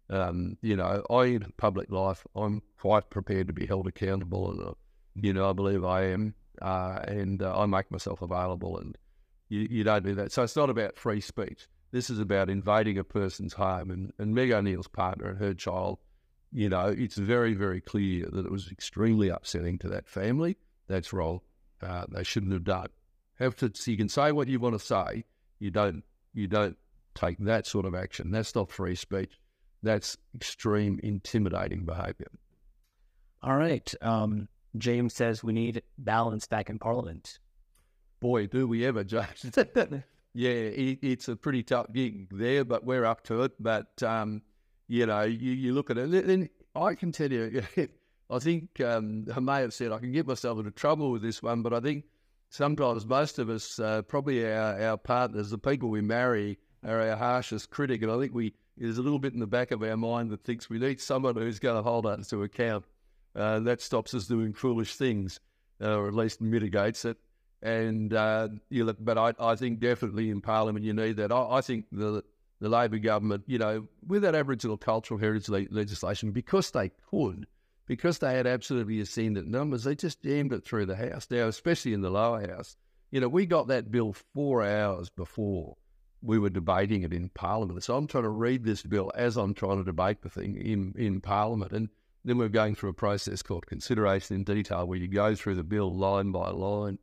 Um, 0.10 0.58
you 0.62 0.76
know, 0.76 1.04
I 1.10 1.26
in 1.26 1.52
public 1.58 1.92
life, 1.92 2.26
I'm 2.36 2.62
quite 2.80 3.10
prepared 3.10 3.48
to 3.48 3.54
be 3.54 3.66
held 3.66 3.88
accountable, 3.88 4.52
and 4.52 4.68
uh, 4.70 4.74
you 5.16 5.34
know, 5.34 5.50
I 5.50 5.54
believe 5.54 5.84
I 5.84 6.06
am 6.06 6.36
uh, 6.62 7.00
and 7.08 7.42
uh, 7.42 7.58
I 7.58 7.66
make 7.66 7.92
myself 7.92 8.22
available, 8.22 8.78
and 8.78 8.98
you, 9.50 9.68
you, 9.70 9.84
don't 9.84 10.04
do 10.04 10.16
that. 10.16 10.32
So 10.32 10.44
it's 10.44 10.56
not 10.56 10.70
about 10.70 10.98
free 10.98 11.22
speech. 11.22 11.68
This 11.92 12.10
is 12.10 12.20
about 12.20 12.50
invading 12.50 12.98
a 12.98 13.04
person's 13.04 13.54
home, 13.54 13.92
and, 13.92 14.14
and 14.20 14.34
Meg 14.34 14.52
O'Neill's 14.52 14.88
partner 14.88 15.30
and 15.30 15.40
her 15.40 15.54
child. 15.54 16.00
You 16.52 16.70
know, 16.70 16.88
it's 16.88 17.18
very, 17.18 17.54
very 17.54 17.82
clear 17.82 18.28
that 18.32 18.46
it 18.46 18.52
was 18.52 18.72
extremely 18.72 19.30
upsetting 19.30 19.78
to 19.80 19.90
that 19.90 20.08
family. 20.08 20.58
That's 20.88 21.12
wrong. 21.12 21.42
Uh, 21.82 22.06
they 22.10 22.24
shouldn't 22.24 22.54
have 22.54 22.64
done. 22.64 22.88
Have 23.40 23.56
to. 23.58 23.72
So 23.74 23.92
you 23.92 23.98
can 23.98 24.10
say 24.10 24.32
what 24.32 24.48
you 24.48 24.60
want 24.60 24.80
to 24.80 24.86
say. 24.86 25.26
You 25.60 25.72
don't. 25.72 26.04
You 26.34 26.48
don't 26.48 26.78
take 27.16 27.38
that 27.40 27.66
sort 27.66 27.86
of 27.86 27.96
action. 27.96 28.32
That's 28.32 28.56
not 28.56 28.72
free 28.72 28.96
speech. 28.96 29.40
That's 29.84 30.18
extreme, 30.36 31.00
intimidating 31.04 31.86
behaviour. 31.86 32.32
All 33.44 33.56
right. 33.56 33.94
Um, 34.02 34.48
James 34.78 35.14
says 35.14 35.44
we 35.44 35.54
need 35.54 35.82
balance 35.98 36.48
back 36.48 36.70
in 36.70 36.80
Parliament. 36.80 37.40
Boy, 38.20 38.48
do 38.48 38.68
we 38.68 38.86
ever, 38.86 39.04
James. 39.04 39.46
yeah, 40.34 40.50
it, 40.50 41.00
it's 41.02 41.28
a 41.28 41.36
pretty 41.36 41.64
tough 41.64 41.88
gig 41.94 42.28
there, 42.32 42.66
but 42.66 42.84
we're 42.84 43.06
up 43.06 43.24
to 43.26 43.44
it. 43.44 43.54
But, 43.60 44.02
um, 44.04 44.42
you 44.88 45.06
know, 45.06 45.22
you, 45.22 45.52
you 45.52 45.74
look 45.74 45.90
at 45.90 45.98
it, 45.98 46.14
and 46.14 46.50
I 46.76 46.96
can 46.96 47.12
tell 47.12 47.32
you, 47.32 47.64
I 48.30 48.40
think 48.40 48.80
um, 48.82 49.26
I 49.36 49.40
may 49.40 49.62
have 49.62 49.74
said 49.74 49.92
I 49.92 50.00
can 50.00 50.12
get 50.12 50.28
myself 50.28 50.58
into 50.58 50.72
trouble 50.72 51.12
with 51.12 51.22
this 51.22 51.42
one, 51.42 51.62
but 51.62 51.74
I 51.74 51.80
think 51.80 52.06
sometimes 52.50 53.06
most 53.06 53.40
of 53.40 53.50
us, 53.50 53.80
uh, 53.80 54.02
probably 54.02 54.46
our, 54.46 54.82
our 54.82 54.98
partners, 54.98 55.50
the 55.50 55.58
people 55.58 55.90
we 55.90 56.02
marry, 56.02 56.58
are 56.86 57.02
our 57.02 57.16
harshest 57.16 57.70
critic. 57.70 58.02
And 58.02 58.12
I 58.12 58.20
think 58.20 58.34
we 58.34 58.54
there's 58.78 59.00
a 59.00 59.02
little 59.02 59.20
bit 59.20 59.34
in 59.34 59.40
the 59.40 59.48
back 59.48 59.72
of 59.72 59.82
our 59.82 59.98
mind 59.98 60.30
that 60.30 60.44
thinks 60.44 60.70
we 60.70 60.78
need 60.78 61.02
someone 61.02 61.36
who's 61.36 61.58
going 61.58 61.76
to 61.76 61.82
hold 61.82 62.06
us 62.06 62.28
to 62.28 62.44
account. 62.44 62.86
Uh, 63.38 63.60
that 63.60 63.82
stops 63.82 64.14
us 64.16 64.26
doing 64.26 64.52
foolish 64.52 64.96
things, 64.96 65.40
uh, 65.80 65.96
or 65.96 66.08
at 66.08 66.16
least 66.16 66.42
mitigates 66.42 67.06
it. 67.06 67.18
And 67.62 68.14
uh, 68.14 68.50
you 68.70 68.84
look, 68.84 68.98
but 69.00 69.18
I, 69.18 69.34
I 69.40 69.56
think 69.56 69.80
definitely 69.80 70.30
in 70.30 70.42
Parliament 70.42 70.86
you 70.86 70.94
need 70.94 71.18
that. 71.18 71.32
I, 71.32 71.58
I, 71.58 71.62
think 71.62 71.86
the 71.92 72.24
the 72.60 72.70
Labor 72.70 72.98
government, 72.98 73.44
you 73.46 73.60
know, 73.60 73.88
with 74.06 74.24
that 74.24 74.36
Aboriginal 74.36 74.78
cultural 74.78 75.20
heritage 75.20 75.50
le- 75.50 75.66
legislation, 75.70 76.32
because 76.32 76.72
they 76.72 76.92
could, 77.12 77.46
because 77.86 78.18
they 78.18 78.34
had 78.34 78.48
absolutely 78.48 79.00
ascendant 79.00 79.48
numbers, 79.48 79.84
they 79.84 79.96
just 79.96 80.24
jammed 80.24 80.54
it 80.54 80.66
through 80.66 80.88
the 80.88 80.96
House. 80.96 81.28
Now, 81.30 81.48
especially 81.48 81.94
in 81.94 82.02
the 82.02 82.10
lower 82.10 82.48
house, 82.48 82.76
you 83.12 83.20
know, 83.20 83.28
we 83.28 83.46
got 83.46 83.68
that 83.68 83.92
bill 83.92 84.14
four 84.34 84.64
hours 84.64 85.10
before 85.10 85.78
we 86.22 86.40
were 86.40 86.50
debating 86.50 87.04
it 87.04 87.14
in 87.14 87.30
Parliament. 87.30 87.84
So 87.84 87.96
I'm 87.96 88.08
trying 88.08 88.24
to 88.24 88.30
read 88.30 88.64
this 88.64 88.82
bill 88.82 89.12
as 89.16 89.38
I'm 89.38 89.54
trying 89.54 89.78
to 89.78 89.84
debate 89.84 90.22
the 90.22 90.30
thing 90.30 90.58
in, 90.58 90.94
in 90.98 91.22
Parliament. 91.22 91.72
And 91.72 91.90
Then 92.28 92.38
we're 92.38 92.50
going 92.50 92.76
through 92.76 92.90
a 92.90 92.94
process 92.94 93.42
called 93.42 93.68
consideration 93.68 94.36
in 94.36 94.44
detail, 94.44 94.86
where 94.86 94.98
you 94.98 95.08
go 95.08 95.34
through 95.34 95.56
the 95.56 95.64
bill 95.64 95.96
line 95.96 96.34
by 96.34 96.50
line, 96.50 97.00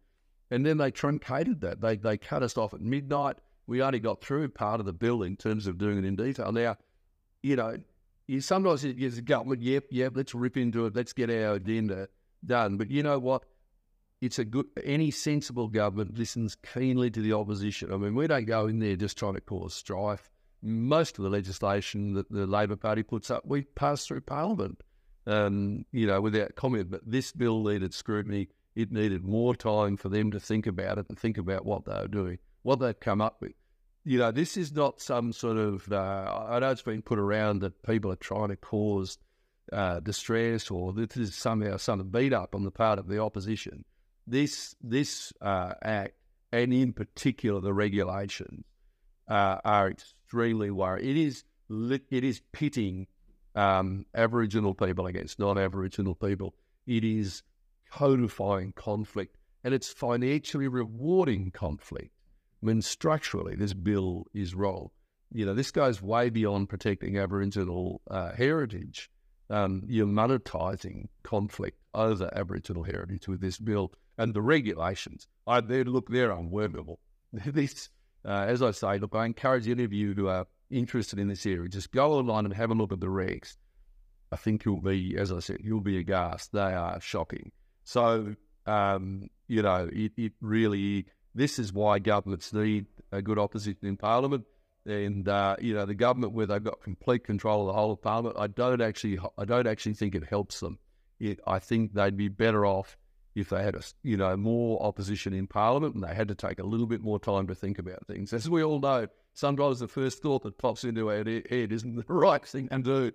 and 0.51 0.67
then 0.67 0.77
they 0.77 0.91
truncated 0.91 1.63
that. 1.63 1.81
They 1.81 1.97
they 1.97 2.19
cut 2.19 2.43
us 2.43 2.59
off 2.59 2.75
at 2.75 2.83
midnight. 2.83 3.39
We 3.67 3.81
only 3.81 4.01
got 4.01 4.23
through 4.23 4.51
part 4.51 4.81
of 4.81 4.87
the 4.87 4.93
bill 4.93 5.23
in 5.23 5.37
terms 5.37 5.67
of 5.67 5.79
doing 5.79 5.97
it 5.97 6.05
in 6.05 6.15
detail. 6.15 6.53
Now, 6.53 6.77
you 7.43 7.57
know, 7.57 7.79
you 8.27 8.43
sometimes 8.43 8.85
it 8.85 8.99
gets 8.99 9.19
government, 9.21 9.63
yep, 9.63 9.85
yep, 9.91 10.13
let's 10.15 10.35
rip 10.35 10.59
into 10.59 10.85
it, 10.85 10.95
let's 10.95 11.15
get 11.15 11.31
our 11.31 11.55
agenda 11.55 12.09
done. 12.45 12.77
But 12.77 12.91
you 12.91 13.03
know 13.03 13.19
what? 13.19 13.45
It's 14.21 14.39
a 14.39 14.45
good 14.45 14.67
any 14.85 15.11
sensible 15.11 15.69
government 15.69 16.19
listens 16.19 16.55
keenly 16.55 17.11
to 17.11 17.23
the 17.23 17.33
opposition. 17.33 17.91
I 17.91 17.97
mean, 17.97 18.15
we 18.15 18.27
don't 18.27 18.45
go 18.45 18.67
in 18.67 18.79
there 18.79 18.97
just 18.97 19.17
trying 19.17 19.37
to 19.37 19.41
cause 19.41 19.73
strife. 19.73 20.29
Most 20.61 21.17
of 21.17 21.25
the 21.25 21.31
legislation 21.31 22.13
that 22.13 22.31
the 22.31 22.47
Labor 22.47 22.77
Party 22.77 23.03
puts 23.03 23.31
up, 23.31 23.47
we 23.47 23.63
pass 23.63 24.05
through 24.05 24.21
Parliament 24.21 24.83
um, 25.27 25.85
you 25.93 26.07
know, 26.07 26.21
without 26.21 26.55
comment. 26.55 26.91
But 26.91 27.03
this 27.07 27.33
bill 27.33 27.63
needed 27.63 27.95
scrutiny. 27.95 28.49
It 28.75 28.91
needed 28.91 29.25
more 29.25 29.55
time 29.55 29.97
for 29.97 30.09
them 30.09 30.31
to 30.33 30.41
think 30.41 30.67
about 30.67 30.99
it 30.99 31.07
and 31.09 31.19
think 31.19 31.39
about 31.39 31.65
what 31.65 31.85
they 31.85 31.93
were 31.93 32.09
doing, 32.09 32.39
what 32.63 32.81
they'd 32.81 33.01
come 33.01 33.21
up 33.21 33.41
with. 33.41 33.53
You 34.05 34.19
know, 34.19 34.33
this 34.33 34.57
is 34.57 34.73
not 34.73 35.01
some 35.01 35.33
sort 35.33 35.57
of, 35.57 35.91
uh, 35.91 36.47
I 36.51 36.59
know 36.59 36.71
it's 36.71 36.83
been 36.83 37.01
put 37.01 37.19
around 37.19 37.61
that 37.61 37.83
people 37.83 38.13
are 38.13 38.17
trying 38.17 38.49
to 38.49 38.57
cause 38.57 39.17
uh, 39.73 40.01
distress 40.01 40.71
or 40.71 40.93
this 40.93 41.17
is 41.17 41.35
somehow 41.35 41.79
some 41.79 42.07
beat 42.11 42.35
up 42.35 42.55
on 42.55 42.65
the 42.65 42.71
part 42.71 42.99
of 42.99 43.09
the 43.09 43.21
opposition. 43.21 43.85
This, 44.27 44.75
this 44.83 45.33
uh, 45.41 45.75
act, 45.83 46.15
and 46.53 46.73
in 46.75 46.93
particular 46.93 47.61
the 47.61 47.73
regulations, 47.73 48.65
uh, 49.29 49.59
are 49.65 49.89
extremely 49.91 50.71
worrying. 50.71 51.09
It 51.09 51.17
is, 51.17 51.45
it 52.11 52.25
is 52.25 52.43
pitting 52.53 53.07
um, 53.55 54.07
Aboriginal 54.15 54.75
people 54.75 55.07
against 55.07 55.39
non 55.39 55.59
Aboriginal 55.59 56.15
people. 56.15 56.55
It 56.87 57.05
is 57.05 57.43
codifying 57.91 58.73
conflict 58.73 59.37
and 59.63 59.73
it's 59.73 59.93
financially 59.93 60.69
rewarding 60.69 61.51
conflict. 61.51 62.11
Mean, 62.61 62.83
structurally, 62.83 63.57
this 63.57 63.75
bill 63.75 64.27
is 64.33 64.55
wrong. 64.55 64.89
You 65.33 65.45
know, 65.45 65.55
this 65.55 65.71
goes 65.71 66.01
way 66.01 66.31
beyond 66.31 66.69
protecting 66.69 67.19
Aboriginal 67.19 68.01
uh, 68.11 68.33
heritage. 68.33 69.11
Um, 69.51 69.83
you're 69.87 70.07
monetizing 70.07 71.09
conflict 71.23 71.79
over 71.93 72.31
Aboriginal 72.35 72.83
heritage 72.83 73.29
with 73.29 73.41
this 73.41 73.59
bill 73.59 73.93
and 74.17 74.33
the 74.33 74.41
regulations. 74.41 75.27
I, 75.47 75.61
they 75.61 75.85
look, 75.85 76.09
they're 76.09 76.31
unworkable. 76.31 77.01
this, 77.33 77.91
uh, 78.25 78.47
as 78.49 78.63
I 78.63 78.71
say, 78.71 78.99
look, 78.99 79.15
I 79.15 79.27
encourage 79.27 79.69
any 79.69 79.85
of 79.85 79.93
you 79.93 80.15
who 80.15 80.29
are 80.29 80.47
interested 80.75 81.19
in 81.19 81.29
this 81.29 81.47
area, 81.47 81.69
just 81.69 81.93
go 81.93 82.15
online 82.15 82.45
and 82.45 82.55
have 82.55 82.71
a 82.71 82.75
look 82.75 82.93
at 82.93 83.01
the 83.01 83.07
regs. 83.07 83.57
I 84.33 84.37
think 84.37 84.65
you'll 84.65 84.81
be, 84.81 85.17
as 85.17 85.31
I 85.31 85.39
said, 85.39 85.59
you'll 85.63 85.81
be 85.81 85.99
aghast. 85.99 86.53
They 86.53 86.61
are 86.61 87.01
shocking. 87.01 87.53
So, 87.85 88.35
um, 88.67 89.29
you 89.47 89.63
know, 89.63 89.89
it, 89.93 90.13
it 90.17 90.33
really, 90.41 91.07
this 91.35 91.59
is 91.59 91.73
why 91.73 91.99
governments 91.99 92.53
need 92.53 92.87
a 93.13 93.23
good 93.23 93.39
opposition 93.39 93.87
in 93.87 93.97
Parliament. 93.97 94.45
And 94.87 95.27
uh, 95.29 95.57
you 95.61 95.73
know 95.73 95.87
the 95.87 95.95
government 95.95 96.35
where 96.35 96.45
they've 96.45 96.63
got 96.63 96.83
complete 96.83 97.25
control 97.25 97.63
of 97.63 97.69
the 97.69 97.73
whole 97.73 97.93
of 97.93 98.03
Parliament, 98.03 98.37
I 98.39 98.49
don't 98.49 98.83
actually, 98.83 99.19
I 99.39 99.47
don't 99.47 99.67
actually 99.67 99.95
think 99.95 100.15
it 100.15 100.25
helps 100.25 100.61
them. 100.61 100.79
It, 101.19 101.41
I 101.47 101.59
think 101.59 101.95
they'd 101.95 102.19
be 102.19 102.29
better 102.29 102.67
off 102.67 102.99
if 103.35 103.49
they 103.49 103.63
had 103.63 103.75
a, 103.75 103.83
you 104.03 104.19
know 104.19 104.37
more 104.37 104.83
opposition 104.83 105.33
in 105.33 105.47
Parliament 105.47 105.95
and 105.95 106.05
they 106.05 106.15
had 106.15 106.29
to 106.29 106.35
take 106.35 106.59
a 106.59 106.67
little 106.67 106.87
bit 106.87 107.01
more 107.01 107.19
time 107.19 107.47
to 107.47 107.55
think 107.55 107.79
about 107.79 108.07
things. 108.07 108.35
As 108.35 108.51
we 108.51 108.63
all 108.63 108.79
know, 108.79 109.07
sometimes 109.35 109.81
the 109.81 109.89
first 109.89 110.23
thought 110.23 110.43
that 110.45 110.57
pops 110.57 110.85
into 110.85 111.11
our 111.11 111.17
head 111.17 111.73
isn't 111.73 111.97
the 112.07 112.15
right 112.15 112.45
thing 112.45 112.69
to 112.69 112.79
do. 112.79 113.13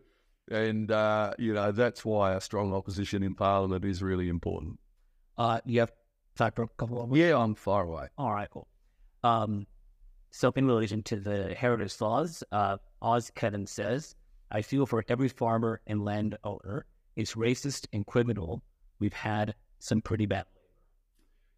And, 0.51 0.91
uh, 0.91 1.33
you 1.37 1.53
know, 1.53 1.71
that's 1.71 2.03
why 2.03 2.33
a 2.33 2.41
strong 2.41 2.73
opposition 2.73 3.23
in 3.23 3.35
Parliament 3.35 3.85
is 3.85 4.01
really 4.01 4.29
important. 4.29 4.79
Uh, 5.37 5.61
you 5.65 5.79
have 5.79 5.91
time 6.35 6.51
for 6.55 6.63
a 6.63 6.67
couple 6.77 7.01
of 7.01 7.15
Yeah, 7.15 7.37
I'm 7.37 7.55
far 7.55 7.83
away. 7.83 8.07
All 8.17 8.33
right, 8.33 8.49
cool. 8.49 8.67
Um, 9.23 9.67
so, 10.31 10.51
in 10.55 10.65
relation 10.65 11.03
to 11.03 11.17
the 11.17 11.53
heritage 11.55 11.99
laws, 12.01 12.43
uh, 12.51 12.77
Oz 13.01 13.31
Kevin 13.35 13.65
says, 13.65 14.15
I 14.51 14.61
feel 14.61 14.85
for 14.85 15.03
every 15.07 15.29
farmer 15.29 15.81
and 15.87 16.03
landowner, 16.03 16.85
it's 17.15 17.35
racist 17.35 17.87
and 17.93 18.05
criminal. 18.05 18.63
We've 18.99 19.13
had 19.13 19.55
some 19.79 20.01
pretty 20.01 20.25
bad 20.25 20.45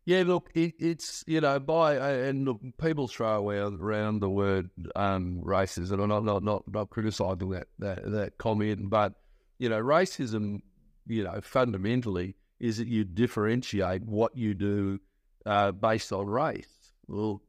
yeah, 0.05 0.23
look, 0.25 0.49
it, 0.55 0.73
it's 0.79 1.23
you 1.27 1.41
know 1.41 1.59
by 1.59 1.97
uh, 1.97 2.09
and 2.09 2.45
look, 2.45 2.59
people 2.79 3.07
throw 3.07 3.49
around 3.49 4.19
the 4.19 4.29
word 4.29 4.69
um, 4.95 5.41
racism, 5.45 6.01
and 6.03 6.11
I'm 6.11 6.25
not 6.25 6.43
not 6.43 6.63
not, 6.71 6.89
criticising 6.89 7.49
that, 7.51 7.67
that 7.79 8.11
that 8.11 8.37
comment, 8.37 8.89
but 8.89 9.13
you 9.59 9.69
know 9.69 9.81
racism, 9.81 10.61
you 11.05 11.23
know 11.23 11.39
fundamentally 11.41 12.35
is 12.59 12.77
that 12.77 12.87
you 12.87 13.03
differentiate 13.03 14.03
what 14.03 14.35
you 14.35 14.53
do 14.53 14.99
uh, 15.45 15.71
based 15.71 16.11
on 16.13 16.27
race. 16.27 16.93
Well, 17.07 17.41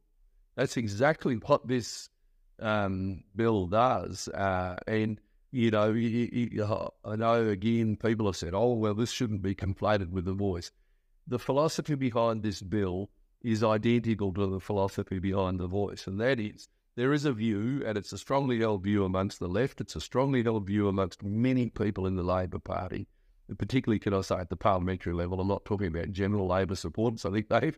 that's 0.55 0.77
exactly 0.77 1.35
what 1.35 1.67
this 1.67 2.09
um, 2.59 3.23
bill 3.35 3.65
does, 3.65 4.27
uh, 4.27 4.75
and 4.87 5.19
you 5.51 5.69
know, 5.69 5.91
you, 5.91 6.29
you, 6.31 6.89
I 7.05 7.15
know 7.15 7.47
again 7.47 7.95
people 7.95 8.27
have 8.27 8.35
said, 8.35 8.53
oh 8.53 8.73
well, 8.73 8.93
this 8.93 9.11
shouldn't 9.11 9.41
be 9.41 9.55
conflated 9.55 10.11
with 10.11 10.25
the 10.25 10.33
voice 10.33 10.71
the 11.27 11.39
philosophy 11.39 11.95
behind 11.95 12.43
this 12.43 12.61
bill 12.61 13.09
is 13.41 13.63
identical 13.63 14.33
to 14.33 14.47
the 14.47 14.59
philosophy 14.59 15.19
behind 15.19 15.59
the 15.59 15.67
voice, 15.67 16.07
and 16.07 16.19
that 16.19 16.39
is 16.39 16.67
there 16.95 17.13
is 17.13 17.25
a 17.25 17.33
view, 17.33 17.81
and 17.85 17.97
it's 17.97 18.13
a 18.13 18.17
strongly 18.17 18.59
held 18.59 18.83
view 18.83 19.03
amongst 19.03 19.39
the 19.39 19.47
left. 19.47 19.81
It's 19.81 19.95
a 19.95 20.01
strongly 20.01 20.43
held 20.43 20.67
view 20.67 20.87
amongst 20.87 21.23
many 21.23 21.69
people 21.69 22.05
in 22.05 22.15
the 22.15 22.23
Labor 22.23 22.59
Party, 22.59 23.07
particularly, 23.57 23.99
can 23.99 24.13
I 24.13 24.21
say, 24.21 24.35
at 24.35 24.49
the 24.49 24.55
parliamentary 24.55 25.13
level. 25.13 25.41
I'm 25.41 25.47
not 25.47 25.65
talking 25.65 25.87
about 25.87 26.11
general 26.11 26.47
Labor 26.47 26.75
supporters. 26.75 27.25
I 27.25 27.31
think 27.31 27.49
they've 27.49 27.77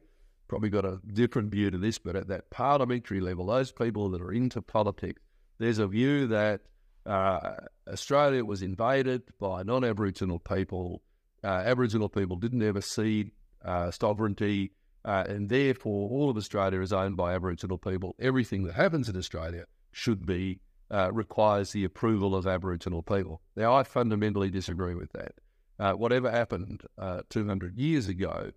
probably 0.49 0.69
got 0.69 0.83
a 0.83 0.99
different 1.13 1.49
view 1.49 1.71
to 1.71 1.77
this, 1.77 1.97
but 1.97 2.17
at 2.17 2.27
that 2.27 2.49
parliamentary 2.49 3.21
level, 3.21 3.45
those 3.45 3.71
people 3.71 4.09
that 4.09 4.21
are 4.21 4.33
into 4.33 4.61
politics, 4.61 5.21
there's 5.59 5.79
a 5.79 5.87
view 5.87 6.27
that 6.27 6.61
uh, 7.05 7.55
Australia 7.87 8.43
was 8.43 8.61
invaded 8.61 9.23
by 9.39 9.63
non 9.63 9.85
Aboriginal 9.85 10.39
people 10.39 11.01
uh, 11.45 11.63
Aboriginal 11.65 12.09
people 12.09 12.37
didn't 12.37 12.63
ever 12.63 12.81
see 12.81 13.31
uh, 13.63 13.91
sovereignty, 13.91 14.71
uh, 15.05 15.23
and 15.27 15.47
therefore 15.49 16.09
all 16.09 16.29
of 16.29 16.37
Australia 16.37 16.81
is 16.81 16.91
owned 16.91 17.15
by 17.15 17.35
Aboriginal 17.35 17.77
people. 17.77 18.15
Everything 18.19 18.63
that 18.63 18.73
happens 18.73 19.07
in 19.07 19.15
Australia 19.15 19.65
should 19.91 20.25
be 20.25 20.59
uh, 20.91 21.11
requires 21.13 21.71
the 21.71 21.83
approval 21.83 22.35
of 22.35 22.47
Aboriginal 22.47 23.03
people. 23.03 23.41
Now, 23.55 23.75
I 23.75 23.83
fundamentally 23.83 24.49
disagree 24.49 24.95
with 24.95 25.11
that. 25.13 25.33
Uh, 25.77 25.93
whatever 25.93 26.31
happened 26.31 26.81
uh, 26.97 27.21
200 27.29 27.77
years 27.77 28.07
ago, 28.07 28.51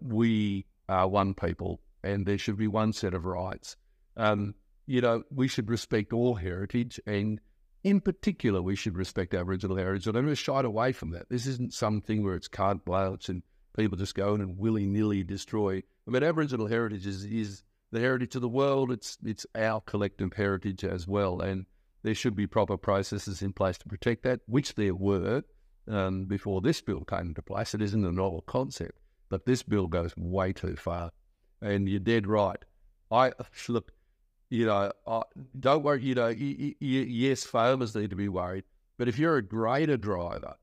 we 0.00 0.66
are 0.88 1.08
one 1.08 1.34
people, 1.34 1.80
and 2.04 2.24
there 2.24 2.38
should 2.38 2.56
be 2.56 2.68
one 2.68 2.92
set 2.92 3.14
of 3.14 3.24
rights. 3.24 3.76
Um, 4.16 4.54
you 4.86 5.00
know, 5.00 5.24
we 5.34 5.48
should 5.48 5.68
respect 5.68 6.12
all 6.12 6.36
heritage 6.36 7.00
and 7.06 7.40
in 7.86 8.00
particular, 8.00 8.60
we 8.60 8.74
should 8.74 8.96
respect 8.96 9.32
Aboriginal 9.32 9.76
heritage. 9.76 10.08
And 10.08 10.16
I'm 10.16 10.34
shied 10.34 10.64
away 10.64 10.90
from 10.90 11.10
that. 11.10 11.28
This 11.30 11.46
isn't 11.46 11.72
something 11.72 12.24
where 12.24 12.34
it's 12.34 12.48
carte 12.48 12.84
blanche 12.84 13.28
and 13.28 13.44
people 13.76 13.96
just 13.96 14.16
go 14.16 14.34
in 14.34 14.40
and 14.40 14.58
willy 14.58 14.86
nilly 14.86 15.22
destroy. 15.22 15.76
I 15.76 16.10
mean, 16.10 16.24
Aboriginal 16.24 16.66
heritage 16.66 17.06
is, 17.06 17.24
is 17.24 17.62
the 17.92 18.00
heritage 18.00 18.34
of 18.34 18.42
the 18.42 18.48
world. 18.48 18.90
It's 18.90 19.18
it's 19.24 19.46
our 19.54 19.80
collective 19.82 20.32
heritage 20.32 20.82
as 20.82 21.06
well, 21.06 21.40
and 21.40 21.64
there 22.02 22.16
should 22.16 22.34
be 22.34 22.48
proper 22.48 22.76
processes 22.76 23.40
in 23.40 23.52
place 23.52 23.78
to 23.78 23.88
protect 23.88 24.24
that, 24.24 24.40
which 24.46 24.74
there 24.74 24.96
were 24.96 25.44
um, 25.86 26.24
before 26.24 26.60
this 26.60 26.80
bill 26.80 27.04
came 27.04 27.28
into 27.28 27.42
place. 27.42 27.72
It 27.72 27.82
isn't 27.82 28.04
a 28.04 28.10
novel 28.10 28.42
concept, 28.42 28.98
but 29.28 29.46
this 29.46 29.62
bill 29.62 29.86
goes 29.86 30.12
way 30.16 30.52
too 30.52 30.74
far, 30.74 31.12
and 31.62 31.88
you're 31.88 32.00
dead 32.00 32.26
right. 32.26 32.64
I 33.12 33.30
look 33.68 33.92
you 34.50 34.66
know, 34.66 34.92
uh, 35.06 35.22
don't 35.58 35.82
worry. 35.82 36.02
You 36.02 36.14
know, 36.14 36.26
y- 36.26 36.56
y- 36.58 36.76
yes, 36.80 37.44
farmers 37.44 37.94
need 37.94 38.10
to 38.10 38.16
be 38.16 38.28
worried, 38.28 38.64
but 38.98 39.08
if 39.08 39.18
you're 39.18 39.36
a 39.36 39.42
grader 39.42 39.96
driver, 39.96 40.54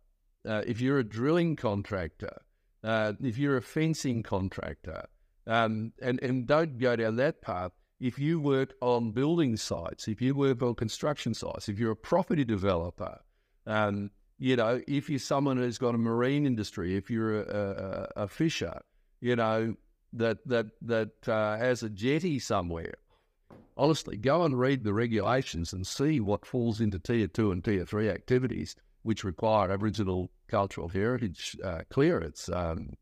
uh, 0.47 0.61
if 0.65 0.81
you're 0.81 0.99
a 0.99 1.03
drilling 1.03 1.55
contractor, 1.55 2.41
uh, 2.84 3.13
if 3.21 3.38
you're 3.38 3.57
a 3.57 3.61
fencing 3.61 4.23
contractor, 4.23 5.05
um, 5.47 5.91
and 6.01 6.21
and 6.21 6.47
don't 6.47 6.77
go 6.77 6.95
down 6.95 7.15
that 7.17 7.41
path. 7.41 7.71
If 7.99 8.19
you 8.19 8.39
work 8.39 8.73
on 8.81 9.11
building 9.11 9.55
sites, 9.55 10.09
if 10.09 10.21
you 10.21 10.36
work 10.36 10.61
on 10.61 10.75
construction 10.75 11.34
sites, 11.34 11.69
if 11.69 11.79
you're 11.79 11.91
a 11.91 11.95
property 11.95 12.43
developer, 12.43 13.17
um, 13.65 14.11
you 14.38 14.57
know, 14.57 14.81
if 14.88 15.09
you're 15.09 15.19
someone 15.19 15.55
who's 15.55 15.77
got 15.77 15.95
a 15.95 15.97
marine 15.97 16.45
industry, 16.45 16.97
if 16.97 17.09
you're 17.09 17.43
a, 17.43 18.09
a, 18.17 18.23
a 18.23 18.27
fisher, 18.27 18.81
you 19.21 19.38
know, 19.38 19.75
that 20.11 20.39
that 20.47 20.65
that 20.81 21.27
uh, 21.27 21.57
has 21.57 21.84
a 21.84 21.89
jetty 21.89 22.39
somewhere, 22.39 22.95
honestly, 23.78 24.17
go 24.17 24.43
and 24.43 24.59
read 24.59 24.84
the 24.84 24.93
regulations 24.93 25.74
and 25.74 25.86
see 25.86 26.19
what 26.19 26.45
falls 26.45 26.82
into 26.82 26.99
tier 26.99 27.28
two 27.28 27.51
and 27.51 27.63
tier 27.63 27.86
three 27.86 28.09
activities, 28.09 28.76
which 29.03 29.24
require 29.24 29.71
Aboriginal 29.71 30.32
cultural 30.47 30.89
heritage 30.89 31.57
uh, 31.63 31.82
clearance. 31.89 32.49
Um, 32.49 32.93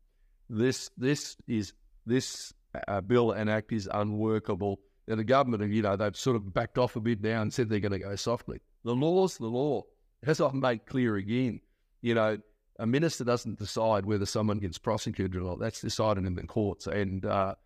this 0.48 0.90
this 0.96 1.36
is 1.46 1.72
this 2.06 2.52
uh, 2.88 3.00
bill 3.00 3.32
and 3.32 3.50
act 3.50 3.72
is 3.72 3.88
unworkable. 3.92 4.80
And 5.08 5.18
the 5.18 5.24
government, 5.24 5.72
you 5.72 5.82
know, 5.82 5.96
they've 5.96 6.16
sort 6.16 6.36
of 6.36 6.54
backed 6.54 6.78
off 6.78 6.96
a 6.96 7.00
bit 7.00 7.20
now 7.20 7.42
and 7.42 7.52
said 7.52 7.68
they're 7.68 7.80
going 7.80 7.92
to 7.92 7.98
go 7.98 8.14
softly. 8.16 8.60
The 8.84 8.94
law's 8.94 9.36
the 9.36 9.46
law. 9.46 9.82
As 10.24 10.40
I've 10.40 10.54
made 10.54 10.86
clear 10.86 11.16
again, 11.16 11.60
you 12.00 12.14
know, 12.14 12.38
a 12.78 12.86
minister 12.86 13.24
doesn't 13.24 13.58
decide 13.58 14.06
whether 14.06 14.26
someone 14.26 14.58
gets 14.58 14.78
prosecuted 14.78 15.36
or 15.36 15.44
not. 15.44 15.58
That's 15.58 15.80
decided 15.80 16.24
in 16.24 16.36
the 16.36 16.42
courts. 16.44 16.86
And 16.86 17.26
uh, 17.26 17.56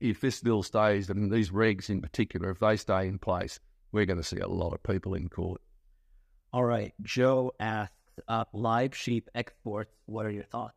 if 0.00 0.20
this 0.20 0.40
bill 0.40 0.62
stays, 0.62 1.08
and 1.10 1.30
these 1.30 1.50
regs 1.50 1.90
in 1.90 2.02
particular, 2.02 2.50
if 2.50 2.58
they 2.58 2.76
stay 2.76 3.08
in 3.08 3.18
place, 3.18 3.60
we're 3.92 4.06
going 4.06 4.18
to 4.18 4.22
see 4.22 4.38
a 4.38 4.48
lot 4.48 4.72
of 4.72 4.82
people 4.82 5.14
in 5.14 5.28
court. 5.28 5.60
All 6.52 6.64
right. 6.64 6.94
Joe 7.02 7.52
asks, 7.60 7.92
uh, 8.28 8.44
live 8.52 8.94
sheep 8.94 9.28
exports, 9.34 9.92
what 10.06 10.26
are 10.26 10.30
your 10.30 10.44
thoughts? 10.44 10.74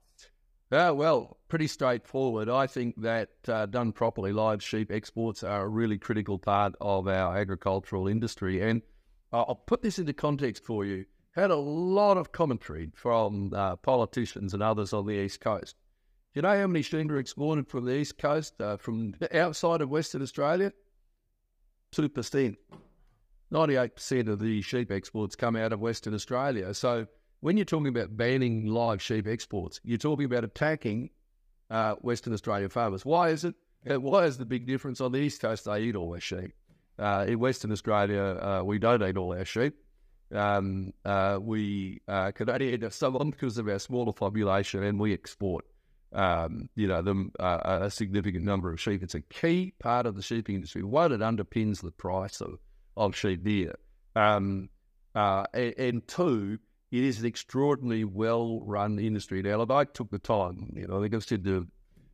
Uh, 0.72 0.94
well, 0.94 1.38
pretty 1.48 1.68
straightforward. 1.68 2.48
I 2.48 2.68
think 2.68 3.02
that 3.02 3.30
uh, 3.48 3.66
done 3.66 3.92
properly, 3.92 4.32
live 4.32 4.62
sheep 4.62 4.92
exports 4.92 5.44
are 5.44 5.64
a 5.64 5.68
really 5.68 5.98
critical 5.98 6.38
part 6.38 6.76
of 6.80 7.08
our 7.08 7.36
agricultural 7.38 8.08
industry. 8.08 8.62
And 8.62 8.84
I'll 9.34 9.64
put 9.66 9.82
this 9.82 10.00
into 10.00 10.14
context 10.14 10.64
for 10.64 10.86
you. 10.86 11.06
Had 11.32 11.52
a 11.52 11.56
lot 11.56 12.18
of 12.18 12.32
commentary 12.32 12.92
from 12.94 13.54
uh, 13.54 13.78
politicians 13.78 14.54
and 14.54 14.62
others 14.62 14.94
on 14.94 15.08
the 15.08 15.14
East 15.14 15.42
Coast. 15.42 15.76
You 16.36 16.44
know 16.44 16.60
how 16.60 16.68
many 16.68 16.84
sheep 16.84 17.10
are 17.10 17.18
exported 17.18 17.68
from 17.68 17.86
the 17.86 17.96
East 17.96 18.20
Coast, 18.20 18.62
uh, 18.62 18.78
from 18.78 19.16
outside 19.34 19.82
of 19.82 19.90
Western 19.90 20.22
Australia? 20.22 20.72
2%. 21.92 22.56
98% 23.52 24.28
of 24.28 24.40
the 24.40 24.62
sheep 24.62 24.92
exports 24.92 25.36
come 25.36 25.56
out 25.56 25.74
of 25.74 25.80
Western 25.80 26.14
Australia. 26.14 26.72
So 26.76 27.08
when 27.40 27.58
you're 27.58 27.66
talking 27.66 27.88
about 27.88 28.16
banning 28.16 28.68
live 28.68 29.02
sheep 29.02 29.28
exports, 29.28 29.80
you're 29.84 29.98
talking 29.98 30.26
about 30.26 30.44
attacking 30.44 31.10
uh, 31.72 31.96
Western 31.96 32.34
Australian 32.34 32.70
farmers. 32.70 33.04
Why 33.04 33.30
is 33.30 33.44
it? 33.44 33.56
Uh, 33.90 34.00
why 34.00 34.26
is 34.26 34.38
the 34.38 34.46
big 34.46 34.68
difference? 34.68 35.02
On 35.02 35.12
the 35.12 35.20
East 35.20 35.42
Coast, 35.42 35.66
they 35.66 35.82
eat 35.82 35.96
all 35.96 36.12
their 36.12 36.22
sheep. 36.22 36.54
Uh, 37.00 37.26
in 37.28 37.40
Western 37.40 37.72
Australia, 37.72 38.22
uh, 38.22 38.62
we 38.64 38.78
don't 38.78 39.02
eat 39.02 39.18
all 39.18 39.34
our 39.34 39.46
sheep. 39.46 39.74
Um, 40.32 40.94
uh, 41.06 41.40
we 41.42 42.02
uh, 42.08 42.32
can 42.32 42.50
only 42.50 42.74
eat 42.74 42.94
some 42.94 43.32
because 43.32 43.58
of 43.58 43.68
our 43.68 43.80
smaller 43.80 44.14
population, 44.14 44.84
and 44.84 45.00
we 45.00 45.14
export, 45.14 45.66
um, 46.14 46.70
you 46.76 46.88
know, 46.88 47.02
them 47.02 47.32
a 47.40 47.90
significant 47.90 48.44
number 48.44 48.72
of 48.72 48.80
sheep. 48.80 49.04
It's 49.04 49.16
a 49.16 49.22
key 49.22 49.74
part 49.80 50.06
of 50.06 50.16
the 50.16 50.22
sheep 50.22 50.50
industry. 50.50 50.84
One, 50.84 51.12
it 51.12 51.20
underpins 51.20 51.82
the 51.82 51.92
price 51.92 52.42
of, 52.42 52.60
of 52.98 53.16
sheep 53.16 53.46
here. 53.46 53.76
Um, 54.16 54.70
and, 55.14 55.74
and 55.78 56.08
two, 56.08 56.60
it 56.92 57.04
is 57.04 57.20
an 57.20 57.26
extraordinarily 57.28 58.04
well 58.06 58.62
run 58.62 58.98
industry. 59.00 59.42
Now, 59.42 59.62
if 59.62 59.70
I 59.70 59.84
took 59.84 60.10
the 60.10 60.20
time, 60.20 60.74
you 60.76 60.88
know, 60.88 60.98
I 60.98 61.02
think 61.02 61.14
I've 61.14 61.24
said 61.24 61.44
to, 61.46 61.68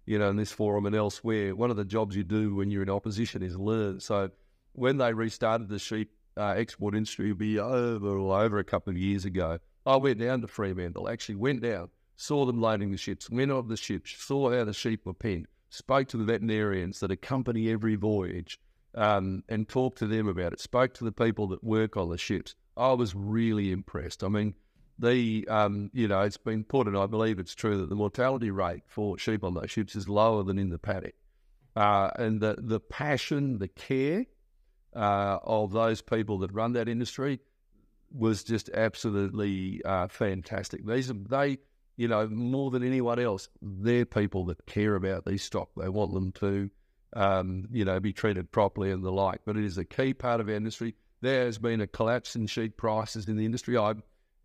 you 0.06 0.20
know, 0.20 0.30
in 0.30 0.36
this 0.36 0.52
forum 0.52 0.86
and 0.86 0.96
elsewhere, 0.96 1.56
one 1.56 1.72
of 1.72 1.78
the 1.78 1.86
jobs 1.86 2.16
you 2.16 2.24
do 2.24 2.56
when 2.56 2.70
you're 2.70 2.84
in 2.84 2.90
opposition 2.90 3.42
is 3.42 3.58
learn. 3.58 4.00
So 4.00 4.30
when 4.74 4.98
they 4.98 5.14
restarted 5.14 5.70
the 5.70 5.80
sheep 5.80 6.12
uh, 6.38 6.50
export 6.58 6.96
industry, 6.96 7.28
it'll 7.28 7.38
be 7.38 7.60
over 7.60 8.18
over 8.18 8.60
a 8.60 8.64
couple 8.64 8.92
of 8.92 8.98
years 8.98 9.24
ago. 9.24 9.60
I 9.86 9.96
went 9.96 10.20
down 10.20 10.42
to 10.42 10.48
Fremantle, 10.48 11.08
actually 11.08 11.36
went 11.36 11.62
down, 11.62 11.90
saw 12.16 12.46
them 12.46 12.62
loading 12.62 12.92
the 12.92 12.98
ships, 12.98 13.30
went 13.30 13.52
on 13.52 13.68
the 13.68 13.78
ships, 13.78 14.16
saw 14.18 14.52
how 14.52 14.64
the 14.64 14.74
sheep 14.74 15.06
were 15.06 15.14
penned, 15.14 15.48
spoke 15.70 16.08
to 16.10 16.18
the 16.18 16.24
veterinarians 16.24 17.00
that 17.00 17.12
accompany 17.12 17.70
every 17.70 17.96
voyage, 17.96 18.60
um, 18.96 19.44
and 19.50 19.68
talked 19.68 19.98
to 20.00 20.08
them 20.08 20.28
about 20.28 20.54
it. 20.54 20.60
Spoke 20.60 20.94
to 20.96 21.04
the 21.04 21.12
people 21.12 21.48
that 21.48 21.64
work 21.64 21.98
on 21.98 22.10
the 22.10 22.18
ships. 22.18 22.56
I 22.78 22.94
was 22.94 23.14
really 23.16 23.72
impressed. 23.72 24.24
I 24.24 24.30
mean, 24.30 24.54
the 24.98 25.46
um, 25.50 25.90
you 25.94 26.08
know 26.08 26.22
it's 26.22 26.38
been 26.38 26.64
put, 26.64 26.88
and 26.88 26.98
I 26.98 27.06
believe 27.06 27.40
it's 27.40 27.56
true 27.56 27.78
that 27.78 27.90
the 27.90 27.96
mortality 27.96 28.52
rate 28.52 28.84
for 28.88 29.18
sheep 29.18 29.44
on 29.44 29.54
those 29.54 29.72
ships 29.72 29.96
is 29.96 30.08
lower 30.08 30.44
than 30.44 30.58
in 30.58 30.70
the 30.70 30.78
paddock, 30.78 31.16
uh, 31.76 32.12
and 32.16 32.40
the 32.40 32.56
the 32.58 32.80
passion, 32.80 33.60
the 33.60 33.68
care 33.68 34.26
uh, 34.96 35.40
of 35.44 35.74
those 35.74 36.02
people 36.02 36.40
that 36.40 36.54
run 36.54 36.74
that 36.74 36.88
industry 36.88 37.40
was 38.14 38.44
just 38.44 38.70
absolutely 38.74 39.82
uh, 39.84 40.08
fantastic. 40.08 40.86
These 40.86 41.12
they, 41.30 41.58
you 41.98 42.08
know, 42.08 42.28
more 42.28 42.72
than 42.72 42.84
anyone 42.84 43.20
else, 43.20 43.48
they're 43.62 44.06
people 44.06 44.46
that 44.46 44.66
care 44.66 44.96
about 44.96 45.26
these 45.26 45.44
stock. 45.44 45.70
They 45.78 45.90
want 45.90 46.14
them 46.14 46.32
to, 46.34 46.70
um, 47.14 47.68
you 47.72 47.86
know, 47.86 48.00
be 48.00 48.14
treated 48.14 48.52
properly 48.52 48.92
and 48.92 49.04
the 49.04 49.12
like. 49.12 49.42
But 49.46 49.58
it 49.58 49.64
is 49.64 49.78
a 49.78 49.86
key 49.86 50.14
part 50.14 50.42
of 50.42 50.50
our 50.50 50.56
industry. 50.56 50.96
There 51.22 51.46
has 51.46 51.58
been 51.58 51.82
a 51.82 51.88
collapse 51.88 52.36
in 52.36 52.48
sheep 52.48 52.78
prices 52.78 53.28
in 53.28 53.38
the 53.38 53.46
industry. 53.46 53.78
I 53.78 53.94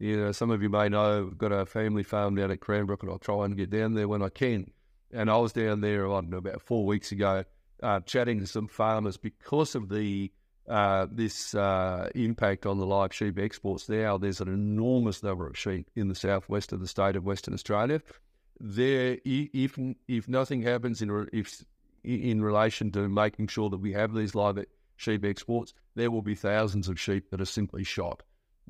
you 0.01 0.17
know, 0.17 0.33
some 0.33 0.51
of 0.51 0.63
you 0.63 0.71
may 0.71 0.89
know 0.89 1.29
I've 1.29 1.37
got 1.37 1.53
a 1.53 1.67
family 1.67 2.03
farm 2.03 2.35
down 2.35 2.51
at 2.51 2.61
Cranbrook, 2.61 3.03
and 3.03 3.13
I'll 3.13 3.19
try 3.19 3.45
and 3.45 3.57
get 3.57 3.69
down 3.69 3.93
there 3.95 4.09
when 4.09 4.23
I 4.23 4.31
can. 4.31 4.73
And 5.13 5.31
I 5.31 5.37
was 5.37 5.53
down 5.53 5.83
there, 5.83 6.09
I 6.09 6.13
don't 6.13 6.31
know, 6.31 6.39
about 6.39 6.63
four 6.63 6.87
weeks 6.87 7.13
ago, 7.13 7.45
uh, 7.83 8.01
chatting 8.01 8.41
to 8.41 8.47
some 8.47 8.67
farmers 8.67 9.19
because 9.19 9.75
of 9.75 9.91
the 9.91 10.33
uh, 10.71 11.07
this 11.11 11.55
uh, 11.55 12.09
impact 12.15 12.65
on 12.65 12.79
the 12.79 12.87
live 12.87 13.13
sheep 13.13 13.39
exports. 13.39 13.89
Now 13.89 14.17
there's 14.17 14.41
an 14.41 14.49
enormous 14.49 15.23
number 15.23 15.47
of 15.47 15.59
sheep 15.59 15.91
in 15.97 16.09
the 16.09 16.15
southwest 16.15 16.73
of 16.73 16.81
the 16.81 16.87
state 16.87 17.17
of 17.17 17.25
Western 17.25 17.55
Australia. 17.55 18.01
There, 18.61 19.19
if 19.25 19.79
if 20.07 20.29
nothing 20.29 20.63
happens 20.63 21.03
in 21.03 21.29
if 21.33 21.65
in 22.05 22.43
relation 22.43 22.93
to 22.93 23.09
making 23.09 23.49
sure 23.49 23.69
that 23.69 23.79
we 23.79 23.93
have 23.93 24.15
these 24.15 24.35
live 24.35 24.65
sheep 24.97 25.25
exports, 25.25 25.75
there 25.97 26.11
will 26.11 26.23
be 26.23 26.35
thousands 26.35 26.89
of 26.89 27.01
sheep 27.01 27.31
that 27.31 27.41
are 27.41 27.47
simply 27.47 27.85
shot 27.85 28.23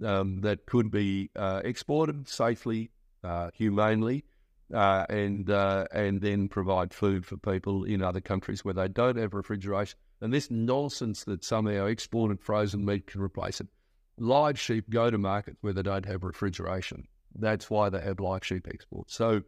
um, 0.05 0.41
that 0.41 0.67
could 0.67 0.91
be 0.91 1.31
uh, 1.37 1.61
exported 1.65 2.29
safely, 2.29 2.91
uh, 3.23 3.51
humanely, 3.53 4.25
uh, 4.73 5.07
and 5.09 5.51
uh, 5.51 5.87
and 5.93 6.21
then 6.21 6.49
provide 6.49 6.93
food 6.93 7.27
for 7.27 7.37
people 7.37 7.85
in 7.85 8.03
other 8.03 8.21
countries 8.21 8.65
where 8.65 8.75
they 8.75 8.89
don't 8.89 9.17
have 9.17 9.35
refrigeration. 9.35 9.99
And 10.21 10.33
this 10.33 10.51
nonsense 10.51 11.25
that 11.25 11.45
somehow 11.45 11.87
exported 11.87 12.41
frozen 12.41 12.85
meat 12.85 13.07
can 13.07 13.21
replace 13.21 13.61
it. 13.61 13.69
Live 14.19 14.59
sheep 14.59 14.91
go 14.91 15.11
to 15.11 15.19
markets 15.19 15.59
where 15.63 15.73
they 15.73 15.83
don't 15.83 16.05
have 16.07 16.23
refrigeration. 16.23 17.09
That's 17.35 17.71
why 17.71 17.89
they 17.89 18.01
have 18.01 18.21
live 18.21 18.45
sheep 18.45 18.69
exports. 18.69 19.15
So, 19.15 19.43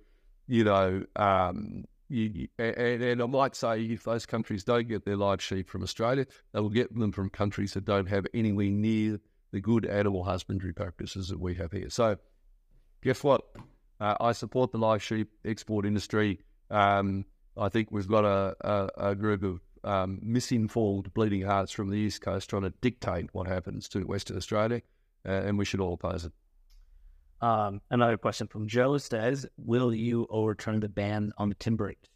you 0.46 0.64
know, 0.64 1.04
um, 1.16 1.84
you, 2.08 2.48
and, 2.58 3.02
and, 3.02 3.22
I 3.22 3.26
might 3.26 3.54
say 3.54 3.82
if 3.82 4.04
those 4.04 4.24
countries 4.24 4.64
don't 4.64 4.88
get 4.88 5.04
their 5.04 5.16
live 5.16 5.42
sheep 5.42 5.68
from 5.68 5.82
Australia, 5.82 6.26
they 6.52 6.60
will 6.60 6.70
get 6.70 6.94
them 6.96 7.12
from 7.12 7.28
countries 7.30 7.74
that 7.74 7.84
don't 7.84 8.06
have 8.06 8.26
anywhere 8.32 8.70
near 8.70 9.18
the 9.52 9.60
good 9.60 9.84
animal 9.84 10.24
husbandry 10.24 10.72
practices 10.72 11.28
that 11.28 11.40
we 11.40 11.54
have 11.56 11.72
here. 11.72 11.90
So, 11.90 12.16
guess 13.02 13.22
what? 13.22 13.42
Uh, 14.02 14.16
I 14.20 14.32
support 14.32 14.72
the 14.72 14.78
live 14.78 15.00
sheep 15.00 15.30
export 15.44 15.86
industry. 15.86 16.40
Um, 16.72 17.24
I 17.56 17.68
think 17.68 17.92
we've 17.92 18.08
got 18.08 18.24
a, 18.24 18.56
a, 18.60 19.10
a 19.10 19.14
group 19.14 19.44
of 19.44 19.60
um, 19.84 20.18
misinformed 20.20 21.14
bleeding 21.14 21.42
hearts 21.42 21.70
from 21.70 21.88
the 21.88 21.96
East 21.96 22.20
Coast 22.20 22.50
trying 22.50 22.62
to 22.62 22.70
dictate 22.80 23.28
what 23.32 23.46
happens 23.46 23.88
to 23.90 24.00
Western 24.00 24.36
Australia, 24.36 24.82
uh, 25.24 25.30
and 25.30 25.56
we 25.56 25.64
should 25.64 25.78
all 25.78 25.92
oppose 25.92 26.24
it. 26.24 26.32
Um, 27.40 27.80
another 27.90 28.16
question 28.16 28.48
from 28.48 28.66
Joe 28.66 28.98
says, 28.98 29.46
"Will 29.56 29.94
you 29.94 30.26
overturn 30.30 30.80
the 30.80 30.88
ban 30.88 31.32
on 31.38 31.50
the 31.50 31.54
timber 31.54 31.90
industry?" 31.90 32.10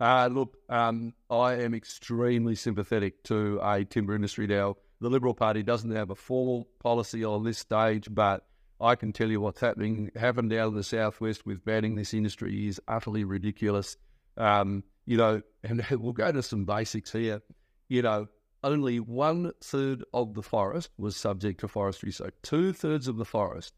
Uh, 0.00 0.28
look, 0.32 0.56
um, 0.70 1.12
I 1.28 1.56
am 1.56 1.74
extremely 1.74 2.54
sympathetic 2.54 3.22
to 3.24 3.60
a 3.62 3.84
timber 3.84 4.14
industry 4.14 4.46
now 4.46 4.76
the 5.00 5.10
Liberal 5.10 5.34
Party 5.34 5.62
doesn't 5.62 5.90
have 5.90 6.10
a 6.10 6.14
formal 6.14 6.68
policy 6.80 7.24
on 7.24 7.44
this 7.44 7.58
stage, 7.58 8.08
but 8.10 8.46
I 8.80 8.94
can 8.94 9.12
tell 9.12 9.28
you 9.28 9.40
what's 9.40 9.60
happening 9.60 10.10
happened 10.14 10.50
down 10.50 10.68
in 10.68 10.74
the 10.74 10.84
southwest 10.84 11.44
with 11.44 11.64
banning 11.64 11.96
this 11.96 12.14
industry 12.14 12.68
is 12.68 12.80
utterly 12.86 13.24
ridiculous. 13.24 13.96
Um, 14.36 14.84
you 15.04 15.16
know, 15.16 15.42
and 15.64 15.84
we'll 15.90 16.12
go 16.12 16.30
to 16.30 16.42
some 16.42 16.64
basics 16.64 17.12
here. 17.12 17.42
You 17.88 18.02
know, 18.02 18.28
only 18.62 19.00
one 19.00 19.52
third 19.62 20.04
of 20.12 20.34
the 20.34 20.42
forest 20.42 20.90
was 20.98 21.16
subject 21.16 21.60
to 21.60 21.68
forestry, 21.68 22.12
so 22.12 22.30
two 22.42 22.72
thirds 22.72 23.08
of 23.08 23.16
the 23.16 23.24
forest 23.24 23.74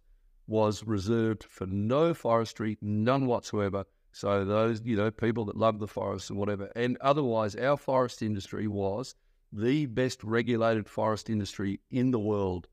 was 0.47 0.85
reserved 0.85 1.45
for 1.45 1.67
no 1.67 2.13
forestry, 2.13 2.77
none 2.83 3.27
whatsoever. 3.27 3.85
So 4.13 4.45
those, 4.45 4.83
you 4.85 4.97
know, 4.97 5.11
people 5.11 5.45
that 5.47 5.57
love 5.57 5.79
the 5.79 5.87
forest 5.87 6.31
and 6.31 6.39
whatever, 6.39 6.71
and 6.75 6.99
otherwise, 7.01 7.55
our 7.55 7.77
forest 7.77 8.23
industry 8.23 8.67
was 8.67 9.15
the 9.53 9.87
best 9.87 10.25
regulated 10.25 10.89
forest 10.89 11.31
industry 11.31 11.81
in 11.91 12.11
the 12.11 12.19
world, 12.19 12.67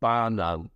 bar 0.00 0.30
none. 0.30 0.70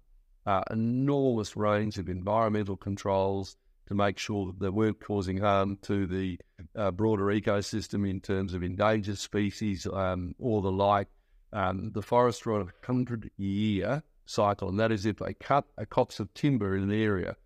Uh, 0.47 0.62
enormous 0.70 1.57
range 1.57 1.99
of 1.99 2.09
environmental 2.09 2.76
controls 2.76 3.57
to 3.88 3.94
make 3.94 4.18
sure 4.18 4.47
that 4.47 4.61
they 4.61 4.68
weren't 4.68 5.01
causing 5.01 5.38
harm 5.38 5.76
to 5.82 6.07
the 6.07 6.38
uh, 6.76 6.90
broader 6.90 7.24
ecosystem 7.26 8.09
in 8.09 8.20
terms 8.20 8.55
of 8.55 8.62
endangered 8.62 9.18
species 9.18 9.86
um, 9.92 10.34
or 10.38 10.62
the 10.62 10.70
like. 10.70 11.09
Um, 11.53 11.90
the 11.92 12.03
forests 12.03 12.47
are 12.47 12.53
on 12.53 12.62
a 12.62 12.86
hundred 12.86 13.30
year 13.36 14.03
cycle, 14.26 14.68
and 14.68 14.78
that 14.78 14.92
is 14.92 15.07
if 15.07 15.18
they 15.18 15.34
cut 15.34 15.64
a 15.78 15.86
copse 15.86 16.20
of 16.20 16.32
timber 16.34 16.76
in 16.76 16.82
an 16.82 16.92
area, 16.92 17.36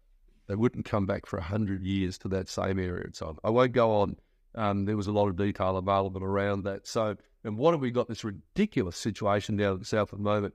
they 0.46 0.54
wouldn't 0.54 0.84
come 0.84 1.06
back 1.06 1.26
for 1.26 1.38
a 1.38 1.42
hundred 1.42 1.82
years 1.82 2.18
to 2.18 2.28
that 2.28 2.48
same 2.48 2.78
area. 2.78 3.08
So 3.12 3.36
I 3.44 3.50
won't 3.50 3.72
go 3.72 3.92
on. 3.92 4.16
Um, 4.54 4.84
there 4.84 4.96
was 4.96 5.06
a 5.06 5.12
lot 5.12 5.28
of 5.28 5.36
detail 5.36 5.76
available 5.76 6.24
around 6.24 6.64
that. 6.64 6.86
So 6.86 7.16
and 7.44 7.56
what 7.56 7.72
have 7.72 7.80
we 7.80 7.90
got? 7.90 8.08
This 8.08 8.24
ridiculous 8.24 8.96
situation 8.96 9.56
down 9.56 9.74
in 9.74 9.78
the 9.80 9.84
south 9.84 10.12
at 10.12 10.18
the 10.18 10.24
moment. 10.24 10.54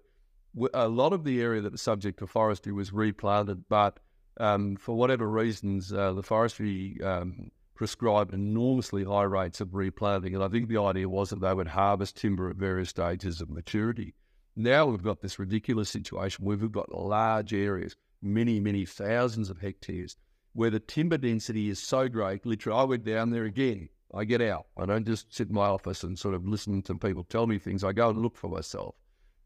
A 0.74 0.88
lot 0.88 1.14
of 1.14 1.24
the 1.24 1.42
area 1.42 1.62
that 1.62 1.72
was 1.74 1.82
subject 1.82 2.20
to 2.20 2.28
forestry 2.28 2.72
was 2.72 2.94
replanted, 2.94 3.66
but 3.68 4.00
um, 4.38 4.76
for 4.76 4.96
whatever 4.96 5.30
reasons, 5.30 5.92
uh, 5.92 6.14
the 6.14 6.24
forestry 6.24 6.98
um, 7.04 7.52
prescribed 7.76 8.34
enormously 8.34 9.04
high 9.04 9.24
rates 9.24 9.60
of 9.62 9.74
replanting. 9.74 10.34
And 10.34 10.44
I 10.44 10.48
think 10.48 10.70
the 10.70 10.82
idea 10.82 11.10
was 11.10 11.30
that 11.30 11.42
they 11.42 11.54
would 11.54 11.68
harvest 11.68 12.16
timber 12.16 12.50
at 12.50 12.56
various 12.56 12.90
stages 12.90 13.42
of 13.42 13.50
maturity. 13.50 14.14
Now 14.56 14.86
we've 14.86 15.04
got 15.04 15.22
this 15.22 15.38
ridiculous 15.40 15.90
situation 15.90 16.46
where 16.46 16.58
we've 16.58 16.72
got 16.72 16.94
large 16.94 17.54
areas, 17.54 17.96
many, 18.22 18.60
many 18.60 18.86
thousands 18.86 19.50
of 19.50 19.60
hectares 19.60 20.16
where 20.54 20.70
the 20.70 20.80
timber 20.80 21.18
density 21.18 21.70
is 21.70 21.80
so 21.80 22.08
great. 22.08 22.46
Literally, 22.46 22.80
I 22.80 22.84
went 22.84 23.04
down 23.04 23.30
there 23.30 23.44
again. 23.44 23.90
I 24.14 24.24
get 24.24 24.42
out. 24.42 24.68
I 24.78 24.86
don't 24.86 25.06
just 25.06 25.34
sit 25.36 25.50
in 25.50 25.54
my 25.54 25.66
office 25.66 26.04
and 26.04 26.18
sort 26.18 26.34
of 26.34 26.48
listen 26.48 26.82
to 26.84 26.96
people 26.96 27.26
tell 27.26 27.46
me 27.46 27.60
things. 27.60 27.84
I 27.84 27.92
go 27.92 28.10
and 28.10 28.22
look 28.22 28.38
for 28.38 28.50
myself. 28.50 28.96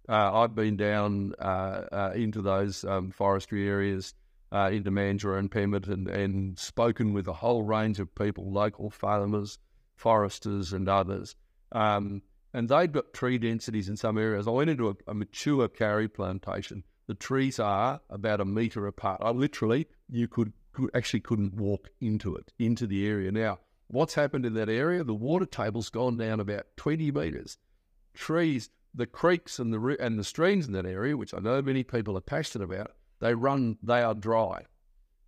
Uh, 0.10 0.42
I've 0.42 0.56
been 0.56 0.76
down 0.76 1.34
uh, 1.40 1.86
uh, 1.92 2.12
into 2.16 2.42
those 2.42 2.84
um, 2.84 3.12
forestry 3.12 3.68
areas, 3.68 4.16
uh, 4.52 4.72
into 4.74 4.90
Mandurah 4.90 5.38
and 5.38 5.52
Pemberton, 5.52 6.08
and, 6.08 6.10
and 6.10 6.60
spoken 6.60 7.14
with 7.14 7.28
a 7.28 7.34
whole 7.34 7.62
range 7.62 8.00
of 8.00 8.14
people, 8.16 8.52
local 8.52 8.90
farmers, 8.90 9.60
foresters, 9.96 10.74
and 10.74 10.90
others. 10.90 11.36
Um, 11.72 12.24
and 12.54 12.68
they've 12.68 12.92
got 12.92 13.14
tree 13.14 13.38
densities 13.38 13.88
in 13.88 13.98
some 13.98 14.18
areas. 14.18 14.48
I 14.48 14.52
went 14.52 14.72
into 14.72 14.90
a, 14.90 14.96
a 15.08 15.14
mature 15.14 15.70
karri 15.70 16.12
plantation. 16.12 16.84
The 17.06 17.14
trees 17.14 17.60
are 17.60 18.02
about 18.10 18.42
a 18.42 18.46
metre 18.46 18.88
apart. 18.88 19.22
I 19.24 19.30
literally, 19.30 19.88
you 20.10 20.28
could 20.28 20.54
could, 20.74 20.90
actually 20.96 21.20
couldn't 21.20 21.56
walk 21.56 21.90
into 22.02 22.36
it, 22.36 22.52
into 22.58 22.88
the 22.88 23.08
area. 23.08 23.32
Now, 23.32 23.60
what's 23.88 24.14
happened 24.14 24.46
in 24.46 24.54
that 24.56 24.70
area? 24.70 25.04
The 25.04 25.14
water 25.14 25.46
table's 25.46 25.90
gone 25.90 26.18
down 26.18 26.40
about 26.40 26.66
20 26.78 27.12
metres. 27.12 27.58
Trees, 28.14 28.70
the 28.94 29.06
creeks 29.06 29.60
and 29.60 29.74
the 29.74 29.98
and 30.00 30.18
the 30.18 30.24
streams 30.24 30.68
in 30.68 30.74
that 30.74 30.86
area, 30.86 31.16
which 31.16 31.34
I 31.34 31.40
know 31.40 31.62
many 31.62 31.84
people 31.84 32.18
are 32.18 32.22
passionate 32.22 32.66
about, 32.66 32.92
they 33.20 33.34
run, 33.34 33.78
they 33.84 34.02
are 34.02 34.16
dry. 34.16 34.66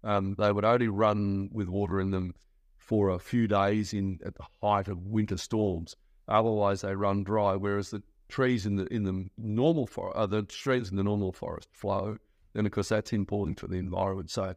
Um, 0.03 0.35
they 0.37 0.51
would 0.51 0.65
only 0.65 0.87
run 0.87 1.49
with 1.53 1.67
water 1.67 1.99
in 1.99 2.11
them 2.11 2.33
for 2.77 3.09
a 3.09 3.19
few 3.19 3.47
days 3.47 3.93
in 3.93 4.19
at 4.25 4.35
the 4.35 4.45
height 4.61 4.87
of 4.87 5.05
winter 5.05 5.37
storms. 5.37 5.95
Otherwise, 6.27 6.81
they 6.81 6.95
run 6.95 7.23
dry. 7.23 7.55
Whereas 7.55 7.91
the 7.91 8.01
trees 8.29 8.65
in 8.65 8.77
the 8.77 8.85
in 8.87 9.03
the 9.03 9.29
normal 9.37 9.85
forest, 9.85 10.17
uh, 10.17 10.25
the 10.25 10.45
streams 10.49 10.89
in 10.89 10.97
the 10.97 11.03
normal 11.03 11.31
forest 11.31 11.69
flow, 11.71 12.17
and 12.55 12.65
of 12.65 12.73
course 12.73 12.89
that's 12.89 13.13
important 13.13 13.59
for 13.59 13.67
the 13.67 13.77
environment. 13.77 14.31
So 14.31 14.55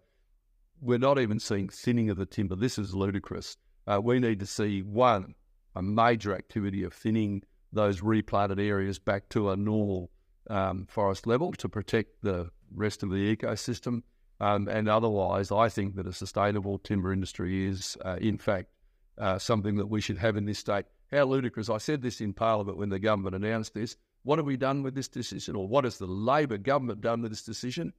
we're 0.81 0.99
not 0.99 1.19
even 1.19 1.39
seeing 1.39 1.69
thinning 1.69 2.11
of 2.11 2.17
the 2.17 2.27
timber. 2.27 2.57
This 2.57 2.79
is 2.79 2.95
ludicrous. 2.95 3.57
Uh, 3.87 4.01
we 4.03 4.19
need 4.19 4.41
to 4.41 4.47
see 4.47 4.83
one, 4.83 5.35
a 5.75 5.83
major 5.83 6.35
activity 6.35 6.85
of 6.85 6.95
thinning 6.95 7.43
those 7.75 8.03
replanted 8.03 8.61
areas 8.61 8.99
back 8.99 9.29
to 9.31 9.51
a 9.51 9.57
normal 9.57 10.11
um, 10.51 10.87
forest 10.89 11.27
level 11.27 11.53
to 11.53 11.69
protect 11.69 12.23
the 12.23 12.51
rest 12.75 13.03
of 13.03 13.11
the 13.11 13.37
ecosystem. 13.37 14.03
Um, 14.41 14.69
and 14.69 14.89
otherwise, 14.89 15.53
I 15.53 15.69
think 15.69 15.97
that 15.97 16.07
a 16.07 16.13
sustainable 16.13 16.79
timber 16.79 17.13
industry 17.13 17.67
is, 17.67 17.97
uh, 18.05 18.17
in 18.21 18.39
fact, 18.39 18.69
uh, 19.17 19.39
something 19.39 19.77
that 19.77 19.87
we 19.87 20.01
should 20.01 20.19
have 20.19 20.37
in 20.37 20.45
this 20.45 20.59
state. 20.59 20.87
How 21.13 21.25
ludicrous. 21.25 21.71
I 21.71 21.79
said 21.79 22.03
this 22.03 22.21
in 22.21 22.33
Parliament 22.33 22.79
when 22.79 22.89
the 22.89 22.99
government 22.99 23.37
announced 23.37 23.75
this. 23.75 23.97
What 24.25 24.39
have 24.39 24.47
we 24.47 24.57
done 24.57 24.83
with 24.83 24.95
this 24.95 25.09
decision, 25.09 25.55
or 25.55 25.69
what 25.69 25.85
has 25.85 25.99
the 25.99 26.07
Labor 26.07 26.59
government 26.59 27.01
done 27.01 27.23
with 27.23 27.31
this 27.31 27.45
decision? 27.45 27.93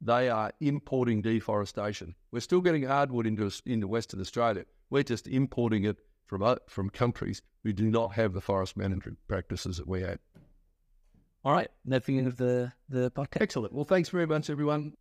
they 0.00 0.28
are 0.28 0.52
importing 0.60 1.20
deforestation. 1.20 2.14
We're 2.30 2.40
still 2.40 2.60
getting 2.60 2.84
hardwood 2.84 3.26
into 3.26 3.50
into 3.66 3.86
Western 3.86 4.20
Australia. 4.20 4.64
We're 4.88 5.02
just 5.02 5.26
importing 5.28 5.84
it 5.84 5.98
from 6.30 6.44
uh, 6.44 6.54
from 6.68 6.88
countries 6.88 7.42
who 7.64 7.72
do 7.72 7.90
not 7.90 8.14
have 8.14 8.32
the 8.32 8.40
forest 8.40 8.76
management 8.76 9.18
practices 9.26 9.78
that 9.78 9.88
we 9.88 10.00
have. 10.00 10.18
All 11.44 11.52
right, 11.52 11.68
that's 11.84 12.06
the 12.06 12.18
end 12.18 12.28
of 12.28 12.36
the 12.36 12.72
the 12.88 13.10
podcast. 13.10 13.42
Excellent. 13.42 13.72
Well, 13.72 13.84
thanks 13.84 14.08
very 14.10 14.26
much, 14.26 14.48
everyone. 14.48 14.94